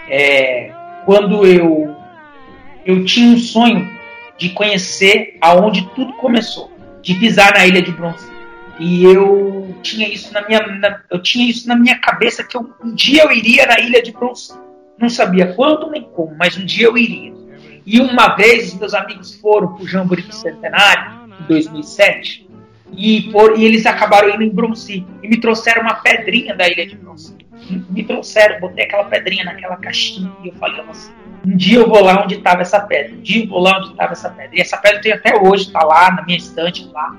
É, 0.09 0.73
quando 1.07 1.47
eu, 1.47 1.97
eu 2.85 3.05
tinha 3.05 3.35
um 3.35 3.39
sonho 3.39 3.91
de 4.39 4.51
conhecer 4.51 5.37
aonde 5.41 5.89
tudo 5.95 6.13
começou, 6.15 6.71
de 7.03 7.15
pisar 7.15 7.53
na 7.55 7.67
ilha 7.67 7.83
de 7.83 7.93
Bronze. 7.93 8.31
E 8.79 9.05
eu 9.05 9.77
tinha 9.83 10.09
isso 10.09 10.33
na 10.33 10.47
minha, 10.47 10.61
na, 10.61 11.01
eu 11.11 11.23
tinha 11.23 11.49
isso 11.49 11.69
na 11.69 11.77
minha 11.77 11.99
cabeça 11.99 12.43
que 12.43 12.57
eu, 12.57 12.71
um 12.83 12.95
dia 12.95 13.23
eu 13.25 13.33
iria 13.33 13.67
na 13.67 13.79
ilha 13.79 14.03
de 14.03 14.13
Bronze. 14.13 14.53
Não 14.99 15.09
sabia 15.09 15.53
quando 15.55 15.91
nem 15.91 16.03
como, 16.03 16.35
mas 16.37 16.57
um 16.57 16.65
dia 16.65 16.87
eu 16.87 16.97
iria. 16.97 17.33
E 17.85 18.01
uma 18.01 18.37
vez 18.37 18.75
meus 18.75 18.95
amigos 18.95 19.35
foram 19.35 19.75
para 19.75 19.85
o 19.85 19.89
Jamboree 19.89 20.23
do 20.23 20.35
Centenário, 20.35 21.29
em 21.41 21.47
2007, 21.49 22.49
e, 22.97 23.23
por, 23.33 23.59
e 23.59 23.65
eles 23.65 23.87
acabaram 23.87 24.31
indo 24.31 24.43
em 24.43 24.51
Bronze 24.51 25.05
e 25.23 25.29
me 25.29 25.39
trouxeram 25.39 25.83
uma 25.83 25.95
pedrinha 25.95 26.55
da 26.55 26.69
ilha 26.69 26.87
de 26.87 26.97
Bronze. 26.97 27.35
Me 27.91 28.03
trouxeram, 28.05 28.61
botei 28.61 28.85
aquela 28.85 29.05
pedrinha 29.05 29.45
naquela 29.45 29.77
caixinha 29.77 30.33
e 30.43 30.49
eu 30.49 30.55
falei 30.55 30.81
assim, 30.89 31.13
um 31.45 31.57
dia 31.57 31.79
eu 31.79 31.89
vou 31.89 32.03
lá 32.03 32.23
onde 32.23 32.37
estava 32.37 32.63
essa 32.63 32.81
pedra, 32.81 33.15
um 33.15 33.21
dia 33.21 33.45
eu 33.45 33.49
vou 33.49 33.61
lá 33.61 33.79
onde 33.79 33.91
estava 33.91 34.13
essa 34.13 34.31
pedra. 34.31 34.57
E 34.57 34.61
essa 34.61 34.77
pedra 34.77 35.01
tem 35.01 35.13
até 35.13 35.41
hoje, 35.41 35.65
está 35.65 35.85
lá 35.85 36.11
na 36.11 36.25
minha 36.25 36.39
estante 36.39 36.89
lá. 36.93 37.17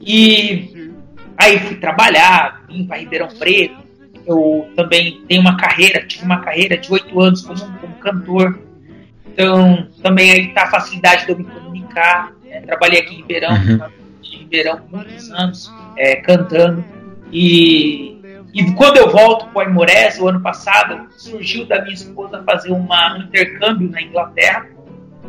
E 0.00 0.92
aí 1.36 1.58
fui 1.60 1.76
trabalhar, 1.76 2.64
vim 2.68 2.86
para 2.86 2.98
Ribeirão 2.98 3.28
Preto. 3.28 3.82
Eu 4.24 4.70
também 4.76 5.22
tenho 5.26 5.40
uma 5.40 5.56
carreira, 5.56 6.06
tive 6.06 6.24
uma 6.24 6.40
carreira 6.40 6.76
de 6.78 6.92
oito 6.92 7.20
anos 7.20 7.42
como, 7.42 7.60
como 7.78 7.94
cantor 7.94 8.58
então, 9.32 9.88
também 10.02 10.30
aí 10.30 10.48
está 10.48 10.64
a 10.64 10.70
facilidade 10.70 11.24
de 11.24 11.32
eu 11.32 11.38
me 11.38 11.44
comunicar. 11.44 12.32
É, 12.48 12.60
trabalhei 12.60 13.00
aqui 13.00 13.14
em 13.14 13.16
Ribeirão, 13.18 13.54
uhum. 13.54 13.80
em 14.22 14.38
Ribeirão 14.38 14.80
muitos 14.90 15.30
anos, 15.30 15.72
é, 15.96 16.16
cantando. 16.16 16.84
E, 17.32 18.11
e 18.52 18.72
quando 18.72 18.98
eu 18.98 19.10
volto 19.10 19.46
para 19.46 19.58
o 19.58 19.60
Aimorés, 19.60 20.20
o 20.20 20.28
ano 20.28 20.40
passado, 20.40 21.08
surgiu 21.16 21.64
da 21.64 21.80
minha 21.80 21.94
esposa 21.94 22.42
fazer 22.44 22.70
uma, 22.70 23.16
um 23.16 23.22
intercâmbio 23.22 23.90
na 23.90 24.02
Inglaterra. 24.02 24.66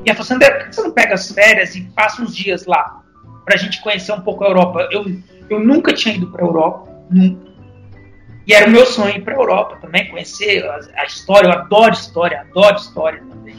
E 0.06 0.10
ela 0.10 0.18
falou 0.18 0.22
assim, 0.22 0.34
André, 0.34 0.50
por 0.52 0.68
que 0.68 0.76
você 0.76 0.82
não 0.82 0.92
pega 0.92 1.14
as 1.14 1.32
férias 1.32 1.76
e 1.76 1.82
passa 1.96 2.22
uns 2.22 2.36
dias 2.36 2.66
lá? 2.66 3.02
Para 3.46 3.56
a 3.56 3.58
gente 3.58 3.82
conhecer 3.82 4.12
um 4.12 4.20
pouco 4.20 4.44
a 4.44 4.48
Europa. 4.48 4.90
Eu, 4.92 5.06
eu 5.50 5.60
nunca 5.60 5.94
tinha 5.94 6.16
ido 6.16 6.28
para 6.32 6.44
a 6.44 6.48
Europa, 6.48 6.90
nunca. 7.10 7.54
E 8.46 8.54
era 8.54 8.68
o 8.68 8.72
meu 8.72 8.86
sonho 8.86 9.16
ir 9.16 9.24
para 9.24 9.34
a 9.34 9.38
Europa 9.38 9.78
também, 9.82 10.10
conhecer 10.10 10.66
a, 10.66 10.80
a, 10.98 11.06
história. 11.06 11.48
Eu 11.48 11.54
adoro 11.54 11.94
história, 11.94 12.42
adoro 12.42 12.76
história 12.76 13.24
também. 13.30 13.56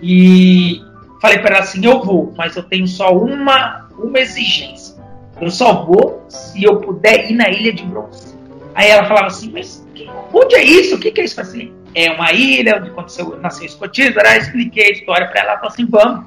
E 0.00 0.80
falei 1.20 1.38
para 1.38 1.56
ela 1.56 1.64
assim: 1.64 1.84
eu 1.84 2.02
vou, 2.02 2.32
mas 2.36 2.56
eu 2.56 2.62
tenho 2.62 2.86
só 2.86 3.14
uma, 3.14 3.88
uma 3.98 4.18
exigência. 4.18 4.96
Eu 5.38 5.50
só 5.50 5.84
vou 5.84 6.24
se 6.30 6.64
eu 6.64 6.80
puder 6.80 7.30
ir 7.30 7.34
na 7.34 7.50
ilha 7.50 7.74
de 7.74 7.84
Bronze. 7.84 8.31
Aí 8.74 8.90
ela 8.90 9.06
falava 9.06 9.26
assim: 9.26 9.50
mas 9.52 9.86
onde 10.32 10.54
é 10.54 10.64
isso? 10.64 10.96
O 10.96 11.00
que, 11.00 11.10
que 11.10 11.20
é 11.20 11.24
isso? 11.24 11.40
Assim, 11.40 11.72
é 11.94 12.10
uma 12.10 12.32
ilha 12.32 12.78
onde 12.78 12.90
aconteceu, 12.90 13.38
nasceu 13.40 13.66
escotismo. 13.66 14.20
Aí 14.24 14.36
eu 14.36 14.42
expliquei 14.42 14.86
a 14.86 14.92
história 14.92 15.28
para 15.28 15.40
ela. 15.40 15.50
Ela 15.50 15.58
falou 15.58 15.72
assim: 15.72 15.86
vamos. 15.86 16.26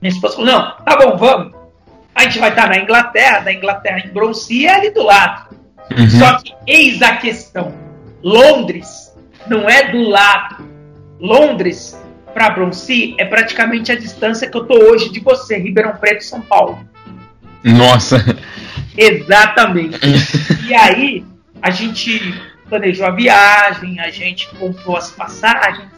Minha 0.00 0.12
esposa 0.12 0.36
falou: 0.36 0.50
não, 0.50 0.76
tá 0.84 0.96
bom, 0.96 1.16
vamos. 1.16 1.52
A 2.14 2.22
gente 2.22 2.38
vai 2.38 2.50
estar 2.50 2.68
na 2.68 2.78
Inglaterra, 2.78 3.40
da 3.40 3.52
Inglaterra 3.52 4.02
em 4.04 4.08
Bronze 4.08 4.66
é 4.66 4.74
ali 4.74 4.90
do 4.90 5.02
lado. 5.02 5.54
Uhum. 5.96 6.10
Só 6.10 6.38
que 6.38 6.54
eis 6.66 7.02
a 7.02 7.16
questão: 7.16 7.74
Londres 8.22 9.14
não 9.46 9.68
é 9.68 9.90
do 9.90 10.02
lado. 10.02 10.66
Londres 11.18 11.98
para 12.34 12.50
Bronci 12.50 13.14
é 13.18 13.24
praticamente 13.24 13.90
a 13.90 13.96
distância 13.96 14.48
que 14.48 14.56
eu 14.56 14.64
tô 14.66 14.74
hoje 14.74 15.10
de 15.10 15.20
você, 15.20 15.56
Ribeirão 15.56 15.96
Preto, 15.96 16.22
São 16.22 16.40
Paulo. 16.42 16.78
Nossa! 17.64 18.22
Exatamente. 18.96 19.98
e 20.68 20.74
aí, 20.74 21.24
a 21.62 21.70
gente 21.70 22.20
planejou 22.68 23.06
a 23.06 23.10
viagem, 23.10 24.00
a 24.00 24.10
gente 24.10 24.48
comprou 24.56 24.96
as 24.96 25.10
passagens, 25.10 25.90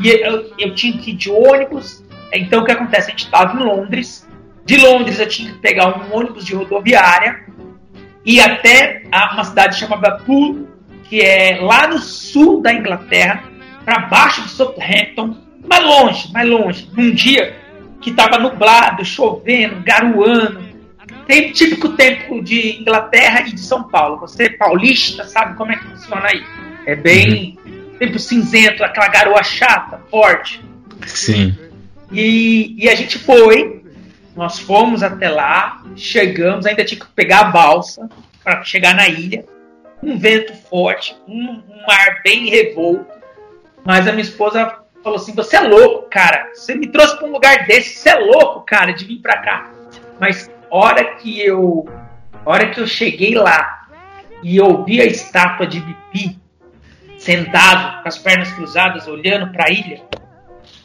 e 0.00 0.08
eu, 0.08 0.52
eu 0.58 0.74
tinha 0.74 0.96
que 0.98 1.10
ir 1.10 1.14
de 1.14 1.30
ônibus. 1.30 2.04
Então, 2.32 2.62
o 2.62 2.64
que 2.64 2.72
acontece? 2.72 3.08
A 3.08 3.10
gente 3.10 3.24
estava 3.24 3.58
em 3.58 3.64
Londres. 3.64 4.26
De 4.64 4.76
Londres, 4.78 5.18
eu 5.18 5.28
tinha 5.28 5.52
que 5.52 5.58
pegar 5.58 5.96
um 5.96 6.14
ônibus 6.14 6.44
de 6.44 6.54
rodoviária 6.54 7.44
e 8.24 8.40
até 8.40 9.04
uma 9.32 9.44
cidade 9.44 9.78
chamada 9.78 10.18
Poole, 10.18 10.66
que 11.04 11.20
é 11.20 11.58
lá 11.60 11.86
no 11.86 11.98
sul 11.98 12.60
da 12.60 12.72
Inglaterra, 12.72 13.44
para 13.84 14.00
baixo 14.00 14.42
de 14.42 14.48
Southampton, 14.48 15.36
mais 15.68 15.84
longe, 15.84 16.32
mais 16.32 16.48
longe. 16.48 16.90
Num 16.96 17.12
dia 17.12 17.56
que 18.00 18.10
estava 18.10 18.38
nublado, 18.38 19.04
chovendo, 19.04 19.80
garoando. 19.84 20.66
Tem 21.26 21.50
típico 21.52 21.90
tempo 21.90 22.42
de 22.42 22.80
Inglaterra 22.80 23.40
e 23.40 23.52
de 23.52 23.60
São 23.60 23.82
Paulo. 23.82 24.18
Você 24.18 24.48
paulista 24.50 25.24
sabe 25.24 25.56
como 25.56 25.72
é 25.72 25.76
que 25.76 25.84
funciona 25.84 26.28
aí. 26.28 26.44
É 26.86 26.94
bem 26.94 27.58
uhum. 27.66 27.96
tempo 27.98 28.18
cinzento, 28.18 28.84
aquela 28.84 29.08
garoa 29.08 29.42
chata, 29.42 30.00
forte. 30.08 30.64
Sim. 31.04 31.56
E, 32.12 32.76
e 32.78 32.88
a 32.88 32.94
gente 32.94 33.18
foi, 33.18 33.82
nós 34.36 34.58
fomos 34.58 35.02
até 35.02 35.28
lá, 35.28 35.82
chegamos, 35.96 36.64
ainda 36.64 36.84
tinha 36.84 37.00
que 37.00 37.06
pegar 37.08 37.40
a 37.40 37.44
balsa 37.50 38.08
para 38.44 38.62
chegar 38.62 38.94
na 38.94 39.08
ilha. 39.08 39.44
Um 40.00 40.16
vento 40.16 40.54
forte, 40.54 41.16
um, 41.26 41.62
um 41.68 41.86
mar 41.86 42.20
bem 42.22 42.48
revolto. 42.48 43.06
Mas 43.84 44.06
a 44.06 44.12
minha 44.12 44.22
esposa 44.22 44.78
falou 45.02 45.18
assim: 45.18 45.34
Você 45.34 45.56
é 45.56 45.60
louco, 45.60 46.08
cara. 46.08 46.50
Você 46.54 46.74
me 46.74 46.86
trouxe 46.86 47.16
para 47.16 47.26
um 47.26 47.32
lugar 47.32 47.66
desse. 47.66 47.96
Você 47.96 48.10
é 48.10 48.14
louco, 48.18 48.60
cara, 48.60 48.92
de 48.92 49.04
vir 49.04 49.18
para 49.18 49.38
cá. 49.38 49.70
Mas 50.20 50.50
hora 50.70 51.16
que 51.16 51.40
eu, 51.40 51.88
hora 52.44 52.70
que 52.70 52.80
eu 52.80 52.86
cheguei 52.86 53.34
lá 53.34 53.86
e 54.42 54.56
eu 54.56 54.84
vi 54.84 55.00
a 55.00 55.04
estátua 55.04 55.66
de 55.66 55.80
Bipi 55.80 56.38
sentado 57.18 58.02
com 58.02 58.08
as 58.08 58.18
pernas 58.18 58.52
cruzadas, 58.52 59.08
olhando 59.08 59.52
para 59.52 59.66
a 59.68 59.72
ilha, 59.72 60.02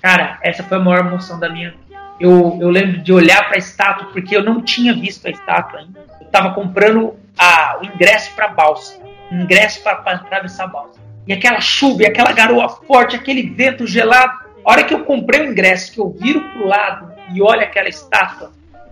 cara, 0.01 0.39
essa 0.41 0.63
foi 0.63 0.77
a 0.77 0.81
maior 0.81 1.05
emoção 1.05 1.39
da 1.39 1.49
minha. 1.49 1.73
Eu, 2.19 2.57
eu 2.61 2.69
lembro 2.69 3.01
de 3.01 3.11
olhar 3.11 3.47
para 3.47 3.55
a 3.55 3.59
estátua 3.59 4.07
porque 4.11 4.35
eu 4.35 4.43
não 4.43 4.61
tinha 4.61 4.93
visto 4.93 5.27
a 5.27 5.31
estátua 5.31 5.79
ainda. 5.79 6.05
Eu 6.19 6.25
estava 6.25 6.53
comprando 6.53 7.15
a, 7.37 7.79
o 7.81 7.85
ingresso 7.85 8.33
para 8.35 8.47
balsa, 8.47 8.99
ingresso 9.31 9.81
para 9.81 9.93
atravessar 9.93 10.65
a 10.65 10.67
balsa. 10.67 10.99
E 11.27 11.33
aquela 11.33 11.59
chuva, 11.59 12.03
e 12.03 12.05
aquela 12.05 12.31
garoa 12.31 12.69
forte, 12.69 13.15
aquele 13.15 13.49
vento 13.49 13.85
gelado. 13.85 14.39
A 14.63 14.71
hora 14.71 14.83
que 14.83 14.93
eu 14.93 15.03
comprei 15.03 15.41
o 15.41 15.51
ingresso, 15.51 15.91
que 15.91 15.99
eu 15.99 16.09
viro 16.11 16.41
pro 16.49 16.67
lado 16.67 17.11
e 17.33 17.41
olho 17.41 17.61
aquela 17.61 17.89
estátua, 17.89 18.51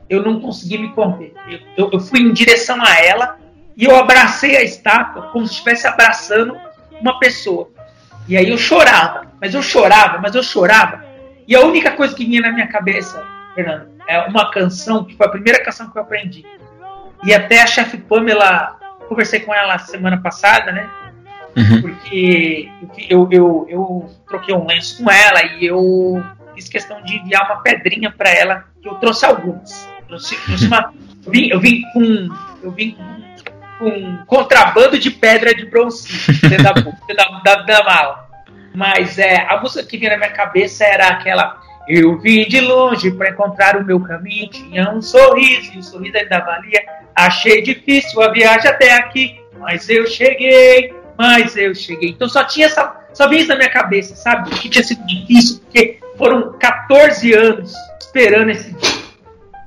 eu 0.10 0.24
não 0.24 0.40
consegui 0.40 0.78
me 0.78 0.90
conter. 0.94 1.34
Eu, 1.78 1.90
eu, 1.92 2.00
fui 2.00 2.22
em 2.22 2.34
direção 2.34 2.82
a 2.82 3.00
ela 3.00 3.38
e 3.78 3.86
eu 3.86 3.96
abracei 3.96 4.58
a 4.58 4.64
estátua 4.64 5.30
como 5.32 5.46
se 5.46 5.54
estivesse 5.54 5.88
abraçando 5.88 6.58
uma 7.00 7.20
pessoa. 7.20 7.70
E 8.28 8.36
aí 8.36 8.50
eu 8.50 8.58
chorava, 8.58 9.28
mas 9.40 9.54
eu 9.54 9.62
chorava, 9.62 10.18
mas 10.18 10.36
eu 10.36 10.44
chorava. 10.44 11.06
E 11.48 11.56
a 11.56 11.62
única 11.62 11.92
coisa 11.92 12.16
que 12.16 12.26
vinha 12.26 12.42
na 12.42 12.52
minha 12.52 12.68
cabeça, 12.68 13.24
Fernando, 13.56 13.90
é 14.08 14.20
uma 14.22 14.52
canção 14.52 15.04
que 15.04 15.16
foi 15.16 15.28
a 15.28 15.32
primeira 15.32 15.64
canção 15.64 15.90
que 15.90 15.98
eu 15.98 16.02
aprendi. 16.02 16.46
E 17.24 17.34
até 17.34 17.62
a 17.62 17.68
chefe 17.68 17.98
Pamela, 17.98 18.78
conversei 19.08 19.40
com 19.40 19.54
ela 19.54 19.78
semana 19.80 20.18
passada, 20.22 20.72
né? 20.72 20.90
Uhum. 21.58 21.82
Porque 21.82 22.72
eu, 23.10 23.28
eu, 23.32 23.66
eu 23.68 24.10
troquei 24.28 24.54
um 24.54 24.66
lenço 24.66 25.04
com 25.04 25.10
ela 25.10 25.44
e 25.58 25.66
eu 25.66 26.24
fiz 26.54 26.70
questão 26.70 27.02
de 27.02 27.18
enviar 27.18 27.46
uma 27.46 27.62
pedrinha 27.62 28.12
para 28.12 28.30
ela, 28.30 28.66
que 28.82 28.88
eu 28.88 28.96
trouxe 28.96 29.26
algumas. 29.26 29.89
Eu, 31.26 31.32
vim, 31.32 31.50
eu 31.50 31.60
vim 31.60 31.82
com. 31.94 32.30
Eu 32.64 32.72
vim 32.72 32.98
com, 33.78 34.18
contrabando 34.26 34.98
de 34.98 35.10
pedra 35.12 35.54
de 35.54 35.66
bronze 35.66 36.08
dentro 36.48 36.64
da, 36.64 36.72
da, 36.74 37.40
da, 37.44 37.56
da 37.64 37.84
mala. 37.84 38.30
Mas 38.74 39.18
é, 39.18 39.46
a 39.48 39.60
música 39.60 39.86
que 39.86 39.98
vinha 39.98 40.12
na 40.12 40.18
minha 40.18 40.32
cabeça 40.32 40.84
era 40.86 41.08
aquela. 41.08 41.62
Eu 41.88 42.20
vim 42.20 42.48
de 42.48 42.60
longe 42.62 43.10
para 43.12 43.32
encontrar 43.32 43.76
o 43.78 43.84
meu 43.84 44.00
caminho, 44.00 44.48
tinha 44.50 44.92
um 44.92 45.02
sorriso, 45.02 45.74
e 45.74 45.80
o 45.80 45.84
sorriso 45.84 46.18
ainda 46.18 46.40
valia. 46.40 46.84
Achei 47.16 47.62
difícil 47.62 48.22
a 48.22 48.32
viagem 48.32 48.70
até 48.70 48.94
aqui, 48.94 49.42
mas 49.60 49.90
eu 49.90 50.06
cheguei 50.06 50.94
mas 51.20 51.58
eu 51.58 51.76
cheguei. 51.76 52.12
Então 52.12 52.30
só 52.30 52.46
tinha 52.46 52.68
essa, 52.68 52.96
só 53.14 53.30
isso 53.30 53.50
na 53.50 53.58
minha 53.58 53.70
cabeça, 53.70 54.16
sabe? 54.16 54.50
Que 54.52 54.70
tinha 54.70 54.82
sido 54.82 55.06
difícil, 55.06 55.60
porque 55.60 56.00
foram 56.18 56.54
14 56.54 57.34
anos 57.34 57.74
esperando 58.00 58.52
esse 58.52 58.72
dia. 58.72 58.99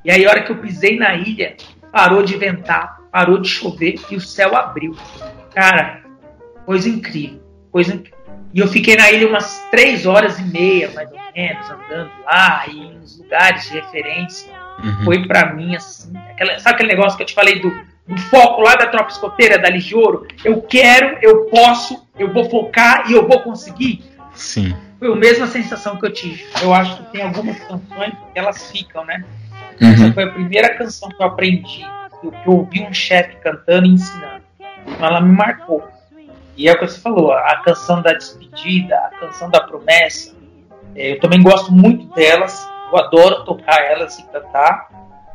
E 0.05 0.11
aí, 0.11 0.25
a 0.27 0.31
hora 0.31 0.43
que 0.43 0.51
eu 0.51 0.59
pisei 0.59 0.99
na 0.99 1.15
ilha, 1.15 1.57
parou 1.93 2.23
de 2.23 2.37
ventar, 2.37 3.01
parou 3.11 3.39
de 3.39 3.49
chover 3.49 4.01
e 4.11 4.17
o 4.17 4.21
céu 4.21 4.57
abriu. 4.57 4.97
Cara, 5.55 6.03
coisa 6.65 6.89
incrível, 6.89 7.41
coisa 7.71 7.95
incrível. 7.95 8.19
E 8.55 8.61
eu 8.61 8.69
fiquei 8.69 8.97
na 8.97 9.11
ilha 9.11 9.29
umas 9.29 9.67
três 9.71 10.05
horas 10.07 10.39
e 10.39 10.43
meia, 10.43 10.91
mais 10.91 11.11
ou 11.11 11.19
menos, 11.35 11.71
andando 11.71 12.11
lá, 12.25 12.65
e 12.69 12.95
nos 12.95 13.19
lugares 13.19 13.65
de 13.65 13.81
referência. 13.81 14.53
Uhum. 14.83 15.05
Foi 15.05 15.27
para 15.27 15.55
mim 15.55 15.75
assim, 15.75 16.13
aquela, 16.31 16.59
sabe 16.59 16.75
aquele 16.75 16.89
negócio 16.91 17.17
que 17.17 17.23
eu 17.23 17.27
te 17.27 17.35
falei 17.35 17.61
do, 17.61 17.71
do 18.07 18.21
foco 18.23 18.61
lá 18.61 18.75
da 18.75 18.87
tropa 18.87 19.11
escoteira, 19.11 19.59
da 19.59 19.71
Ligioro? 19.71 20.27
Eu 20.45 20.61
quero, 20.61 21.19
eu 21.23 21.47
posso, 21.47 22.07
eu 22.19 22.33
vou 22.33 22.49
focar 22.51 23.11
e 23.11 23.15
eu 23.15 23.27
vou 23.27 23.41
conseguir. 23.41 24.05
Sim. 24.35 24.77
Foi 24.99 25.13
a 25.13 25.17
mesma 25.17 25.47
sensação 25.47 25.97
que 25.97 26.07
eu 26.07 26.13
tive. 26.13 26.45
Eu 26.63 26.75
acho 26.75 26.97
que 26.97 27.13
tem 27.13 27.23
algumas 27.23 27.59
canções 27.59 28.13
que 28.33 28.39
elas 28.39 28.71
ficam, 28.71 29.05
né? 29.05 29.25
Uhum. 29.81 29.93
Essa 29.93 30.13
foi 30.13 30.25
a 30.25 30.31
primeira 30.31 30.75
canção 30.77 31.09
que 31.09 31.23
eu 31.23 31.27
aprendi, 31.27 31.87
que 32.21 32.27
eu 32.47 32.53
ouvi 32.53 32.83
um 32.83 32.93
chefe 32.93 33.37
cantando 33.37 33.87
e 33.87 33.91
ensinando. 33.91 34.43
Então 34.87 35.07
ela 35.07 35.21
me 35.21 35.35
marcou. 35.35 35.83
E 36.57 36.69
é 36.69 36.73
o 36.73 36.79
que 36.79 36.87
você 36.87 37.01
falou, 37.01 37.33
a 37.33 37.57
canção 37.65 38.03
da 38.03 38.13
despedida, 38.13 38.95
a 38.97 39.11
canção 39.19 39.51
da 39.51 39.61
promessa. 39.61 40.35
É, 40.95 41.13
eu 41.13 41.21
também 41.21 41.43
gosto 41.43 41.73
muito 41.73 42.07
delas. 42.15 42.69
Eu 42.93 42.99
adoro 42.99 43.45
tocar 43.45 43.81
elas 43.83 44.19
e 44.19 44.23
cantar. 44.25 44.89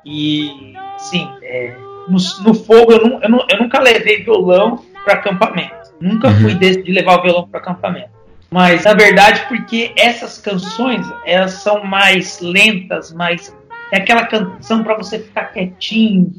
E, 0.06 0.74
sim, 0.98 1.28
é, 1.42 1.76
no, 2.08 2.18
no, 2.44 2.54
fogo 2.54 2.92
eu, 2.92 3.04
não, 3.04 3.22
eu, 3.22 3.30
não, 3.30 3.46
eu, 3.50 3.58
nunca 3.60 3.80
levei 3.80 4.24
violão 4.24 4.84
para 5.04 5.16
acampamento. 5.16 5.76
Nunca 6.00 6.30
fui 6.32 6.54
Uhum. 6.54 6.58
desse 6.58 6.84
de 6.84 6.92
levar 6.92 7.20
o 7.20 7.24
violão 7.24 7.48
para 7.48 7.60
acampamento. 7.60 8.12
Mas, 8.50 8.86
na 8.86 8.94
verdade, 8.94 9.46
porque 9.50 9.92
essas 9.98 10.38
canções, 10.38 11.06
elas 11.26 11.54
são 11.54 11.84
mais 11.84 12.40
lentas, 12.40 13.12
mais... 13.12 13.54
É 13.92 13.98
aquela 13.98 14.26
canção 14.26 14.84
para 14.84 14.96
você 14.96 15.20
ficar 15.20 15.46
quietinho, 15.46 16.34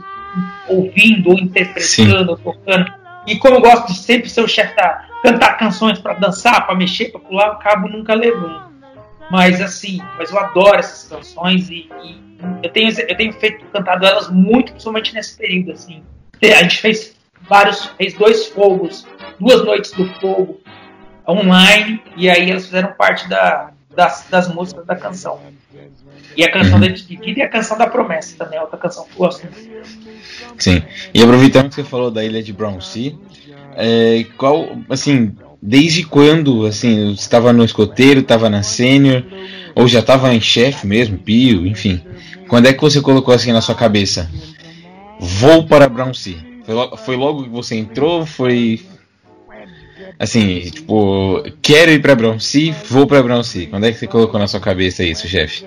ouvindo, 0.68 1.30
ou 1.30 1.38
interpretando, 1.38 2.30
ou 2.30 2.36
tocando. 2.36 2.92
E 3.26 3.38
como 3.38 3.56
eu 3.56 3.60
gosto 3.60 3.88
de 3.88 3.98
sempre 3.98 4.28
ser 4.28 4.42
o 4.42 4.48
chefe 4.48 4.74
da 4.76 5.06
cantar 5.22 5.58
canções 5.58 5.98
para 5.98 6.14
dançar, 6.14 6.66
para 6.66 6.74
mexer, 6.74 7.10
para 7.10 7.20
pular, 7.20 7.46
eu 7.46 7.52
acabo 7.52 7.88
nunca 7.88 8.14
levando. 8.14 8.68
Mas 9.30 9.60
assim, 9.60 10.00
mas 10.16 10.30
eu 10.30 10.38
adoro 10.38 10.78
essas 10.78 11.08
canções 11.08 11.68
e, 11.68 11.88
e 12.02 12.20
eu 12.62 12.70
tenho 12.70 12.90
eu 13.00 13.16
tenho 13.16 13.32
feito 13.34 13.64
cantado 13.66 14.06
elas 14.06 14.30
muito, 14.30 14.72
principalmente 14.72 15.14
nesse 15.14 15.36
período 15.36 15.72
assim. 15.72 16.02
A 16.42 16.62
gente 16.62 16.78
fez 16.78 17.16
vários, 17.42 17.86
fez 17.98 18.14
dois 18.14 18.46
fogos, 18.46 19.06
duas 19.38 19.64
noites 19.64 19.92
do 19.92 20.06
fogo 20.14 20.60
online 21.28 22.02
e 22.16 22.30
aí 22.30 22.50
elas 22.50 22.64
fizeram 22.66 22.92
parte 22.94 23.28
da, 23.28 23.70
das, 23.98 24.26
das 24.30 24.46
músicas 24.46 24.86
da 24.86 24.94
canção. 24.94 25.40
E 26.36 26.44
a 26.44 26.52
canção 26.52 26.74
Uhum. 26.74 26.82
da 26.82 26.86
despedida 26.86 27.40
e 27.40 27.42
a 27.42 27.48
canção 27.48 27.76
da 27.76 27.88
promessa 27.88 28.36
também, 28.38 28.56
é 28.56 28.62
outra 28.62 28.78
canção 28.78 29.04
que 29.04 29.10
eu 29.10 29.16
gosto 29.16 29.42
muito. 29.42 29.88
Sim. 30.56 30.80
E 31.12 31.20
aproveitando 31.20 31.68
que 31.68 31.74
você 31.74 31.82
falou 31.82 32.08
da 32.08 32.24
ilha 32.24 32.40
de 32.40 32.52
Brown 32.52 32.80
Sea, 32.80 33.12
é, 33.74 34.24
qual, 34.36 34.68
assim, 34.88 35.34
desde 35.60 36.04
quando, 36.04 36.64
assim, 36.64 37.10
estava 37.10 37.52
no 37.52 37.64
escoteiro, 37.64 38.20
estava 38.20 38.48
na 38.48 38.62
sênior, 38.62 39.24
ou 39.74 39.88
já 39.88 39.98
estava 39.98 40.32
em 40.32 40.40
chefe 40.40 40.86
mesmo, 40.86 41.18
pio, 41.18 41.66
enfim. 41.66 42.00
Quando 42.46 42.66
é 42.66 42.72
que 42.72 42.80
você 42.80 43.00
colocou 43.00 43.34
assim 43.34 43.50
na 43.50 43.60
sua 43.60 43.74
cabeça? 43.74 44.30
Vou 45.18 45.66
para 45.66 45.88
Brown 45.88 46.14
Sea. 46.14 46.38
Foi 47.04 47.16
logo 47.16 47.42
que 47.42 47.50
você 47.50 47.74
entrou? 47.74 48.24
Foi 48.24 48.80
assim, 50.18 50.70
tipo, 50.70 51.42
quero 51.62 51.90
ir 51.90 52.00
para 52.00 52.14
Brown 52.14 52.38
Sea, 52.40 52.74
vou 52.88 53.06
para 53.06 53.22
Brown 53.22 53.42
Sea. 53.42 53.68
Quando 53.68 53.84
é 53.84 53.92
que 53.92 53.98
você 53.98 54.06
colocou 54.06 54.38
na 54.40 54.48
sua 54.48 54.60
cabeça 54.60 55.04
isso, 55.04 55.28
chefe? 55.28 55.64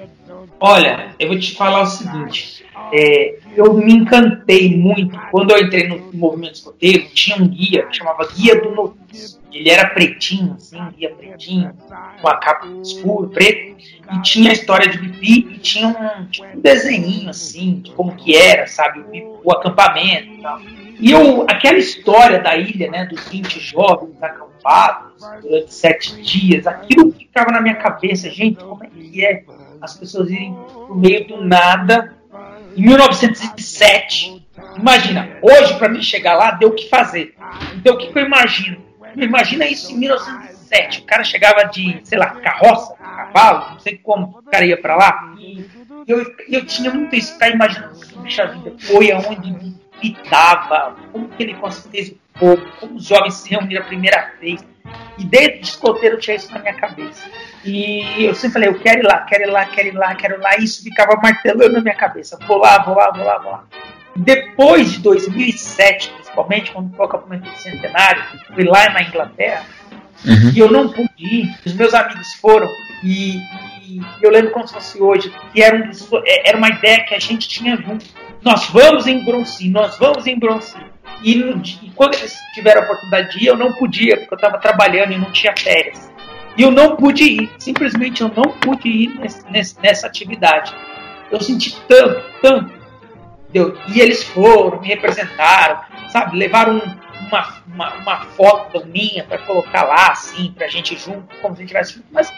Olha, 0.60 1.16
eu 1.18 1.30
vou 1.30 1.39
te 1.39 1.56
falar 1.56 1.82
o 1.82 1.86
seguinte. 1.88 2.64
é, 2.93 3.36
eu 3.56 3.74
me 3.74 3.93
encantei 3.93 4.76
muito 4.76 5.18
quando 5.32 5.52
eu 5.52 5.60
entrei 5.60 5.88
no 5.88 6.12
movimento 6.14 6.56
escoteiro. 6.56 7.08
Tinha 7.14 7.38
um 7.38 7.47
guia 7.47 7.84
que 7.88 7.97
chamava 7.97 8.28
Guia 8.28 8.62
do 8.62 8.72
Noviço. 8.72 9.39
Ele 9.52 9.70
era 9.70 9.89
pretinho, 9.89 10.54
assim, 10.54 10.78
guia 10.97 11.10
pretinho, 11.10 11.74
com 12.22 12.28
a 12.28 12.38
capa 12.38 12.68
escura, 12.82 13.28
preto, 13.28 13.76
e 14.14 14.22
tinha 14.22 14.49
a 14.49 14.54
história 14.54 14.89
de 14.89 14.97
Bibi 14.97 15.56
e 15.56 15.58
tinha 15.58 15.88
um, 15.89 16.26
tipo, 16.28 16.47
um 16.47 16.62
desenho 16.62 17.30
assim, 17.30 17.82
de 17.82 17.91
como 17.91 18.16
que 18.16 18.34
era, 18.34 18.66
sabe, 18.68 19.02
o, 19.02 19.41
o 19.43 19.52
acampamento 19.52 20.32
e 20.32 20.41
tal. 20.41 20.62
E 21.02 21.12
eu, 21.12 21.41
aquela 21.49 21.80
história 21.80 22.39
da 22.39 22.56
ilha, 22.56 22.89
né, 22.89 23.06
dos 23.06 23.28
20 23.28 23.60
jovens 23.60 24.22
acampados 24.22 25.14
durante 25.41 25.74
sete 25.74 26.22
dias, 26.22 26.68
aquilo 26.68 27.12
ficava 27.12 27.52
na 27.52 27.60
minha 27.60 27.74
cabeça, 27.76 28.30
gente, 28.30 28.64
como 28.64 28.84
é 28.84 28.88
que 28.88 29.26
é 29.26 29.43
as 29.82 29.97
pessoas 29.97 30.30
irem 30.30 30.54
pro 30.54 30.95
meio 30.95 31.28
do 31.28 31.43
nada 31.43 32.16
em 32.78 32.84
1907. 32.84 34.45
Imagina, 34.78 35.38
hoje 35.41 35.76
para 35.80 35.89
mim 35.89 36.04
chegar 36.04 36.36
lá 36.36 36.52
deu 36.52 36.70
o 36.70 36.76
que 36.76 36.88
fazer. 36.88 37.36
Então 37.76 37.95
o 37.95 37.97
que, 37.97 38.14
que 38.14 38.20
eu 38.20 38.26
imagino? 38.26 38.78
Imagina 39.16 39.66
isso 39.66 39.91
em 39.91 39.97
1907. 39.97 41.02
O 41.02 41.04
cara 41.06 41.24
chegava 41.24 41.64
de, 41.64 41.99
sei 42.04 42.20
lá, 42.20 42.28
carroça, 42.28 42.93
cavalo, 42.93 43.72
não 43.72 43.80
sei 43.80 43.97
como 43.97 44.38
o 44.38 44.43
cara 44.43 44.66
ia 44.66 44.80
para 44.80 44.95
lá. 44.95 45.34
E 45.39 45.66
eu, 46.08 46.24
eu 46.47 46.64
tinha 46.66 46.93
muito 46.93 47.16
isso, 47.16 47.34
ficar 47.34 47.49
imaginando 47.49 47.99
bicha 48.22 48.45
vida 48.45 48.74
foi 48.80 49.12
aonde 49.12 49.74
pitava, 50.02 50.95
como 51.12 51.28
que 51.30 51.43
ele 51.43 51.56
fez 51.91 52.10
o 52.10 52.18
fogo, 52.39 52.62
como 52.80 52.95
os 52.95 53.06
jovens 53.06 53.36
se 53.36 53.49
reuniram 53.49 53.84
a 53.84 53.86
primeira 53.86 54.34
vez. 54.41 54.66
E 55.18 55.24
desde 55.24 55.60
o 55.60 55.62
escoteiro 55.62 56.18
tinha 56.18 56.36
isso 56.36 56.52
na 56.52 56.60
minha 56.60 56.74
cabeça. 56.74 57.30
E 57.64 58.26
eu 58.26 58.34
sempre 58.34 58.54
falei, 58.54 58.70
eu 58.70 58.80
quero 58.80 58.99
ir 58.99 59.04
lá, 59.04 59.20
quero 59.22 59.43
ir 59.43 59.52
lá, 59.52 59.66
quero 59.66 59.88
ir 59.89 59.93
lá, 59.95 60.16
quero 60.16 60.36
ir 60.36 60.39
lá. 60.41 60.58
E 60.58 60.64
isso 60.64 60.84
ficava 60.84 61.16
martelando 61.22 61.72
na 61.74 61.80
minha 61.82 61.95
cabeça. 61.95 62.38
Vou 62.47 62.58
lá, 62.58 62.80
vou 62.84 62.95
lá, 62.95 63.12
vou 63.12 63.24
lá, 63.24 63.38
vou 63.38 63.52
lá. 63.52 63.64
Depois 64.16 64.91
de 64.93 64.99
2007, 64.99 66.10
principalmente, 66.16 66.72
quando 66.72 66.93
foi 66.95 67.06
o 67.06 67.10
acampamento 67.10 67.49
do 67.49 67.56
centenário, 67.58 68.24
fui 68.54 68.64
lá 68.64 68.89
na 68.89 69.04
Inglaterra, 69.04 69.64
Uhum. 70.26 70.52
e 70.54 70.60
eu 70.60 70.70
não 70.72 70.88
pude 70.89 71.10
ir, 71.18 71.49
os 71.66 71.74
meus 71.74 71.93
amigos 71.95 72.34
foram, 72.36 72.68
e, 73.04 73.38
e 73.88 73.99
eu 74.22 74.30
lembro 74.30 74.52
como 74.52 74.68
se 74.68 74.74
fosse 74.74 75.02
hoje, 75.02 75.34
que 75.52 75.64
era, 75.64 75.76
um 75.76 75.88
dos- 75.89 76.08
era 76.45 76.56
uma 76.58 76.70
ideia 76.70 77.04
que 77.06 77.16
a 77.16 77.20
gente 77.20 77.47
tinha 77.49 77.76
junto. 77.78 78.06
Nós 78.44 78.68
vamos 78.70 79.08
em 79.08 79.24
Bronci, 79.24 79.70
nós 79.70 79.98
vamos 79.98 80.26
em 80.28 80.38
Bronci. 80.38 80.76
E, 81.24 81.34
e 81.84 81.92
quando 81.96 82.16
eles 82.16 82.36
tiveram 82.54 82.82
a 82.82 82.84
oportunidade 82.86 83.38
de 83.38 83.44
ir, 83.44 83.48
eu 83.48 83.58
não 83.58 83.72
podia, 83.74 84.18
porque 84.18 84.34
eu 84.34 84.36
estava 84.38 84.58
trabalhando 84.58 85.12
e 85.14 85.18
não 85.18 85.32
tinha 85.32 85.54
férias. 85.58 86.12
E 86.58 86.64
eu 86.64 86.72
não 86.72 86.96
pude 86.96 87.24
ir, 87.24 87.52
simplesmente 87.60 88.22
eu 88.22 88.32
não 88.36 88.44
pude 88.60 88.89
ir 88.89 89.08
nesse- 89.20 89.80
nessa 89.80 90.08
atividade. 90.08 90.74
Eu 91.32 91.39
senti 91.39 91.80
tanto, 91.88 92.24
tanto. 92.42 92.74
Entendeu? 93.50 93.78
E 93.88 94.00
eles 94.02 94.24
foram, 94.24 94.82
me 94.82 94.88
representaram, 94.88 95.82
sabe? 96.10 96.38
Levaram 96.38 96.78
um- 96.78 97.28
uma, 97.28 97.48
uma, 97.74 97.94
uma 97.96 98.18
foto 98.36 98.86
minha 98.88 99.24
para 99.24 99.38
colocar 99.39 99.84
lá, 99.84 100.08
assim, 100.12 100.52
pra 100.58 100.68
gente 100.68 100.98
junto, 100.98 101.24
como 101.42 101.56
se 101.56 101.60
a 101.60 101.64
gente 101.64 101.68
tivesse 101.70 101.94
junto. 101.94 102.06
Mas 102.12 102.32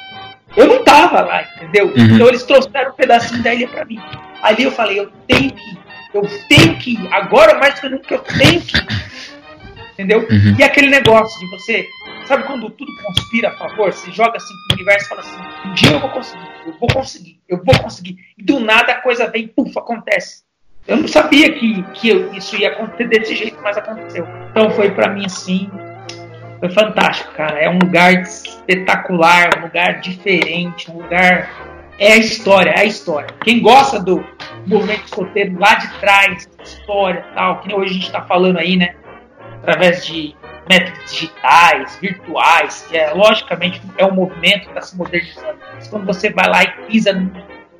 eu 0.56 0.68
não 0.68 0.84
tava 0.84 1.22
lá, 1.22 1.43
entendeu? 1.56 1.88
Uhum. 1.88 2.16
Então 2.16 2.28
eles 2.28 2.43
trouxeram 2.43 2.91
um 2.91 2.95
pedacinho 2.95 3.41
da 3.41 3.54
ilha 3.54 3.68
pra 3.68 3.86
mim. 3.86 3.99
Ali 4.41 4.64
eu 4.64 4.72
falei, 4.72 4.99
eu 4.99 5.10
tenho 5.28 5.51
que 5.51 5.72
ir, 5.72 5.78
eu 6.14 6.22
tenho 6.47 6.78
que 6.78 6.93
ir, 6.93 7.07
agora 7.14 7.57
mais 7.59 7.76
do 7.76 7.82
que 7.82 7.89
nunca 7.89 8.14
eu 8.16 8.20
tenho 8.20 8.61
que 8.61 8.78
ir. 8.78 9.14
Entendeu? 9.93 10.20
Uhum. 10.22 10.55
E 10.57 10.64
aquele 10.64 10.89
negócio 10.89 11.39
de 11.39 11.49
você, 11.51 11.88
sabe 12.26 12.43
quando 12.43 12.68
tudo 12.72 12.91
conspira 13.03 13.49
a 13.49 13.57
favor? 13.57 13.93
Você 13.93 14.11
joga 14.11 14.38
assim 14.38 14.53
pro 14.68 14.76
universo 14.76 15.05
e 15.05 15.09
fala 15.09 15.22
assim: 15.22 15.70
um 15.70 15.74
dia 15.76 15.91
eu 15.91 15.99
vou 15.99 16.09
conseguir, 16.09 16.49
eu 16.66 16.74
vou 16.80 16.89
conseguir, 16.89 17.39
eu 17.47 17.64
vou 17.64 17.80
conseguir. 17.80 18.18
E 18.38 18.43
do 18.43 18.59
nada 18.59 18.93
a 18.93 19.01
coisa 19.01 19.28
vem, 19.28 19.47
puf, 19.47 19.78
acontece. 19.78 20.41
Eu 20.88 20.97
não 20.97 21.07
sabia 21.07 21.53
que, 21.53 21.82
que 21.93 22.09
eu- 22.09 22.34
isso 22.34 22.57
ia 22.57 22.70
acontecer 22.70 23.07
desse 23.07 23.36
jeito, 23.36 23.57
mas 23.61 23.78
aconteceu. 23.78 24.28
Então 24.49 24.70
foi 24.72 24.91
pra 24.91 25.09
mim 25.09 25.26
assim, 25.26 25.70
foi 26.59 26.70
fantástico, 26.72 27.32
cara. 27.34 27.59
É 27.59 27.70
um 27.70 27.78
lugar 27.78 28.14
espetacular, 28.22 29.49
um 29.59 29.61
lugar 29.61 29.99
diferente, 30.01 30.89
um 30.89 30.95
lugar. 30.95 31.49
É 31.98 32.14
a 32.14 32.18
história, 32.18 32.72
é 32.72 32.80
a 32.82 32.86
história. 32.86 33.30
Quem 33.44 33.62
gosta 33.62 34.00
do 34.00 34.26
movimento 34.66 35.06
escoteiro 35.06 35.60
lá 35.60 35.76
de 35.76 35.88
trás, 36.00 36.50
história 36.64 37.26
tal, 37.36 37.62
que 37.62 37.74
hoje 37.74 37.91
a 37.91 37.94
gente 37.94 38.12
tá 38.12 38.22
falando 38.24 38.58
aí, 38.58 38.76
né? 38.76 38.96
Através 39.62 40.06
de 40.06 40.36
métodos 40.70 41.12
digitais, 41.12 41.98
virtuais, 42.02 42.86
que 42.89 42.98
é 42.98 43.14
logicamente 43.14 43.82
é 43.98 44.06
um 44.06 44.14
movimento 44.14 44.62
que 44.62 44.70
está 44.70 44.82
se 44.82 44.98
modernizando. 44.98 45.58
Mas 45.76 45.88
quando 45.88 46.06
você 46.06 46.30
vai 46.30 46.48
lá 46.48 46.64
e 46.64 46.72
pisa 46.88 47.14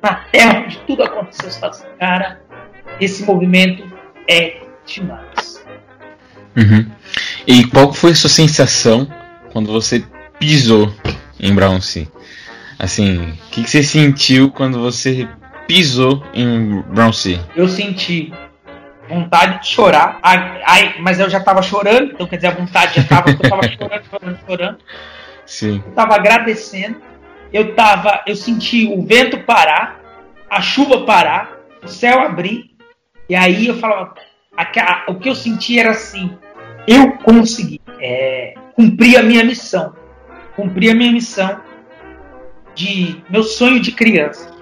na 0.02 0.14
terra 0.30 0.62
onde 0.64 0.78
tudo 0.80 1.02
aconteceu, 1.02 1.50
você 1.50 1.60
fala 1.60 1.72
assim, 1.72 1.86
cara, 1.98 2.40
esse 3.00 3.24
movimento 3.24 3.90
é 4.28 4.60
demais. 4.86 5.64
Uhum. 6.56 6.90
E 7.46 7.66
qual 7.66 7.92
foi 7.92 8.12
a 8.12 8.14
sua 8.14 8.30
sensação 8.30 9.08
quando 9.52 9.72
você 9.72 10.04
pisou 10.38 10.92
em 11.40 11.54
Brown? 11.54 11.80
Assim, 12.78 13.18
o 13.30 13.50
que, 13.50 13.62
que 13.62 13.70
você 13.70 13.82
sentiu 13.82 14.50
quando 14.50 14.80
você 14.80 15.28
pisou 15.66 16.22
em 16.34 16.80
Brown 16.82 17.12
Sea? 17.12 17.40
Eu 17.54 17.68
senti 17.68 18.32
vontade 19.08 19.60
de 19.62 19.68
chorar, 19.68 20.18
ai, 20.22 20.62
ai, 20.66 20.94
mas 21.00 21.20
eu 21.20 21.28
já 21.28 21.38
estava 21.38 21.62
chorando, 21.62 22.12
então 22.12 22.26
quer 22.26 22.36
dizer, 22.36 22.48
a 22.48 22.52
vontade 22.52 22.94
já 22.96 23.02
estava, 23.02 23.30
eu 23.30 23.34
estava 23.34 23.62
chorando, 23.68 24.02
chorando, 24.10 24.38
chorando. 24.46 24.78
Sim. 25.46 25.82
eu 25.86 25.92
tava 25.92 26.14
agradecendo, 26.14 26.96
eu 27.52 27.74
tava, 27.74 28.22
eu 28.26 28.34
senti 28.34 28.86
o 28.86 29.02
vento 29.04 29.38
parar, 29.40 30.00
a 30.50 30.60
chuva 30.62 31.04
parar, 31.04 31.58
o 31.82 31.88
céu 31.88 32.20
abrir, 32.20 32.70
e 33.28 33.34
aí 33.34 33.66
eu 33.66 33.76
falava, 33.78 34.14
a- 34.56 34.62
a- 34.80 35.04
o 35.08 35.16
que 35.16 35.28
eu 35.28 35.34
senti 35.34 35.78
era 35.78 35.90
assim, 35.90 36.32
eu 36.86 37.12
consegui 37.18 37.80
é, 38.00 38.54
cumprir 38.74 39.18
a 39.18 39.22
minha 39.22 39.44
missão, 39.44 39.94
cumprir 40.56 40.90
a 40.90 40.94
minha 40.94 41.12
missão 41.12 41.60
de 42.74 43.22
meu 43.28 43.42
sonho 43.42 43.80
de 43.80 43.92
criança. 43.92 44.52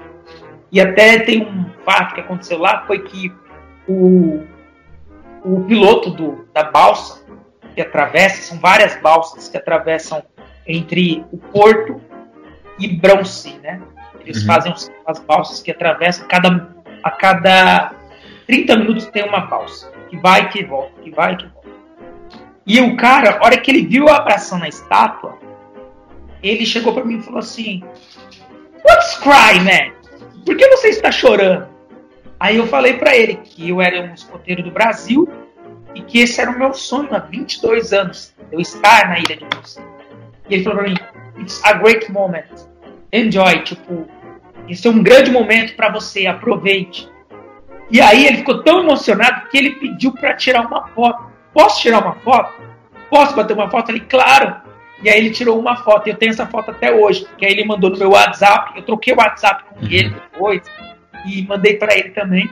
E 0.70 0.80
até 0.80 1.18
tem 1.18 1.46
um 1.46 1.66
fato 1.84 2.14
que 2.14 2.20
aconteceu 2.20 2.58
lá, 2.58 2.84
foi 2.86 3.00
que 3.00 3.32
o, 3.86 4.42
o 5.44 5.64
piloto 5.64 6.10
do, 6.10 6.48
da 6.52 6.64
balsa, 6.64 7.22
que 7.74 7.80
atravessa, 7.80 8.42
são 8.42 8.58
várias 8.58 9.00
balsas 9.00 9.48
que 9.48 9.56
atravessam 9.56 10.22
entre 10.66 11.24
o 11.32 11.38
porto 11.38 12.00
e 12.78 12.88
Bronce, 12.88 13.58
né? 13.62 13.80
Eles 14.20 14.40
uhum. 14.42 14.46
fazem 14.46 14.74
as 15.06 15.18
balsas 15.20 15.60
que 15.60 15.70
atravessam 15.70 16.26
cada 16.28 16.72
a 17.02 17.10
cada 17.10 17.92
30 18.46 18.76
minutos 18.76 19.06
tem 19.06 19.24
uma 19.24 19.40
balsa 19.40 19.90
que 20.08 20.16
vai 20.16 20.48
que 20.48 20.64
volta, 20.64 20.92
que 21.02 21.10
vai 21.10 21.36
que 21.36 21.46
volta. 21.46 21.68
E 22.64 22.80
o 22.80 22.96
cara, 22.96 23.38
a 23.38 23.44
hora 23.44 23.58
que 23.58 23.70
ele 23.70 23.86
viu 23.86 24.08
a 24.08 24.16
abraçando 24.16 24.64
a 24.64 24.68
estátua, 24.68 25.38
ele 26.43 26.66
chegou 26.66 26.93
para 26.93 27.05
mim 27.05 27.18
e 27.18 27.22
falou 27.22 27.40
assim: 27.40 27.82
What's 28.84 29.18
cry, 29.18 29.61
man? 29.61 29.93
Por 30.45 30.57
que 30.57 30.68
você 30.68 30.88
está 30.88 31.12
chorando? 31.12 31.68
Aí 32.40 32.57
eu 32.57 32.66
falei 32.66 32.95
para 32.95 33.16
ele 33.16 33.36
que 33.36 33.68
eu 33.68 33.80
era 33.80 34.01
um 34.01 34.14
escoteiro 34.14 34.62
do 34.62 34.70
Brasil 34.70 35.28
e 35.95 36.03
que 36.03 36.18
esse 36.18 36.40
era 36.40 36.51
o 36.51 36.59
meu 36.59 36.74
sonho 36.74 37.14
há 37.14 37.18
22 37.18 37.93
anos, 37.93 38.34
eu 38.51 38.61
estar 38.61 39.09
na 39.09 39.18
ilha 39.18 39.36
de 39.36 39.45
Luz. 39.57 39.80
E 40.49 40.55
ele 40.55 40.64
falou 40.64 40.80
para 40.80 40.88
mim: 40.88 40.97
It's 41.40 41.64
a 41.64 41.74
great 41.74 42.11
moment. 42.11 42.49
Enjoy, 43.12 43.62
tipo, 43.62 44.09
isso 44.68 44.88
é 44.88 44.90
um 44.90 45.03
grande 45.03 45.30
momento 45.30 45.76
para 45.76 45.90
você, 45.90 46.26
aproveite. 46.26 47.09
E 47.90 48.01
aí 48.01 48.26
ele 48.26 48.38
ficou 48.38 48.62
tão 48.62 48.80
emocionado 48.80 49.49
que 49.49 49.59
ele 49.59 49.72
pediu 49.72 50.12
para 50.12 50.34
tirar 50.34 50.66
uma 50.66 50.88
foto. 50.88 51.30
Posso 51.53 51.80
tirar 51.82 52.03
uma 52.03 52.14
foto? 52.14 52.55
Posso 53.11 53.36
bater 53.36 53.53
uma 53.53 53.70
foto? 53.70 53.90
Ele, 53.90 54.01
claro. 54.01 54.62
E 55.03 55.09
aí 55.09 55.18
ele 55.18 55.30
tirou 55.30 55.59
uma 55.59 55.76
foto. 55.76 56.07
Eu 56.07 56.16
tenho 56.16 56.30
essa 56.30 56.46
foto 56.46 56.70
até 56.70 56.92
hoje. 56.92 57.26
Que 57.36 57.46
aí 57.46 57.53
ele 57.53 57.64
mandou 57.64 57.90
no 57.90 57.98
meu 57.98 58.11
WhatsApp. 58.11 58.72
Eu 58.76 58.82
troquei 58.82 59.12
o 59.12 59.18
WhatsApp 59.18 59.64
com 59.64 59.80
uhum. 59.80 59.90
ele 59.90 60.11
depois 60.11 60.62
e 61.26 61.42
mandei 61.42 61.76
para 61.76 61.96
ele 61.96 62.11
também. 62.11 62.50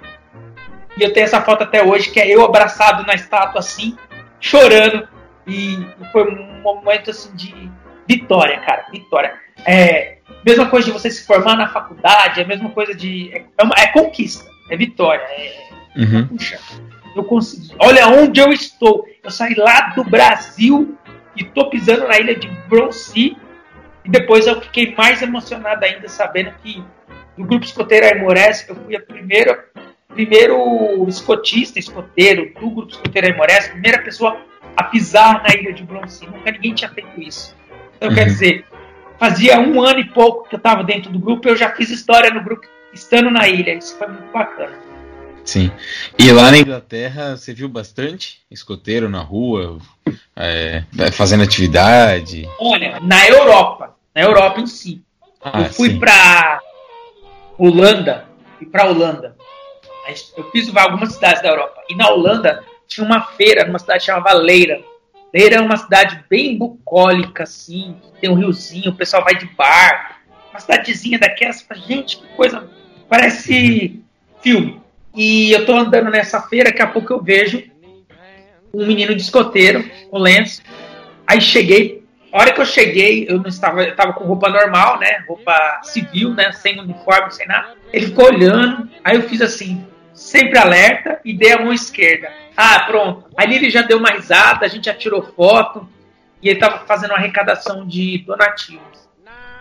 E 0.96 1.03
eu 1.03 1.12
tenho 1.12 1.24
essa 1.24 1.40
foto 1.40 1.62
até 1.62 1.82
hoje, 1.82 2.11
que 2.11 2.20
é 2.20 2.28
eu 2.28 2.44
abraçado 2.44 3.07
na 3.07 3.14
estátua 3.14 3.61
assim, 3.61 3.96
chorando. 4.40 5.09
E 5.46 5.78
foi 6.12 6.30
um 6.30 6.61
momento 6.61 7.11
assim 7.11 7.34
de 7.34 7.70
vitória, 8.07 8.59
cara, 8.61 8.86
vitória. 8.90 9.34
É, 9.64 10.18
mesma 10.44 10.68
coisa 10.68 10.86
de 10.86 10.92
você 10.92 11.11
se 11.11 11.26
formar 11.26 11.57
na 11.57 11.68
faculdade, 11.68 12.40
é 12.40 12.44
a 12.44 12.46
mesma 12.46 12.70
coisa 12.70 12.94
de. 12.94 13.30
É, 13.32 13.44
é, 13.59 13.64
uma, 13.64 13.74
é 13.78 13.86
conquista, 13.88 14.48
é 14.70 14.76
vitória. 14.76 15.22
É, 15.22 15.68
uhum. 15.96 16.26
Puxa, 16.28 16.59
eu 17.14 17.24
consegui. 17.24 17.74
Olha 17.78 18.09
onde 18.09 18.40
eu 18.40 18.53
estou. 18.53 19.07
Eu 19.22 19.30
saí 19.30 19.55
lá 19.55 19.92
do 19.94 20.05
Brasil 20.05 20.98
e 21.36 21.44
tô 21.44 21.70
pisando 21.70 22.06
na 22.08 22.18
ilha 22.18 22.34
de 22.34 22.48
Bronzy. 22.68 23.36
E 24.04 24.08
depois 24.08 24.46
eu 24.46 24.60
fiquei 24.60 24.94
mais 24.96 25.20
emocionado 25.22 25.84
ainda 25.84 26.08
sabendo 26.08 26.52
que 26.62 26.82
do 27.36 27.44
grupo 27.44 27.64
escoteiro 27.64 28.06
Aimorés, 28.06 28.66
eu 28.68 28.74
fui 28.74 28.96
a 28.96 29.00
primeira, 29.00 29.66
primeiro 30.08 31.06
escotista, 31.08 31.78
escoteiro 31.78 32.52
do 32.58 32.70
grupo 32.70 32.92
escoteiro 32.92 33.28
Aimorés, 33.28 33.68
primeira 33.68 34.02
pessoa 34.02 34.40
a 34.76 34.84
pisar 34.84 35.42
na 35.42 35.54
ilha 35.54 35.72
de 35.72 35.82
Bronzy. 35.82 36.26
Nunca 36.26 36.50
ninguém 36.50 36.74
tinha 36.74 36.90
feito 36.90 37.20
isso. 37.20 37.54
Então, 37.96 38.08
uhum. 38.08 38.14
quer 38.14 38.24
dizer, 38.24 38.64
fazia 39.18 39.60
um 39.60 39.82
ano 39.82 40.00
e 40.00 40.08
pouco 40.08 40.48
que 40.48 40.54
eu 40.54 40.58
estava 40.58 40.82
dentro 40.82 41.10
do 41.10 41.18
grupo, 41.18 41.48
eu 41.48 41.56
já 41.56 41.70
fiz 41.70 41.90
história 41.90 42.30
no 42.30 42.42
grupo 42.42 42.66
estando 42.92 43.30
na 43.30 43.48
ilha. 43.48 43.74
Isso 43.74 43.96
foi 43.98 44.08
muito 44.08 44.32
bacana. 44.32 44.89
Sim. 45.45 45.70
E 46.18 46.30
lá 46.30 46.51
na 46.51 46.59
Inglaterra 46.59 47.36
você 47.36 47.53
viu 47.53 47.68
bastante 47.68 48.41
escoteiro 48.51 49.09
na 49.09 49.20
rua, 49.20 49.78
é, 50.36 50.84
fazendo 51.12 51.43
atividade? 51.43 52.49
Olha, 52.59 53.01
na 53.01 53.26
Europa, 53.26 53.97
na 54.14 54.22
Europa 54.22 54.61
em 54.61 54.66
si. 54.66 55.03
Ah, 55.43 55.62
eu 55.62 55.72
fui 55.72 55.99
para 55.99 56.61
Holanda, 57.59 58.26
fui 58.59 58.66
para 58.66 58.86
Holanda. 58.86 59.36
Eu 60.36 60.51
fiz 60.51 60.74
algumas 60.76 61.14
cidades 61.14 61.43
da 61.43 61.49
Europa. 61.49 61.82
E 61.88 61.95
na 61.95 62.09
Holanda 62.11 62.64
tinha 62.86 63.07
uma 63.07 63.22
feira 63.22 63.64
numa 63.64 63.78
cidade 63.78 64.05
chamada 64.05 64.34
Leira. 64.34 64.82
Leira 65.32 65.57
é 65.57 65.61
uma 65.61 65.76
cidade 65.76 66.24
bem 66.28 66.59
bucólica, 66.59 67.45
assim, 67.45 67.97
tem 68.20 68.28
um 68.28 68.34
riozinho, 68.34 68.91
o 68.91 68.97
pessoal 68.97 69.22
vai 69.22 69.36
de 69.36 69.47
bar. 69.47 70.20
Uma 70.51 70.59
cidadezinha 70.59 71.18
daquelas, 71.18 71.64
gente, 71.86 72.18
que 72.18 72.26
coisa, 72.34 72.68
parece 73.09 74.03
filme. 74.43 74.80
E 75.14 75.52
eu 75.52 75.66
tô 75.66 75.74
andando 75.74 76.11
nessa 76.11 76.40
feira, 76.42 76.70
daqui 76.70 76.82
a 76.82 76.86
pouco 76.86 77.12
eu 77.12 77.22
vejo 77.22 77.62
um 78.72 78.86
menino 78.86 79.14
de 79.14 79.22
escoteiro, 79.22 79.84
com 80.11 80.18
lenço. 80.18 80.62
Aí 81.26 81.40
cheguei, 81.40 82.04
a 82.32 82.38
hora 82.38 82.52
que 82.52 82.61
eu 82.61 82.66
cheguei, 82.66 83.26
eu 83.28 83.38
não 83.38 83.48
estava, 83.48 83.82
eu 83.82 83.90
estava 83.90 84.12
com 84.12 84.24
roupa 84.24 84.48
normal, 84.48 84.98
né? 85.00 85.24
Roupa 85.26 85.80
civil, 85.82 86.32
né? 86.34 86.52
Sem 86.52 86.78
uniforme, 86.78 87.32
sem 87.32 87.46
nada. 87.46 87.74
Ele 87.92 88.06
ficou 88.06 88.26
olhando, 88.26 88.88
aí 89.04 89.16
eu 89.16 89.22
fiz 89.28 89.42
assim, 89.42 89.84
sempre 90.14 90.58
alerta 90.58 91.20
e 91.24 91.32
dei 91.32 91.52
a 91.52 91.58
mão 91.58 91.72
esquerda. 91.72 92.30
Ah, 92.56 92.84
pronto. 92.86 93.24
Ali 93.36 93.56
ele 93.56 93.70
já 93.70 93.82
deu 93.82 93.98
uma 93.98 94.11
risada, 94.11 94.64
a 94.64 94.68
gente 94.68 94.84
já 94.84 94.94
tirou 94.94 95.22
foto 95.22 95.88
e 96.40 96.48
ele 96.48 96.58
estava 96.58 96.86
fazendo 96.86 97.11
uma 97.11 97.18
arrecadação 97.18 97.86
de 97.86 98.18
donativos 98.18 99.08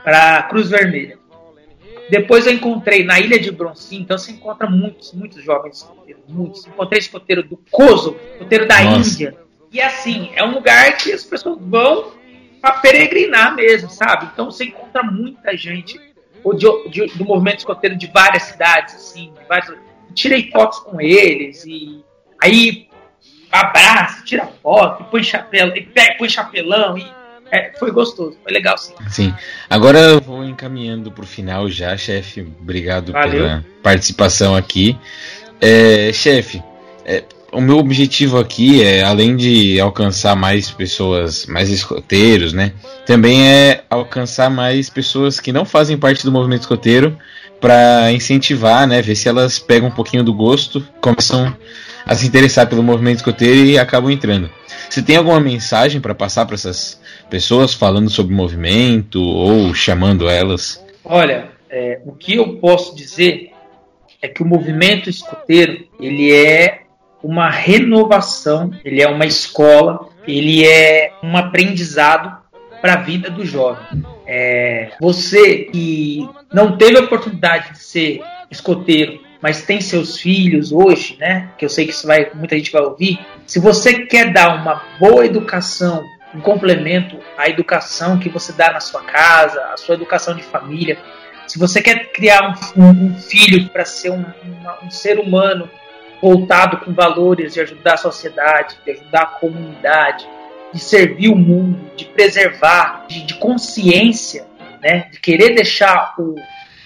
para 0.03 0.43
Cruz 0.43 0.69
Vermelha. 0.69 1.17
Depois 2.09 2.47
eu 2.47 2.53
encontrei 2.53 3.03
na 3.03 3.19
ilha 3.19 3.39
de 3.39 3.51
Broncinho, 3.51 4.01
então 4.01 4.17
você 4.17 4.31
encontra 4.31 4.69
muitos, 4.69 5.13
muitos 5.13 5.43
jovens 5.43 5.77
escoteiros, 5.77 6.23
muitos. 6.27 6.65
Encontrei 6.65 6.99
escoteiro 6.99 7.43
do 7.43 7.57
Kosovo, 7.69 8.19
escoteiro 8.33 8.67
da 8.67 8.81
Nossa. 8.81 9.09
Índia. 9.09 9.37
E 9.71 9.79
assim, 9.79 10.31
é 10.35 10.43
um 10.43 10.51
lugar 10.51 10.97
que 10.97 11.11
as 11.11 11.23
pessoas 11.23 11.59
vão 11.61 12.11
para 12.59 12.73
peregrinar 12.79 13.55
mesmo, 13.55 13.89
sabe? 13.89 14.27
Então 14.33 14.45
você 14.45 14.65
encontra 14.65 15.03
muita 15.03 15.55
gente 15.55 15.99
de, 16.55 16.89
de, 16.89 17.05
do 17.17 17.25
movimento 17.25 17.59
escoteiro 17.59 17.95
de 17.95 18.07
várias 18.07 18.43
cidades, 18.43 18.95
assim, 18.95 19.31
de 19.39 19.45
várias... 19.47 19.77
tirei 20.13 20.49
fotos 20.49 20.79
com 20.79 20.99
eles 20.99 21.63
e 21.65 22.03
aí 22.41 22.89
abraça, 23.51 24.23
tira 24.23 24.47
foto, 24.61 25.03
põe 25.05 25.23
chapéu, 25.23 25.75
e 25.75 25.87
põe 26.17 26.29
chapelão 26.29 26.97
e 26.97 27.18
é, 27.51 27.71
foi 27.77 27.91
gostoso, 27.91 28.37
foi 28.43 28.51
legal 28.51 28.77
sim. 28.77 28.93
Sim. 29.09 29.33
Agora 29.69 29.99
eu 29.99 30.21
vou 30.21 30.43
encaminhando 30.43 31.11
pro 31.11 31.25
final 31.25 31.69
já, 31.69 31.95
chefe. 31.97 32.41
Obrigado 32.59 33.11
Valeu. 33.11 33.31
pela 33.31 33.65
participação 33.81 34.55
aqui. 34.55 34.97
É, 35.61 36.11
chefe, 36.13 36.63
é, 37.05 37.23
o 37.51 37.59
meu 37.59 37.77
objetivo 37.77 38.37
aqui 38.37 38.83
é, 38.83 39.03
além 39.03 39.35
de 39.35 39.79
alcançar 39.79 40.35
mais 40.35 40.69
pessoas, 40.69 41.45
mais 41.47 41.69
escoteiros, 41.69 42.53
né? 42.53 42.73
Também 43.05 43.47
é 43.47 43.83
alcançar 43.89 44.49
mais 44.49 44.89
pessoas 44.89 45.39
que 45.39 45.51
não 45.51 45.65
fazem 45.65 45.97
parte 45.97 46.23
do 46.23 46.31
movimento 46.31 46.61
escoteiro 46.61 47.17
para 47.59 48.11
incentivar, 48.11 48.87
né? 48.87 49.01
Ver 49.01 49.15
se 49.15 49.27
elas 49.27 49.59
pegam 49.59 49.89
um 49.89 49.91
pouquinho 49.91 50.23
do 50.23 50.33
gosto, 50.33 50.85
começam 51.01 51.55
a 52.05 52.15
se 52.15 52.25
interessar 52.25 52.67
pelo 52.67 52.83
movimento 52.83 53.17
escoteiro 53.17 53.65
e 53.65 53.77
acabam 53.77 54.11
entrando. 54.11 54.49
Você 54.89 55.01
tem 55.01 55.15
alguma 55.15 55.39
mensagem 55.39 55.99
para 56.01 56.15
passar 56.15 56.45
para 56.45 56.55
essas 56.55 56.98
pessoas 57.29 57.73
falando 57.73 58.09
sobre 58.09 58.33
movimento 58.33 59.21
ou 59.21 59.73
chamando 59.73 60.29
elas? 60.29 60.83
Olha, 61.03 61.49
é, 61.69 62.01
o 62.05 62.11
que 62.13 62.35
eu 62.35 62.57
posso 62.57 62.95
dizer 62.95 63.51
é 64.21 64.27
que 64.27 64.43
o 64.43 64.45
movimento 64.45 65.09
escoteiro 65.09 65.87
ele 65.99 66.33
é 66.33 66.81
uma 67.23 67.49
renovação, 67.49 68.71
ele 68.83 69.01
é 69.01 69.07
uma 69.07 69.25
escola, 69.25 70.09
ele 70.27 70.65
é 70.65 71.13
um 71.23 71.35
aprendizado 71.37 72.39
para 72.81 72.93
a 72.93 73.01
vida 73.01 73.29
do 73.29 73.45
jovem. 73.45 74.03
É, 74.25 74.91
você 74.99 75.65
que 75.65 76.27
não 76.53 76.77
teve 76.77 76.97
a 76.97 77.01
oportunidade 77.01 77.73
de 77.73 77.79
ser 77.79 78.21
escoteiro 78.49 79.29
mas 79.41 79.61
tem 79.61 79.79
seus 79.79 80.17
filhos 80.17 80.71
hoje, 80.71 81.17
né? 81.19 81.49
Que 81.57 81.65
eu 81.65 81.69
sei 81.69 81.85
que 81.85 81.93
isso 81.93 82.05
vai, 82.05 82.29
muita 82.33 82.57
gente 82.57 82.71
vai 82.71 82.81
ouvir. 82.81 83.19
Se 83.45 83.59
você 83.59 84.05
quer 84.05 84.33
dar 84.33 84.61
uma 84.61 84.83
boa 84.99 85.25
educação, 85.25 86.03
um 86.33 86.41
complemento 86.41 87.19
à 87.37 87.47
educação 87.49 88.19
que 88.19 88.29
você 88.29 88.53
dá 88.53 88.71
na 88.71 88.79
sua 88.79 89.03
casa, 89.03 89.61
a 89.73 89.77
sua 89.77 89.95
educação 89.95 90.35
de 90.35 90.43
família, 90.43 90.97
se 91.49 91.57
você 91.57 91.81
quer 91.81 92.11
criar 92.11 92.55
um, 92.77 92.83
um, 92.83 93.05
um 93.07 93.19
filho 93.19 93.67
para 93.69 93.83
ser 93.83 94.11
um, 94.11 94.23
uma, 94.43 94.83
um 94.83 94.91
ser 94.91 95.19
humano 95.19 95.67
voltado 96.21 96.77
com 96.77 96.93
valores 96.93 97.55
de 97.55 97.61
ajudar 97.61 97.95
a 97.95 97.97
sociedade, 97.97 98.77
de 98.85 98.91
ajudar 98.91 99.21
a 99.21 99.25
comunidade, 99.25 100.27
de 100.71 100.79
servir 100.79 101.29
o 101.29 101.35
mundo, 101.35 101.89
de 101.95 102.05
preservar, 102.05 103.05
de, 103.07 103.25
de 103.25 103.33
consciência, 103.35 104.45
né? 104.79 105.09
De 105.11 105.19
querer 105.19 105.55
deixar 105.55 106.13
o, 106.19 106.35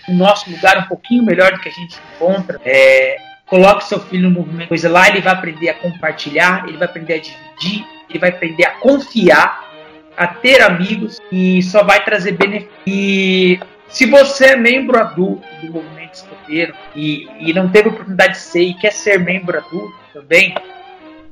o 0.07 0.13
nosso 0.13 0.49
lugar 0.49 0.77
um 0.77 0.87
pouquinho 0.87 1.23
melhor 1.23 1.51
do 1.51 1.59
que 1.59 1.67
a 1.67 1.71
gente 1.71 1.97
encontra. 2.15 2.61
É, 2.63 3.17
coloque 3.45 3.83
seu 3.83 3.99
filho 3.99 4.29
no 4.29 4.39
movimento, 4.39 4.69
pois 4.69 4.83
lá 4.83 5.09
ele 5.09 5.19
vai 5.19 5.33
aprender 5.33 5.69
a 5.69 5.73
compartilhar, 5.73 6.63
ele 6.67 6.77
vai 6.77 6.87
aprender 6.87 7.15
a 7.15 7.19
dividir, 7.19 7.85
ele 8.13 8.19
vai 8.19 8.29
aprender 8.29 8.65
a 8.65 8.71
confiar, 8.71 9.71
a 10.15 10.27
ter 10.27 10.61
amigos 10.61 11.19
e 11.31 11.61
só 11.63 11.83
vai 11.83 12.03
trazer 12.03 12.33
benefícios. 12.33 12.71
E 12.85 13.59
se 13.89 14.05
você 14.05 14.47
é 14.47 14.55
membro 14.55 14.99
adulto 14.99 15.47
do 15.61 15.71
movimento 15.71 16.13
escoteiro 16.13 16.73
e, 16.95 17.27
e 17.39 17.53
não 17.53 17.69
teve 17.69 17.89
oportunidade 17.89 18.33
de 18.33 18.39
ser 18.39 18.61
e 18.61 18.73
quer 18.75 18.91
ser 18.91 19.19
membro 19.19 19.57
adulto 19.57 19.93
também, 20.13 20.55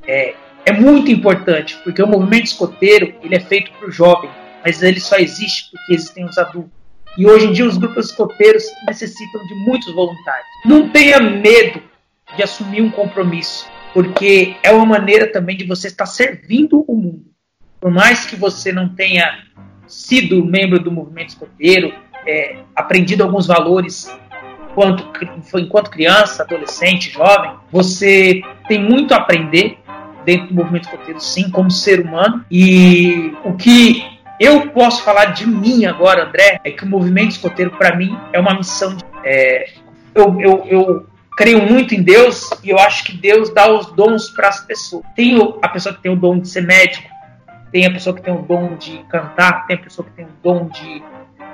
é, 0.07 0.35
é 0.65 0.71
muito 0.71 1.11
importante, 1.11 1.77
porque 1.83 2.01
o 2.01 2.07
movimento 2.07 2.45
escoteiro 2.45 3.15
ele 3.23 3.35
é 3.35 3.39
feito 3.39 3.71
para 3.73 3.87
o 3.87 3.91
jovem, 3.91 4.29
mas 4.63 4.81
ele 4.81 4.99
só 4.99 5.17
existe 5.17 5.71
porque 5.71 5.93
existem 5.93 6.25
os 6.25 6.37
adultos. 6.37 6.71
E 7.17 7.27
hoje 7.27 7.47
em 7.47 7.51
dia 7.51 7.65
os 7.65 7.77
grupos 7.77 8.09
escoteiros 8.09 8.63
necessitam 8.87 9.45
de 9.45 9.55
muitos 9.65 9.93
voluntários. 9.93 10.47
Não 10.65 10.89
tenha 10.89 11.19
medo 11.19 11.81
de 12.35 12.43
assumir 12.43 12.81
um 12.81 12.89
compromisso, 12.89 13.67
porque 13.93 14.55
é 14.63 14.71
uma 14.71 14.85
maneira 14.85 15.31
também 15.31 15.57
de 15.57 15.65
você 15.65 15.87
estar 15.87 16.05
servindo 16.05 16.83
o 16.87 16.95
mundo. 16.95 17.25
Por 17.79 17.91
mais 17.91 18.25
que 18.25 18.35
você 18.35 18.71
não 18.71 18.89
tenha 18.89 19.45
sido 19.87 20.45
membro 20.45 20.79
do 20.79 20.91
movimento 20.91 21.29
escoteiro, 21.29 21.93
é, 22.25 22.59
aprendido 22.75 23.23
alguns 23.23 23.47
valores 23.47 24.15
enquanto, 24.71 25.11
enquanto 25.55 25.89
criança, 25.89 26.43
adolescente, 26.43 27.11
jovem, 27.11 27.51
você 27.71 28.41
tem 28.67 28.81
muito 28.81 29.13
a 29.13 29.17
aprender 29.17 29.77
dentro 30.23 30.47
do 30.47 30.55
movimento 30.55 30.85
escoteiro, 30.85 31.19
sim, 31.19 31.49
como 31.49 31.69
ser 31.69 31.99
humano. 31.99 32.45
E 32.49 33.33
o 33.43 33.53
que 33.53 34.03
eu 34.39 34.69
posso 34.69 35.03
falar 35.03 35.25
de 35.25 35.47
mim 35.47 35.85
agora, 35.85 36.25
André, 36.25 36.59
é 36.63 36.71
que 36.71 36.83
o 36.83 36.87
movimento 36.87 37.31
escoteiro, 37.31 37.71
para 37.71 37.95
mim, 37.95 38.17
é 38.31 38.39
uma 38.39 38.53
missão. 38.53 38.95
De, 38.95 39.03
é, 39.23 39.69
eu, 40.15 40.39
eu, 40.39 40.65
eu 40.67 41.07
creio 41.41 41.59
muito 41.59 41.95
em 41.95 42.03
Deus 42.03 42.51
e 42.63 42.69
eu 42.69 42.77
acho 42.77 43.03
que 43.03 43.17
Deus 43.17 43.51
dá 43.51 43.67
os 43.67 43.87
dons 43.93 44.29
para 44.29 44.47
as 44.47 44.63
pessoas. 44.63 45.03
Tem 45.15 45.35
a 45.59 45.69
pessoa 45.69 45.95
que 45.95 45.99
tem 45.99 46.11
o 46.11 46.15
dom 46.15 46.37
de 46.37 46.47
ser 46.47 46.61
médico, 46.61 47.09
tem 47.71 47.83
a 47.83 47.91
pessoa 47.91 48.15
que 48.15 48.21
tem 48.21 48.31
o 48.31 48.43
dom 48.43 48.75
de 48.75 48.99
cantar, 49.09 49.65
tem 49.65 49.75
a 49.75 49.79
pessoa 49.79 50.07
que 50.07 50.13
tem 50.13 50.25
o 50.25 50.33
dom 50.43 50.67
de, 50.67 51.01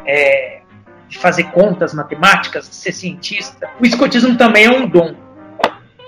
é, 0.05 0.59
de 1.07 1.17
fazer 1.17 1.45
contas 1.51 1.93
matemáticas, 1.93 2.67
de 2.67 2.75
ser 2.75 2.91
cientista. 2.91 3.69
O 3.79 3.85
escotismo 3.85 4.35
também 4.35 4.65
é 4.65 4.69
um 4.69 4.89
dom. 4.89 5.15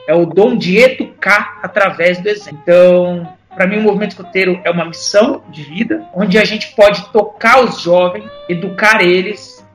É 0.05 0.13
o 0.13 0.25
dom 0.25 0.57
de 0.57 0.77
educar 0.77 1.61
através 1.63 2.19
do 2.19 2.27
exemplo. 2.27 2.59
Então, 2.61 3.34
para 3.55 3.65
mim, 3.65 3.77
o 3.77 3.84
movimento 3.84 4.11
escoteiro 4.11 4.59
é 4.65 4.69
uma 4.69 4.84
missão 4.84 5.41
de 5.47 5.63
vida, 5.63 6.05
onde 6.13 6.38
a 6.38 6.43
gente 6.43 6.75
pode 6.75 7.05
tocar 7.13 7.63
os 7.63 7.80
jovens, 7.80 8.30
educar 8.49 9.01
eles, 9.01 9.65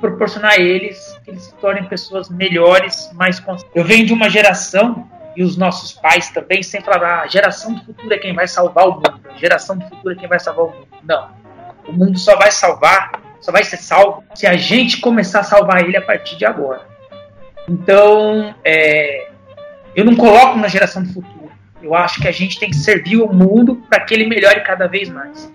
proporcionar 0.00 0.54
a 0.54 0.60
eles 0.60 1.11
que 1.24 1.30
eles 1.30 1.44
se 1.44 1.54
tornem 1.54 1.84
pessoas 1.84 2.28
melhores, 2.28 3.10
mais 3.14 3.38
conscientes. 3.38 3.74
Eu 3.74 3.84
venho 3.84 4.06
de 4.06 4.12
uma 4.12 4.28
geração 4.28 5.08
e 5.36 5.42
os 5.42 5.56
nossos 5.56 5.92
pais 5.92 6.30
também 6.30 6.62
sempre 6.62 6.86
falavam: 6.86 7.08
ah, 7.08 7.22
a 7.22 7.26
geração 7.26 7.74
do 7.74 7.84
futuro 7.84 8.12
é 8.12 8.18
quem 8.18 8.34
vai 8.34 8.46
salvar 8.46 8.88
o 8.88 8.94
mundo, 8.94 9.20
a 9.30 9.36
geração 9.36 9.78
do 9.78 9.84
futuro 9.88 10.14
é 10.14 10.18
quem 10.18 10.28
vai 10.28 10.40
salvar 10.40 10.66
o 10.66 10.70
mundo. 10.70 10.88
Não. 11.02 11.30
O 11.86 11.92
mundo 11.92 12.18
só 12.18 12.36
vai 12.36 12.50
salvar, 12.50 13.20
só 13.40 13.50
vai 13.50 13.64
ser 13.64 13.76
salvo 13.76 14.22
se 14.34 14.46
a 14.46 14.56
gente 14.56 15.00
começar 15.00 15.40
a 15.40 15.44
salvar 15.44 15.82
ele 15.82 15.96
a 15.96 16.02
partir 16.02 16.36
de 16.36 16.44
agora. 16.44 16.86
Então, 17.68 18.54
é, 18.64 19.28
eu 19.94 20.04
não 20.04 20.14
coloco 20.14 20.58
na 20.58 20.68
geração 20.68 21.02
do 21.02 21.12
futuro. 21.12 21.50
Eu 21.82 21.94
acho 21.94 22.20
que 22.20 22.28
a 22.28 22.32
gente 22.32 22.60
tem 22.60 22.70
que 22.70 22.76
servir 22.76 23.16
o 23.16 23.32
mundo 23.32 23.76
para 23.88 24.00
que 24.04 24.14
ele 24.14 24.26
melhore 24.26 24.60
cada 24.60 24.86
vez 24.86 25.08
mais. 25.08 25.52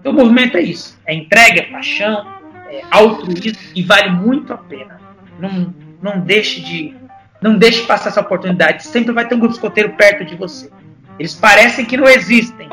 Então, 0.00 0.12
o 0.12 0.14
movimento 0.16 0.56
é 0.56 0.62
isso: 0.62 0.98
é 1.06 1.14
entrega, 1.14 1.60
é 1.60 1.70
paixão, 1.70 2.26
é 2.70 2.82
altruísmo 2.90 3.60
e 3.74 3.82
vale 3.82 4.10
muito 4.10 4.52
a 4.52 4.58
pena. 4.58 5.00
Não, 5.38 5.74
não 6.00 6.20
deixe 6.20 6.60
de 6.60 6.94
não 7.40 7.56
deixe 7.56 7.86
passar 7.86 8.10
essa 8.10 8.20
oportunidade. 8.20 8.84
Sempre 8.84 9.12
vai 9.12 9.26
ter 9.26 9.34
um 9.34 9.38
grupo 9.38 9.54
escoteiro 9.54 9.90
perto 9.94 10.24
de 10.24 10.36
você. 10.36 10.70
Eles 11.18 11.34
parecem 11.34 11.84
que 11.84 11.96
não 11.96 12.06
existem. 12.06 12.68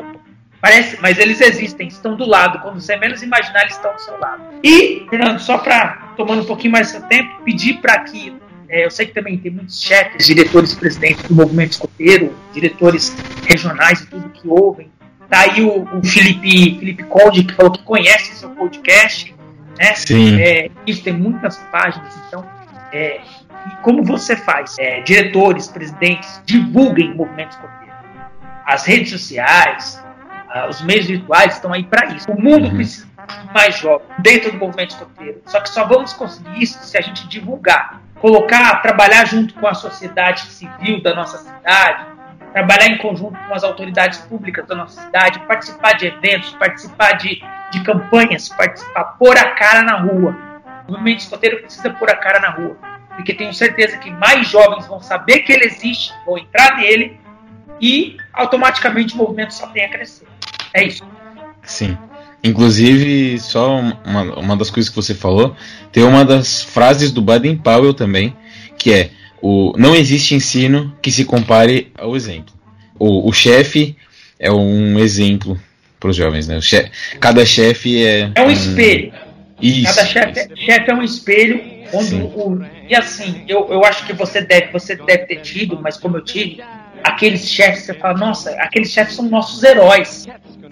Parece, 0.60 0.98
mas 1.00 1.18
eles 1.18 1.40
existem, 1.40 1.86
estão 1.86 2.16
do 2.16 2.26
lado. 2.26 2.60
Quando 2.60 2.80
você 2.80 2.96
menos 2.96 3.22
imaginar, 3.22 3.62
eles 3.62 3.74
estão 3.74 3.94
do 3.94 4.00
seu 4.00 4.18
lado. 4.18 4.42
E, 4.62 5.06
Fernando, 5.08 5.38
só 5.38 5.58
para, 5.58 6.12
tomando 6.16 6.42
um 6.42 6.44
pouquinho 6.44 6.72
mais 6.72 6.88
do 6.88 6.90
seu 6.92 7.02
tempo, 7.02 7.42
pedir 7.44 7.74
para 7.74 8.00
que. 8.00 8.36
É, 8.68 8.84
eu 8.84 8.90
sei 8.90 9.06
que 9.06 9.14
também 9.14 9.38
tem 9.38 9.50
muitos 9.50 9.80
chefes, 9.80 10.26
diretores, 10.26 10.74
presidentes 10.74 11.22
do 11.24 11.34
movimento 11.34 11.72
escoteiro, 11.72 12.34
diretores 12.52 13.16
regionais 13.46 14.02
e 14.02 14.06
tudo 14.08 14.28
que 14.28 14.46
ouvem. 14.46 14.90
Tá 15.30 15.40
aí 15.40 15.62
o, 15.62 15.84
o 15.84 16.04
Felipe, 16.04 16.78
Felipe 16.78 17.02
Conde, 17.04 17.44
que 17.44 17.54
falou 17.54 17.72
que 17.72 17.82
conhece 17.82 18.32
o 18.32 18.36
seu 18.36 18.50
podcast. 18.50 19.34
Né? 19.78 19.94
Sim. 19.94 20.40
É, 20.40 20.70
isso 20.86 21.02
tem 21.02 21.12
muitas 21.12 21.56
páginas, 21.70 22.14
então. 22.26 22.44
É, 22.92 23.20
como 23.82 24.02
você 24.02 24.36
faz? 24.36 24.76
É, 24.78 25.00
diretores, 25.02 25.68
presidentes, 25.68 26.42
divulguem 26.44 27.12
o 27.12 27.16
movimento 27.16 27.52
escoteiro. 27.52 27.92
As 28.66 28.84
redes 28.84 29.10
sociais, 29.10 30.02
uh, 30.54 30.68
os 30.68 30.82
meios 30.82 31.06
virtuais 31.06 31.54
estão 31.54 31.72
aí 31.72 31.84
para 31.84 32.06
isso. 32.14 32.30
O 32.30 32.40
mundo 32.40 32.66
uhum. 32.66 32.76
precisa 32.76 33.06
de 33.06 33.54
mais 33.54 33.78
jovens 33.78 34.08
dentro 34.18 34.52
do 34.52 34.58
movimento 34.58 34.90
escoteiro. 34.90 35.42
Só 35.46 35.60
que 35.60 35.70
só 35.70 35.86
vamos 35.86 36.12
conseguir 36.12 36.62
isso 36.62 36.78
se 36.82 36.96
a 36.98 37.00
gente 37.00 37.28
divulgar, 37.28 38.00
colocar, 38.20 38.80
trabalhar 38.82 39.26
junto 39.26 39.54
com 39.54 39.66
a 39.66 39.74
sociedade 39.74 40.42
civil 40.46 41.02
da 41.02 41.14
nossa 41.14 41.38
cidade, 41.38 42.06
trabalhar 42.52 42.88
em 42.88 42.98
conjunto 42.98 43.38
com 43.46 43.54
as 43.54 43.64
autoridades 43.64 44.18
públicas 44.20 44.66
da 44.66 44.74
nossa 44.74 45.00
cidade, 45.00 45.40
participar 45.40 45.92
de 45.92 46.06
eventos, 46.06 46.50
participar 46.52 47.12
de, 47.12 47.42
de 47.72 47.82
campanhas, 47.84 48.48
participar, 48.48 49.04
pôr 49.18 49.36
a 49.36 49.50
cara 49.52 49.82
na 49.82 49.98
rua. 49.98 50.36
O 50.86 50.92
movimento 50.92 51.20
escoteiro 51.20 51.60
precisa 51.60 51.90
pôr 51.90 52.10
a 52.10 52.16
cara 52.16 52.40
na 52.40 52.50
rua 52.50 52.76
porque 53.18 53.34
tenho 53.34 53.52
certeza 53.52 53.98
que 53.98 54.12
mais 54.12 54.48
jovens 54.48 54.86
vão 54.86 55.02
saber 55.02 55.40
que 55.40 55.52
ele 55.52 55.64
existe, 55.64 56.14
vão 56.24 56.38
entrar 56.38 56.76
nele 56.76 57.18
e 57.80 58.16
automaticamente 58.32 59.14
o 59.14 59.16
movimento 59.16 59.52
só 59.52 59.66
tem 59.66 59.84
a 59.84 59.88
crescer. 59.88 60.28
É 60.72 60.84
isso. 60.84 61.04
Sim. 61.64 61.98
Inclusive, 62.44 63.40
só 63.40 63.80
uma, 64.04 64.22
uma 64.38 64.56
das 64.56 64.70
coisas 64.70 64.88
que 64.88 64.94
você 64.94 65.16
falou, 65.16 65.56
tem 65.90 66.04
uma 66.04 66.24
das 66.24 66.62
frases 66.62 67.10
do 67.10 67.20
Baden 67.20 67.56
Powell 67.56 67.92
também, 67.92 68.36
que 68.78 68.92
é 68.92 69.10
o 69.42 69.72
não 69.76 69.94
existe 69.94 70.34
ensino 70.34 70.96
que 71.02 71.10
se 71.10 71.24
compare 71.24 71.92
ao 71.96 72.16
exemplo. 72.16 72.54
O, 72.98 73.28
o 73.28 73.32
chefe 73.32 73.96
é 74.38 74.50
um 74.50 74.98
exemplo 74.98 75.58
para 76.00 76.10
os 76.10 76.16
jovens, 76.16 76.46
né? 76.46 76.60
Chef, 76.60 76.90
cada 77.20 77.44
chefe 77.44 78.04
é. 78.04 78.30
É 78.34 78.42
um, 78.42 78.46
um 78.46 78.50
espelho. 78.50 79.12
Isso, 79.60 79.94
cada 79.94 80.06
chefe 80.06 80.40
é, 80.40 80.56
chef 80.56 80.90
é 80.90 80.94
um 80.94 81.02
espelho 81.02 81.78
Onde 81.92 82.14
o, 82.16 82.60
e 82.88 82.94
assim, 82.94 83.44
eu, 83.48 83.68
eu 83.70 83.84
acho 83.84 84.06
que 84.06 84.12
você 84.12 84.40
deve, 84.40 84.70
você 84.72 84.94
deve 84.94 85.26
ter 85.26 85.40
tido, 85.40 85.78
mas 85.80 85.96
como 85.96 86.16
eu 86.16 86.24
tive, 86.24 86.62
aqueles 87.04 87.48
chefes, 87.48 87.84
você 87.84 87.94
fala, 87.94 88.18
nossa, 88.18 88.50
aqueles 88.52 88.90
chefes 88.90 89.16
são 89.16 89.24
nossos 89.26 89.62
heróis. 89.62 90.26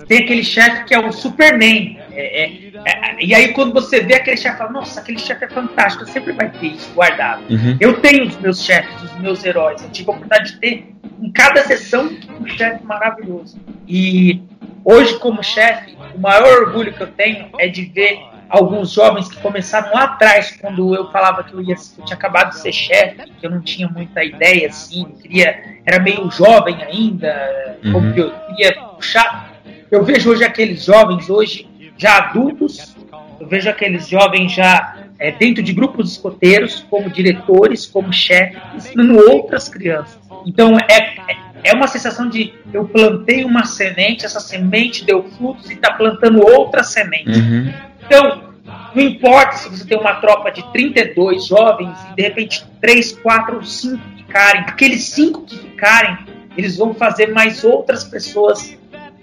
Tem 0.08 0.18
aquele 0.18 0.44
chefe 0.44 0.84
que 0.84 0.94
é 0.94 0.98
o 0.98 1.12
Superman. 1.12 1.98
É, 2.12 2.44
é, 2.44 2.72
é, 2.86 3.16
e 3.24 3.34
aí 3.34 3.52
quando 3.52 3.72
você 3.72 4.00
vê 4.00 4.14
aquele 4.14 4.36
chefe, 4.36 4.56
fala, 4.56 4.70
nossa, 4.70 5.00
aquele 5.00 5.18
chefe 5.18 5.44
é 5.44 5.48
fantástico, 5.48 6.06
sempre 6.06 6.32
vai 6.32 6.50
ter 6.50 6.68
isso 6.68 6.90
guardado. 6.94 7.42
Uhum. 7.50 7.76
Eu 7.80 8.00
tenho 8.00 8.26
os 8.26 8.36
meus 8.38 8.62
chefes, 8.62 9.02
os 9.02 9.18
meus 9.18 9.44
heróis. 9.44 9.82
Eu 9.82 9.90
tive 9.90 10.10
a 10.10 10.12
oportunidade 10.12 10.52
de 10.52 10.60
ter 10.60 10.94
em 11.20 11.30
cada 11.30 11.62
sessão 11.64 12.10
um 12.40 12.46
chefe 12.46 12.84
maravilhoso. 12.84 13.58
E 13.88 14.40
hoje, 14.84 15.18
como 15.18 15.42
chefe, 15.42 15.96
o 16.14 16.20
maior 16.20 16.62
orgulho 16.62 16.92
que 16.92 17.02
eu 17.02 17.08
tenho 17.08 17.48
é 17.58 17.66
de 17.66 17.86
ver 17.86 18.18
alguns 18.48 18.92
jovens 18.92 19.28
que 19.28 19.40
começaram 19.40 19.92
lá 19.92 20.04
atrás, 20.04 20.56
quando 20.60 20.94
eu 20.94 21.10
falava 21.10 21.42
que 21.42 21.52
eu, 21.52 21.60
ia, 21.60 21.74
eu 21.74 22.04
tinha 22.04 22.16
acabado 22.16 22.50
de 22.50 22.60
ser 22.60 22.72
chefe, 22.72 23.30
que 23.38 23.46
eu 23.46 23.50
não 23.50 23.60
tinha 23.60 23.88
muita 23.88 24.24
ideia, 24.24 24.68
assim, 24.68 25.04
queria, 25.20 25.78
era 25.84 25.98
meio 26.02 26.30
jovem 26.30 26.82
ainda, 26.82 27.78
uhum. 27.84 27.92
como 27.92 28.12
que 28.12 28.20
eu 28.20 28.30
queria 28.30 28.74
puxar. 28.94 29.52
Eu 29.90 30.04
vejo 30.04 30.30
hoje 30.30 30.44
aqueles 30.44 30.84
jovens, 30.84 31.28
hoje 31.28 31.68
já 31.96 32.18
adultos, 32.18 32.96
eu 33.40 33.46
vejo 33.46 33.68
aqueles 33.68 34.08
jovens 34.08 34.52
já 34.52 34.96
é, 35.18 35.32
dentro 35.32 35.62
de 35.62 35.72
grupos 35.72 36.12
escoteiros, 36.12 36.84
como 36.90 37.10
diretores, 37.10 37.86
como 37.86 38.12
chefes, 38.12 38.58
ensinando 38.74 39.18
outras 39.30 39.68
crianças. 39.68 40.18
Então 40.44 40.76
é, 40.78 41.16
é 41.64 41.72
uma 41.74 41.88
sensação 41.88 42.28
de 42.28 42.52
eu 42.72 42.86
plantei 42.86 43.44
uma 43.44 43.64
semente, 43.64 44.24
essa 44.24 44.40
semente 44.40 45.04
deu 45.04 45.24
frutos 45.30 45.70
e 45.70 45.74
está 45.74 45.92
plantando 45.92 46.40
outra 46.40 46.82
semente. 46.82 47.38
Uhum. 47.38 47.72
Então, 48.06 48.54
não 48.94 49.02
importa 49.02 49.56
se 49.56 49.68
você 49.68 49.84
tem 49.84 49.98
uma 49.98 50.14
tropa 50.14 50.50
de 50.50 50.62
32 50.72 51.46
jovens 51.46 51.98
e 52.12 52.14
de 52.14 52.22
repente 52.22 52.64
3, 52.80 53.12
4 53.12 53.56
ou 53.56 53.62
5 53.62 54.02
ficarem, 54.16 54.60
aqueles 54.62 55.04
5 55.04 55.42
que 55.42 55.58
ficarem, 55.58 56.18
eles 56.56 56.76
vão 56.76 56.94
fazer 56.94 57.32
mais 57.32 57.62
outras 57.64 58.04
pessoas 58.04 58.76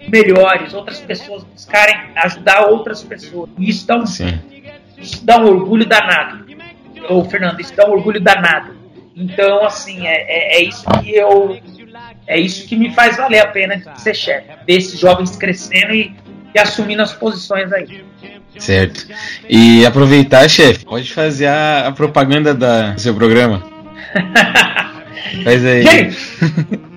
melhores, 0.07 0.73
outras 0.73 0.99
pessoas 0.99 1.43
buscarem 1.43 1.95
ajudar 2.15 2.67
outras 2.67 3.03
pessoas. 3.03 3.49
E 3.57 3.69
isso 3.69 3.87
dá 3.87 3.97
um, 3.97 4.03
isso 4.97 5.25
dá 5.25 5.39
um 5.39 5.45
orgulho 5.47 5.85
danado. 5.85 6.45
Ô, 7.09 7.23
Fernando, 7.25 7.59
isso 7.59 7.75
dá 7.75 7.87
um 7.87 7.91
orgulho 7.91 8.21
danado. 8.21 8.75
Então, 9.15 9.65
assim, 9.65 10.07
é, 10.07 10.21
é, 10.21 10.57
é 10.57 10.63
isso 10.63 10.85
que 11.01 11.15
eu. 11.15 11.59
É 12.25 12.39
isso 12.39 12.67
que 12.67 12.75
me 12.75 12.93
faz 12.93 13.17
valer 13.17 13.39
a 13.39 13.47
pena 13.47 13.77
de 13.77 14.01
ser 14.01 14.15
chefe. 14.15 14.47
Ver 14.65 14.77
esses 14.77 14.97
jovens 14.97 15.35
crescendo 15.35 15.93
e, 15.93 16.15
e 16.53 16.59
assumindo 16.59 17.01
as 17.01 17.13
posições 17.13 17.71
aí. 17.71 18.03
Certo. 18.57 19.07
E 19.49 19.85
aproveitar, 19.85 20.47
chefe, 20.47 20.85
pode 20.85 21.11
fazer 21.11 21.47
a, 21.47 21.87
a 21.87 21.91
propaganda 21.91 22.53
da, 22.53 22.91
do 22.91 23.01
seu 23.01 23.15
programa. 23.15 23.63
Faz 25.43 25.65
aí. 25.65 25.81
Gente, 25.81 26.17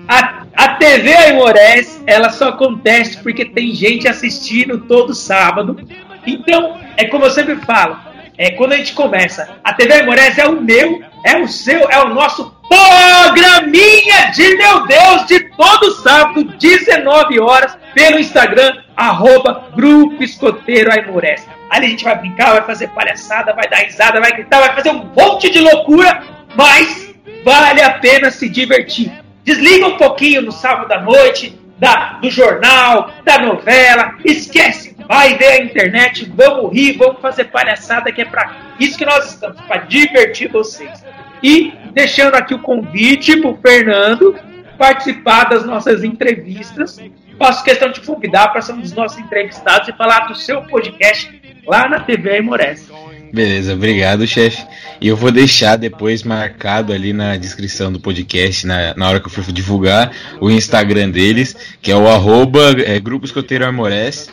a, 0.07 0.43
a 0.55 0.67
TV 0.75 1.13
Aimorés, 1.13 2.01
ela 2.05 2.29
só 2.29 2.49
acontece 2.49 3.17
porque 3.17 3.45
tem 3.45 3.73
gente 3.73 4.07
assistindo 4.07 4.79
todo 4.79 5.15
sábado. 5.15 5.77
Então, 6.25 6.77
é 6.95 7.05
como 7.05 7.25
eu 7.25 7.31
sempre 7.31 7.55
falo, 7.57 7.97
é 8.37 8.51
quando 8.51 8.73
a 8.73 8.77
gente 8.77 8.93
começa, 8.93 9.49
a 9.63 9.73
TV 9.73 9.93
Aimorés 9.93 10.37
é 10.37 10.45
o 10.45 10.61
meu, 10.61 11.01
é 11.23 11.37
o 11.37 11.47
seu, 11.47 11.89
é 11.89 11.99
o 12.03 12.09
nosso 12.09 12.55
programinha 12.67 14.31
de 14.35 14.55
meu 14.57 14.85
Deus 14.85 15.25
de 15.25 15.39
todo 15.55 15.91
sábado, 16.03 16.43
19 16.43 17.39
horas, 17.39 17.77
pelo 17.95 18.19
Instagram, 18.19 18.73
arroba 18.97 19.69
Grupo 19.75 20.23
Escoteiro 20.23 20.91
Aimorés. 20.91 21.47
Ali 21.69 21.85
a 21.85 21.89
gente 21.89 22.03
vai 22.03 22.17
brincar, 22.17 22.53
vai 22.53 22.63
fazer 22.63 22.87
palhaçada, 22.89 23.53
vai 23.53 23.69
dar 23.69 23.77
risada, 23.77 24.19
vai 24.19 24.31
gritar, 24.31 24.59
vai 24.59 24.73
fazer 24.73 24.89
um 24.89 25.05
monte 25.15 25.49
de 25.51 25.59
loucura, 25.59 26.23
mas 26.55 27.13
vale 27.45 27.81
a 27.81 27.91
pena 27.91 28.31
se 28.31 28.49
divertir. 28.49 29.11
Desliga 29.43 29.87
um 29.87 29.97
pouquinho 29.97 30.41
no 30.41 30.51
sábado 30.51 30.91
à 30.91 30.99
noite, 30.99 31.57
da, 31.77 32.13
do 32.21 32.29
jornal, 32.29 33.11
da 33.23 33.37
novela. 33.37 34.15
Esquece, 34.25 34.95
vai 35.07 35.37
ver 35.37 35.47
a 35.47 35.63
internet, 35.63 36.31
vamos 36.35 36.73
rir, 36.73 36.97
vamos 36.97 37.21
fazer 37.21 37.45
palhaçada, 37.45 38.11
que 38.11 38.21
é 38.21 38.25
para 38.25 38.51
isso 38.79 38.97
que 38.97 39.05
nós 39.05 39.29
estamos, 39.29 39.61
para 39.61 39.77
divertir 39.81 40.49
vocês. 40.49 41.05
E 41.41 41.71
deixando 41.93 42.35
aqui 42.35 42.55
o 42.55 42.59
convite 42.59 43.39
para 43.39 43.49
o 43.51 43.57
Fernando 43.57 44.35
participar 44.77 45.45
das 45.45 45.65
nossas 45.65 46.03
entrevistas. 46.03 46.99
Faço 47.37 47.63
questão 47.63 47.91
de 47.91 48.01
convidar 48.01 48.47
para 48.49 48.61
ser 48.61 48.73
um 48.73 48.81
dos 48.81 48.93
nossos 48.93 49.17
entrevistados 49.19 49.87
e 49.87 49.93
falar 49.93 50.27
do 50.27 50.35
seu 50.35 50.61
podcast 50.63 51.29
lá 51.65 51.87
na 51.87 51.99
TV 51.99 52.31
Aimorés. 52.31 52.89
Beleza, 53.31 53.73
obrigado, 53.73 54.25
chefe. 54.25 54.65
E 54.99 55.07
eu 55.07 55.15
vou 55.15 55.31
deixar 55.31 55.75
depois 55.75 56.23
marcado 56.23 56.93
ali 56.93 57.13
na 57.13 57.35
descrição 57.37 57.91
do 57.91 57.99
podcast, 57.99 58.65
na, 58.65 58.93
na 58.95 59.07
hora 59.07 59.19
que 59.19 59.27
eu 59.27 59.31
for 59.31 59.43
divulgar, 59.51 60.11
o 60.39 60.49
Instagram 60.49 61.09
deles, 61.09 61.55
que 61.81 61.91
é 61.91 61.95
o 61.95 62.07
arroba 62.07 62.75
é, 62.83 62.99
Grupo 62.99 63.25
Escoteiro 63.25 63.65
Amores. 63.65 64.29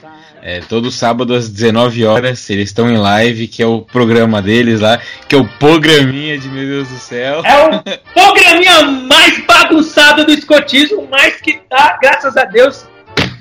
É, 0.46 0.60
todo 0.60 0.90
sábado 0.90 1.34
às 1.34 1.48
19 1.48 2.04
horas 2.04 2.50
eles 2.50 2.68
estão 2.68 2.90
em 2.90 2.98
live, 2.98 3.48
que 3.48 3.62
é 3.62 3.66
o 3.66 3.80
programa 3.80 4.42
deles 4.42 4.78
lá, 4.78 5.00
que 5.26 5.34
é 5.34 5.38
o 5.38 5.48
programinha 5.48 6.38
de 6.38 6.48
meu 6.48 6.66
Deus 6.66 6.88
do 6.88 6.98
céu. 6.98 7.42
É 7.44 7.64
o 7.64 7.82
programinha 8.12 8.82
mais 8.82 9.42
bagunçado 9.46 10.24
do 10.26 10.32
escotismo, 10.32 11.08
mas 11.10 11.40
que 11.40 11.54
tá, 11.68 11.98
graças 12.00 12.36
a 12.36 12.44
Deus, 12.44 12.86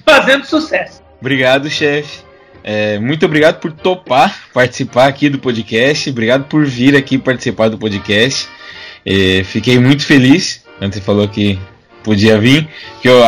fazendo 0.06 0.46
sucesso. 0.46 1.02
Obrigado, 1.20 1.70
chefe. 1.70 2.24
É, 2.64 2.98
muito 2.98 3.26
obrigado 3.26 3.60
por 3.60 3.74
topar 3.74 4.48
participar 4.54 5.08
aqui 5.08 5.30
do 5.30 5.40
podcast. 5.40 6.10
Obrigado 6.10 6.46
por 6.46 6.66
vir 6.66 6.96
aqui 6.96 7.18
participar 7.18 7.70
do 7.70 7.78
podcast. 7.78 8.48
É, 9.06 9.44
fiquei 9.44 9.78
muito 9.80 10.06
feliz 10.06 10.64
quando 10.78 10.94
você 10.94 11.02
falou 11.02 11.28
que 11.28 11.60
podia 12.04 12.40
vir. 12.40 12.68
Que 13.02 13.10
eu, 13.10 13.22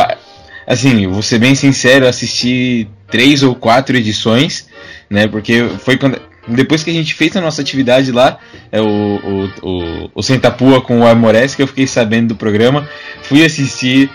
assim, 0.66 1.06
vou 1.06 1.22
ser 1.22 1.38
bem 1.38 1.54
sincero, 1.54 2.06
assisti 2.06 2.88
três 3.10 3.42
ou 3.42 3.54
quatro 3.54 3.96
edições, 3.96 4.68
né? 5.10 5.26
Porque 5.28 5.68
foi 5.80 5.96
quando 5.96 6.20
depois 6.48 6.84
que 6.84 6.90
a 6.90 6.94
gente 6.94 7.14
fez 7.14 7.36
a 7.36 7.40
nossa 7.40 7.60
atividade 7.60 8.12
lá, 8.12 8.38
é, 8.70 8.80
o, 8.80 8.86
o, 8.86 9.50
o, 9.62 10.10
o 10.14 10.22
Sentapua 10.22 10.80
com 10.80 11.00
o 11.00 11.06
Amores, 11.06 11.54
que 11.54 11.62
eu 11.62 11.66
fiquei 11.66 11.86
sabendo 11.86 12.28
do 12.28 12.36
programa, 12.36 12.88
fui 13.22 13.44
assistir, 13.44 14.10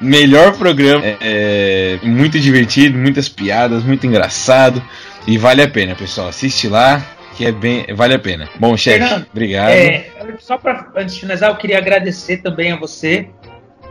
melhor 0.00 0.56
programa, 0.56 1.04
é, 1.04 1.16
é, 1.20 1.98
muito 2.02 2.38
divertido, 2.38 2.96
muitas 2.98 3.28
piadas, 3.28 3.82
muito 3.82 4.06
engraçado 4.06 4.82
e 5.26 5.36
vale 5.38 5.62
a 5.62 5.68
pena, 5.68 5.94
pessoal. 5.94 6.28
Assiste 6.28 6.68
lá, 6.68 7.04
que 7.36 7.44
é 7.44 7.52
bem, 7.52 7.86
vale 7.94 8.14
a 8.14 8.18
pena. 8.18 8.48
Bom, 8.58 8.76
chefe, 8.76 9.26
obrigado. 9.30 9.70
É, 9.70 10.06
só 10.38 10.56
para 10.56 10.90
antes 10.96 11.14
de 11.14 11.20
finalizar, 11.20 11.50
eu 11.50 11.56
queria 11.56 11.78
agradecer 11.78 12.38
também 12.38 12.72
a 12.72 12.76
você 12.76 13.28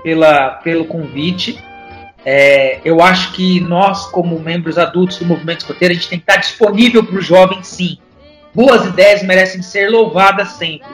pela, 0.04 0.52
pelo 0.52 0.86
convite. 0.86 1.58
É, 2.26 2.80
eu 2.84 3.02
acho 3.02 3.34
que 3.34 3.60
nós, 3.60 4.08
como 4.08 4.40
membros 4.40 4.78
adultos 4.78 5.20
do 5.20 5.26
movimento 5.26 5.60
escoteiro, 5.60 5.92
a 5.94 5.96
gente 5.96 6.10
tem 6.10 6.20
que 6.20 6.24
estar 6.24 6.38
disponível 6.38 7.04
para 7.04 7.18
o 7.18 7.22
jovem, 7.22 7.62
sim. 7.62 7.98
Boas 8.54 8.86
ideias 8.86 9.22
merecem 9.22 9.62
ser 9.62 9.90
louvadas 9.90 10.50
sempre. 10.54 10.88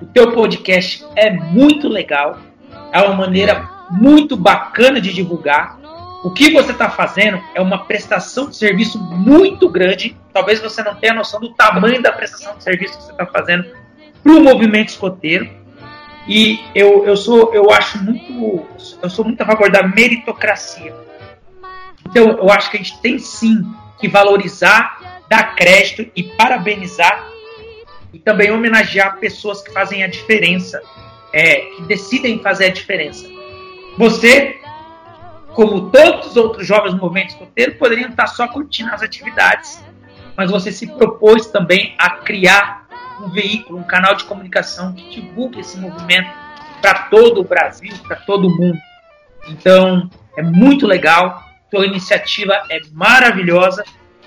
O 0.00 0.06
teu 0.06 0.30
podcast 0.32 1.04
é 1.16 1.30
muito 1.30 1.88
legal, 1.88 2.38
é 2.92 3.00
uma 3.00 3.14
maneira 3.14 3.77
muito 3.90 4.36
bacana 4.36 5.00
de 5.00 5.12
divulgar. 5.12 5.78
O 6.24 6.30
que 6.30 6.50
você 6.52 6.72
está 6.72 6.90
fazendo 6.90 7.40
é 7.54 7.60
uma 7.60 7.84
prestação 7.84 8.48
de 8.48 8.56
serviço 8.56 8.98
muito 8.98 9.68
grande. 9.68 10.16
Talvez 10.32 10.60
você 10.60 10.82
não 10.82 10.94
tenha 10.94 11.14
noção 11.14 11.40
do 11.40 11.50
tamanho 11.54 12.02
da 12.02 12.12
prestação 12.12 12.56
de 12.56 12.64
serviço 12.64 12.98
que 12.98 13.04
você 13.04 13.12
está 13.12 13.26
fazendo 13.26 13.64
para 14.22 14.32
o 14.32 14.42
movimento 14.42 14.88
escoteiro. 14.88 15.48
E 16.26 16.60
eu, 16.74 17.06
eu 17.06 17.16
sou, 17.16 17.54
eu 17.54 17.70
acho 17.70 18.02
muito, 18.02 18.66
eu 19.00 19.08
sou 19.08 19.24
muito 19.24 19.40
a 19.40 19.46
favor 19.46 19.70
da 19.70 19.82
meritocracia. 19.82 20.94
Então 22.06 22.30
eu 22.30 22.50
acho 22.50 22.70
que 22.70 22.76
a 22.76 22.80
gente 22.80 23.00
tem 23.00 23.18
sim 23.18 23.64
que 23.98 24.08
valorizar, 24.08 25.22
dar 25.28 25.54
crédito 25.54 26.10
e 26.14 26.22
parabenizar 26.22 27.26
e 28.12 28.18
também 28.18 28.50
homenagear 28.50 29.18
pessoas 29.18 29.62
que 29.62 29.72
fazem 29.72 30.02
a 30.02 30.06
diferença, 30.06 30.80
é, 31.32 31.56
que 31.56 31.82
decidem 31.82 32.40
fazer 32.40 32.66
a 32.66 32.70
diferença. 32.70 33.37
Você, 33.98 34.60
como 35.48 35.90
tantos 35.90 36.36
outros 36.36 36.64
jovens 36.64 36.94
do 36.94 37.00
movimento 37.00 37.30
escoteiro, 37.30 37.74
poderiam 37.74 38.10
estar 38.10 38.28
só 38.28 38.46
curtindo 38.46 38.94
as 38.94 39.02
atividades, 39.02 39.84
mas 40.36 40.52
você 40.52 40.70
se 40.70 40.86
propôs 40.86 41.48
também 41.48 41.96
a 41.98 42.10
criar 42.10 42.86
um 43.20 43.28
veículo, 43.28 43.80
um 43.80 43.82
canal 43.82 44.14
de 44.14 44.22
comunicação 44.22 44.92
que 44.92 45.20
divulgue 45.20 45.58
esse 45.58 45.76
movimento 45.76 46.30
para 46.80 47.08
todo 47.08 47.40
o 47.40 47.44
Brasil, 47.44 47.92
para 48.06 48.14
todo 48.16 48.46
o 48.46 48.56
mundo. 48.56 48.78
Então, 49.48 50.08
é 50.36 50.42
muito 50.42 50.86
legal, 50.86 51.42
sua 51.68 51.84
iniciativa 51.84 52.54
é 52.70 52.78
maravilhosa 52.92 53.82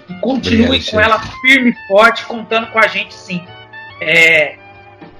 e 0.09 0.13
continue 0.15 0.65
Obrigado, 0.65 0.91
com 0.91 0.99
ela 0.99 1.19
firme 1.19 1.69
e 1.69 1.87
forte, 1.87 2.25
contando 2.25 2.67
com 2.67 2.79
a 2.79 2.87
gente 2.87 3.13
sim. 3.13 3.41
É, 4.01 4.57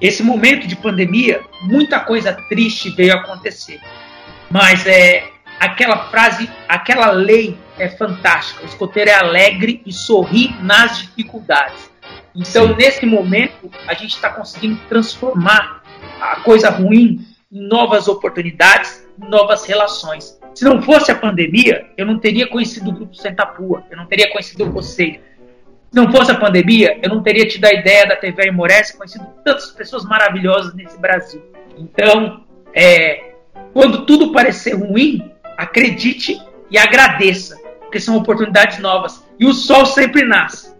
esse 0.02 0.22
momento 0.22 0.68
de 0.68 0.76
pandemia, 0.76 1.41
muita 1.62 2.02
coisa 2.02 2.34
triste 2.49 2.89
veio 2.89 3.14
acontecer. 3.14 3.80
Mas 4.52 4.86
é 4.86 5.24
aquela 5.60 6.10
frase, 6.10 6.49
aquela 6.68 7.12
lei 7.12 7.58
é 7.78 7.88
fantástica. 7.88 8.64
O 8.64 8.66
escoteiro 8.66 9.10
é 9.10 9.14
alegre 9.14 9.82
e 9.86 9.93
sorri 9.93 10.56
nas 10.62 10.99
dificuldades. 10.99 11.89
Então, 12.36 12.68
Sim. 12.68 12.76
nesse 12.76 13.06
momento, 13.06 13.70
a 13.88 13.93
gente 13.93 14.16
está 14.16 14.30
conseguindo 14.30 14.80
transformar 14.89 15.84
a 16.20 16.38
coisa 16.38 16.70
ruim 16.70 17.26
em 17.52 17.62
novas 17.68 18.08
oportunidades, 18.08 19.06
em 19.22 19.30
novas 19.30 19.66
relações. 19.66 20.39
Se 20.54 20.64
não 20.64 20.82
fosse 20.82 21.12
a 21.12 21.16
pandemia, 21.16 21.89
eu 21.97 22.06
não 22.06 22.20
teria 22.20 22.47
conhecido 22.47 22.89
o 22.89 22.93
Grupo 22.93 23.16
Sentapua, 23.16 23.84
eu 23.89 23.97
não 23.97 24.06
teria 24.06 24.32
conhecido 24.32 24.70
você. 24.70 25.20
Se 25.91 25.95
não 25.95 26.12
fosse 26.12 26.32
a 26.32 26.36
pandemia, 26.36 26.99
eu 27.04 27.10
não 27.10 27.22
teria 27.22 27.47
tido 27.47 27.66
a 27.66 27.74
ideia 27.74 28.08
da 28.08 28.16
TV 28.16 28.43
Aimorés, 28.43 28.91
conhecido 28.91 29.26
tantas 29.43 29.72
pessoas 29.72 30.06
maravilhosas 30.06 30.74
nesse 30.74 30.97
Brasil. 30.97 31.43
Então, 31.78 32.45
é, 32.74 33.30
quando 33.74 34.05
tudo 34.05 34.32
parecer 34.32 34.74
ruim, 34.74 35.32
acredite 35.57 36.39
e 36.69 36.78
agradeça, 36.78 37.59
porque 37.82 37.99
são 37.99 38.15
oportunidades 38.17 38.80
novas. 38.80 39.24
E 39.39 39.45
o 39.45 39.53
sol 39.53 39.86
sempre 39.86 40.24
nasce. 40.24 40.74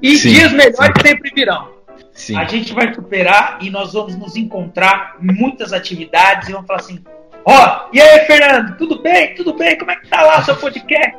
E 0.00 0.16
sim, 0.16 0.30
dias 0.30 0.52
melhores 0.52 0.76
sim. 0.76 1.08
sempre 1.08 1.30
virão. 1.34 1.78
Sim. 2.12 2.36
A 2.36 2.44
gente 2.44 2.72
vai 2.72 2.92
superar 2.92 3.58
e 3.60 3.70
nós 3.70 3.92
vamos 3.92 4.16
nos 4.16 4.36
encontrar 4.36 5.16
em 5.22 5.32
muitas 5.32 5.72
atividades 5.72 6.48
e 6.48 6.52
vamos 6.52 6.66
falar 6.66 6.80
assim: 6.80 7.02
ó, 7.44 7.86
oh, 7.86 7.88
e 7.92 8.00
aí, 8.00 8.26
Fernando, 8.26 8.76
tudo 8.76 9.00
bem? 9.00 9.34
Tudo 9.34 9.54
bem? 9.54 9.78
Como 9.78 9.90
é 9.90 9.96
que 9.96 10.08
tá 10.08 10.22
lá 10.22 10.40
o 10.40 10.44
seu 10.44 10.56
podcast? 10.56 11.18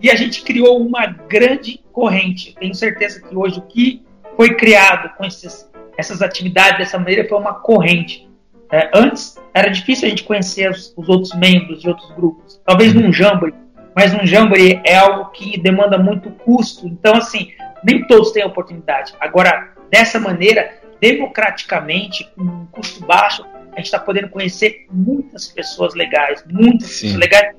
E 0.00 0.10
a 0.10 0.16
gente 0.16 0.42
criou 0.42 0.84
uma 0.84 1.06
grande 1.06 1.80
corrente. 1.92 2.56
Tenho 2.58 2.74
certeza 2.74 3.20
que 3.20 3.36
hoje 3.36 3.58
o 3.58 3.62
que 3.62 4.02
foi 4.36 4.54
criado 4.56 5.14
com 5.16 5.24
esses, 5.24 5.70
essas 5.96 6.22
atividades 6.22 6.78
dessa 6.78 6.98
maneira 6.98 7.28
foi 7.28 7.38
uma 7.38 7.54
corrente. 7.54 8.28
É, 8.72 8.90
antes 8.94 9.38
era 9.52 9.68
difícil 9.68 10.06
a 10.06 10.10
gente 10.10 10.24
conhecer 10.24 10.70
os, 10.70 10.94
os, 10.96 11.08
outros 11.08 11.34
membros 11.34 11.82
de 11.82 11.88
outros 11.88 12.10
grupos. 12.12 12.58
Talvez 12.64 12.94
num 12.94 13.12
Jamboree, 13.12 13.54
mas 13.94 14.14
num 14.14 14.26
Jamboree 14.26 14.80
é 14.82 14.96
algo 14.96 15.30
que 15.30 15.60
demanda 15.60 15.98
muito 15.98 16.30
custo. 16.30 16.88
Então, 16.88 17.14
assim, 17.16 17.52
nem 17.84 18.06
todos 18.06 18.32
têm 18.32 18.44
oportunidade. 18.44 19.12
Agora, 19.20 19.72
dessa 19.90 20.18
maneira, 20.18 20.72
democraticamente, 21.02 22.30
com 22.34 22.42
um 22.42 22.66
custo 22.72 23.04
baixo, 23.04 23.44
a 23.72 23.76
gente 23.76 23.86
está 23.86 23.98
podendo 23.98 24.30
conhecer 24.30 24.86
muitas 24.90 25.48
pessoas 25.48 25.94
legais, 25.94 26.42
muitas 26.50 26.88
Sim. 26.88 27.12
pessoas 27.12 27.20
legais 27.20 27.54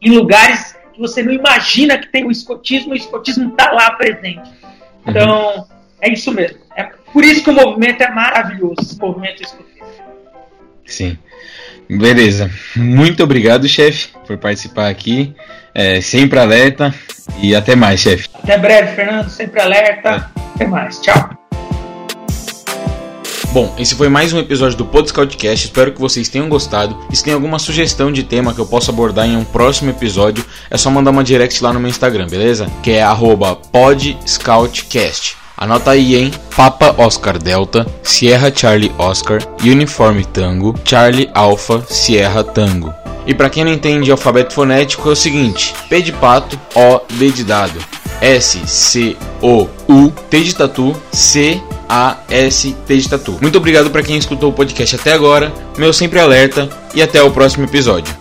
em 0.00 0.10
lugares 0.10 0.74
que 0.94 1.00
você 1.00 1.22
não 1.22 1.32
imagina 1.32 1.98
que 1.98 2.08
tem 2.08 2.24
o 2.24 2.30
escotismo, 2.30 2.92
o 2.92 2.96
escotismo 2.96 3.50
está 3.50 3.72
lá 3.72 3.90
presente. 3.92 4.50
Então, 5.06 5.56
uhum. 5.56 5.64
é 6.00 6.12
isso 6.12 6.32
mesmo. 6.32 6.58
É 6.74 6.84
por 6.84 7.24
isso 7.24 7.44
que 7.44 7.50
o 7.50 7.54
movimento 7.54 8.02
é 8.02 8.10
maravilhoso, 8.10 8.96
o 8.98 9.06
movimento 9.06 9.42
escotismo. 9.42 9.65
Sim. 10.86 11.18
Beleza. 11.88 12.50
Muito 12.74 13.22
obrigado, 13.22 13.68
chefe, 13.68 14.08
por 14.26 14.36
participar 14.38 14.88
aqui. 14.88 15.34
É, 15.74 16.00
sempre 16.00 16.38
alerta 16.38 16.94
e 17.40 17.54
até 17.54 17.76
mais, 17.76 18.00
chefe. 18.00 18.28
Até 18.34 18.56
breve, 18.56 18.94
Fernando. 18.94 19.28
Sempre 19.28 19.60
alerta. 19.60 20.08
É. 20.08 20.40
Até 20.54 20.66
mais. 20.66 21.00
Tchau. 21.00 21.30
Bom, 23.52 23.74
esse 23.78 23.94
foi 23.94 24.08
mais 24.08 24.32
um 24.34 24.38
episódio 24.38 24.76
do 24.76 24.84
Podscoutcast. 24.84 25.66
Espero 25.66 25.92
que 25.92 26.00
vocês 26.00 26.28
tenham 26.28 26.48
gostado. 26.48 26.98
E 27.10 27.16
se 27.16 27.24
tem 27.24 27.32
alguma 27.32 27.58
sugestão 27.58 28.12
de 28.12 28.22
tema 28.22 28.52
que 28.52 28.60
eu 28.60 28.66
possa 28.66 28.90
abordar 28.90 29.26
em 29.26 29.34
um 29.36 29.44
próximo 29.44 29.90
episódio, 29.90 30.44
é 30.70 30.76
só 30.76 30.90
mandar 30.90 31.10
uma 31.10 31.24
direct 31.24 31.62
lá 31.62 31.72
no 31.72 31.80
meu 31.80 31.88
Instagram, 31.88 32.26
beleza? 32.26 32.70
Que 32.82 32.92
é 32.92 33.06
podscoutcast. 33.72 35.36
Anota 35.56 35.92
aí, 35.92 36.16
hein? 36.16 36.30
Papa 36.54 36.94
Oscar 36.98 37.38
Delta, 37.38 37.86
Sierra 38.02 38.52
Charlie 38.54 38.92
Oscar, 38.98 39.40
Uniforme 39.62 40.24
Tango, 40.24 40.74
Charlie 40.84 41.30
Alpha, 41.32 41.82
Sierra 41.88 42.44
Tango. 42.44 42.92
E 43.26 43.34
para 43.34 43.48
quem 43.48 43.64
não 43.64 43.72
entende 43.72 44.10
alfabeto 44.10 44.52
fonético 44.52 45.08
é 45.08 45.12
o 45.12 45.16
seguinte: 45.16 45.74
P 45.88 46.02
de 46.02 46.12
pato, 46.12 46.58
O, 46.74 47.00
D 47.14 47.30
de 47.30 47.42
dado, 47.42 47.78
S, 48.20 48.60
C, 48.66 49.16
O, 49.40 49.66
U, 49.88 50.12
T 50.30 50.40
de 50.42 50.54
tatu, 50.54 50.94
C, 51.10 51.60
A, 51.88 52.18
S, 52.28 52.76
T 52.86 52.96
de 52.96 53.08
tatu. 53.08 53.38
Muito 53.40 53.56
obrigado 53.56 53.90
para 53.90 54.02
quem 54.02 54.16
escutou 54.16 54.50
o 54.50 54.52
podcast 54.52 54.94
até 54.96 55.12
agora. 55.12 55.52
Meu 55.78 55.92
sempre 55.92 56.20
alerta 56.20 56.68
e 56.94 57.00
até 57.00 57.22
o 57.22 57.30
próximo 57.30 57.64
episódio. 57.64 58.14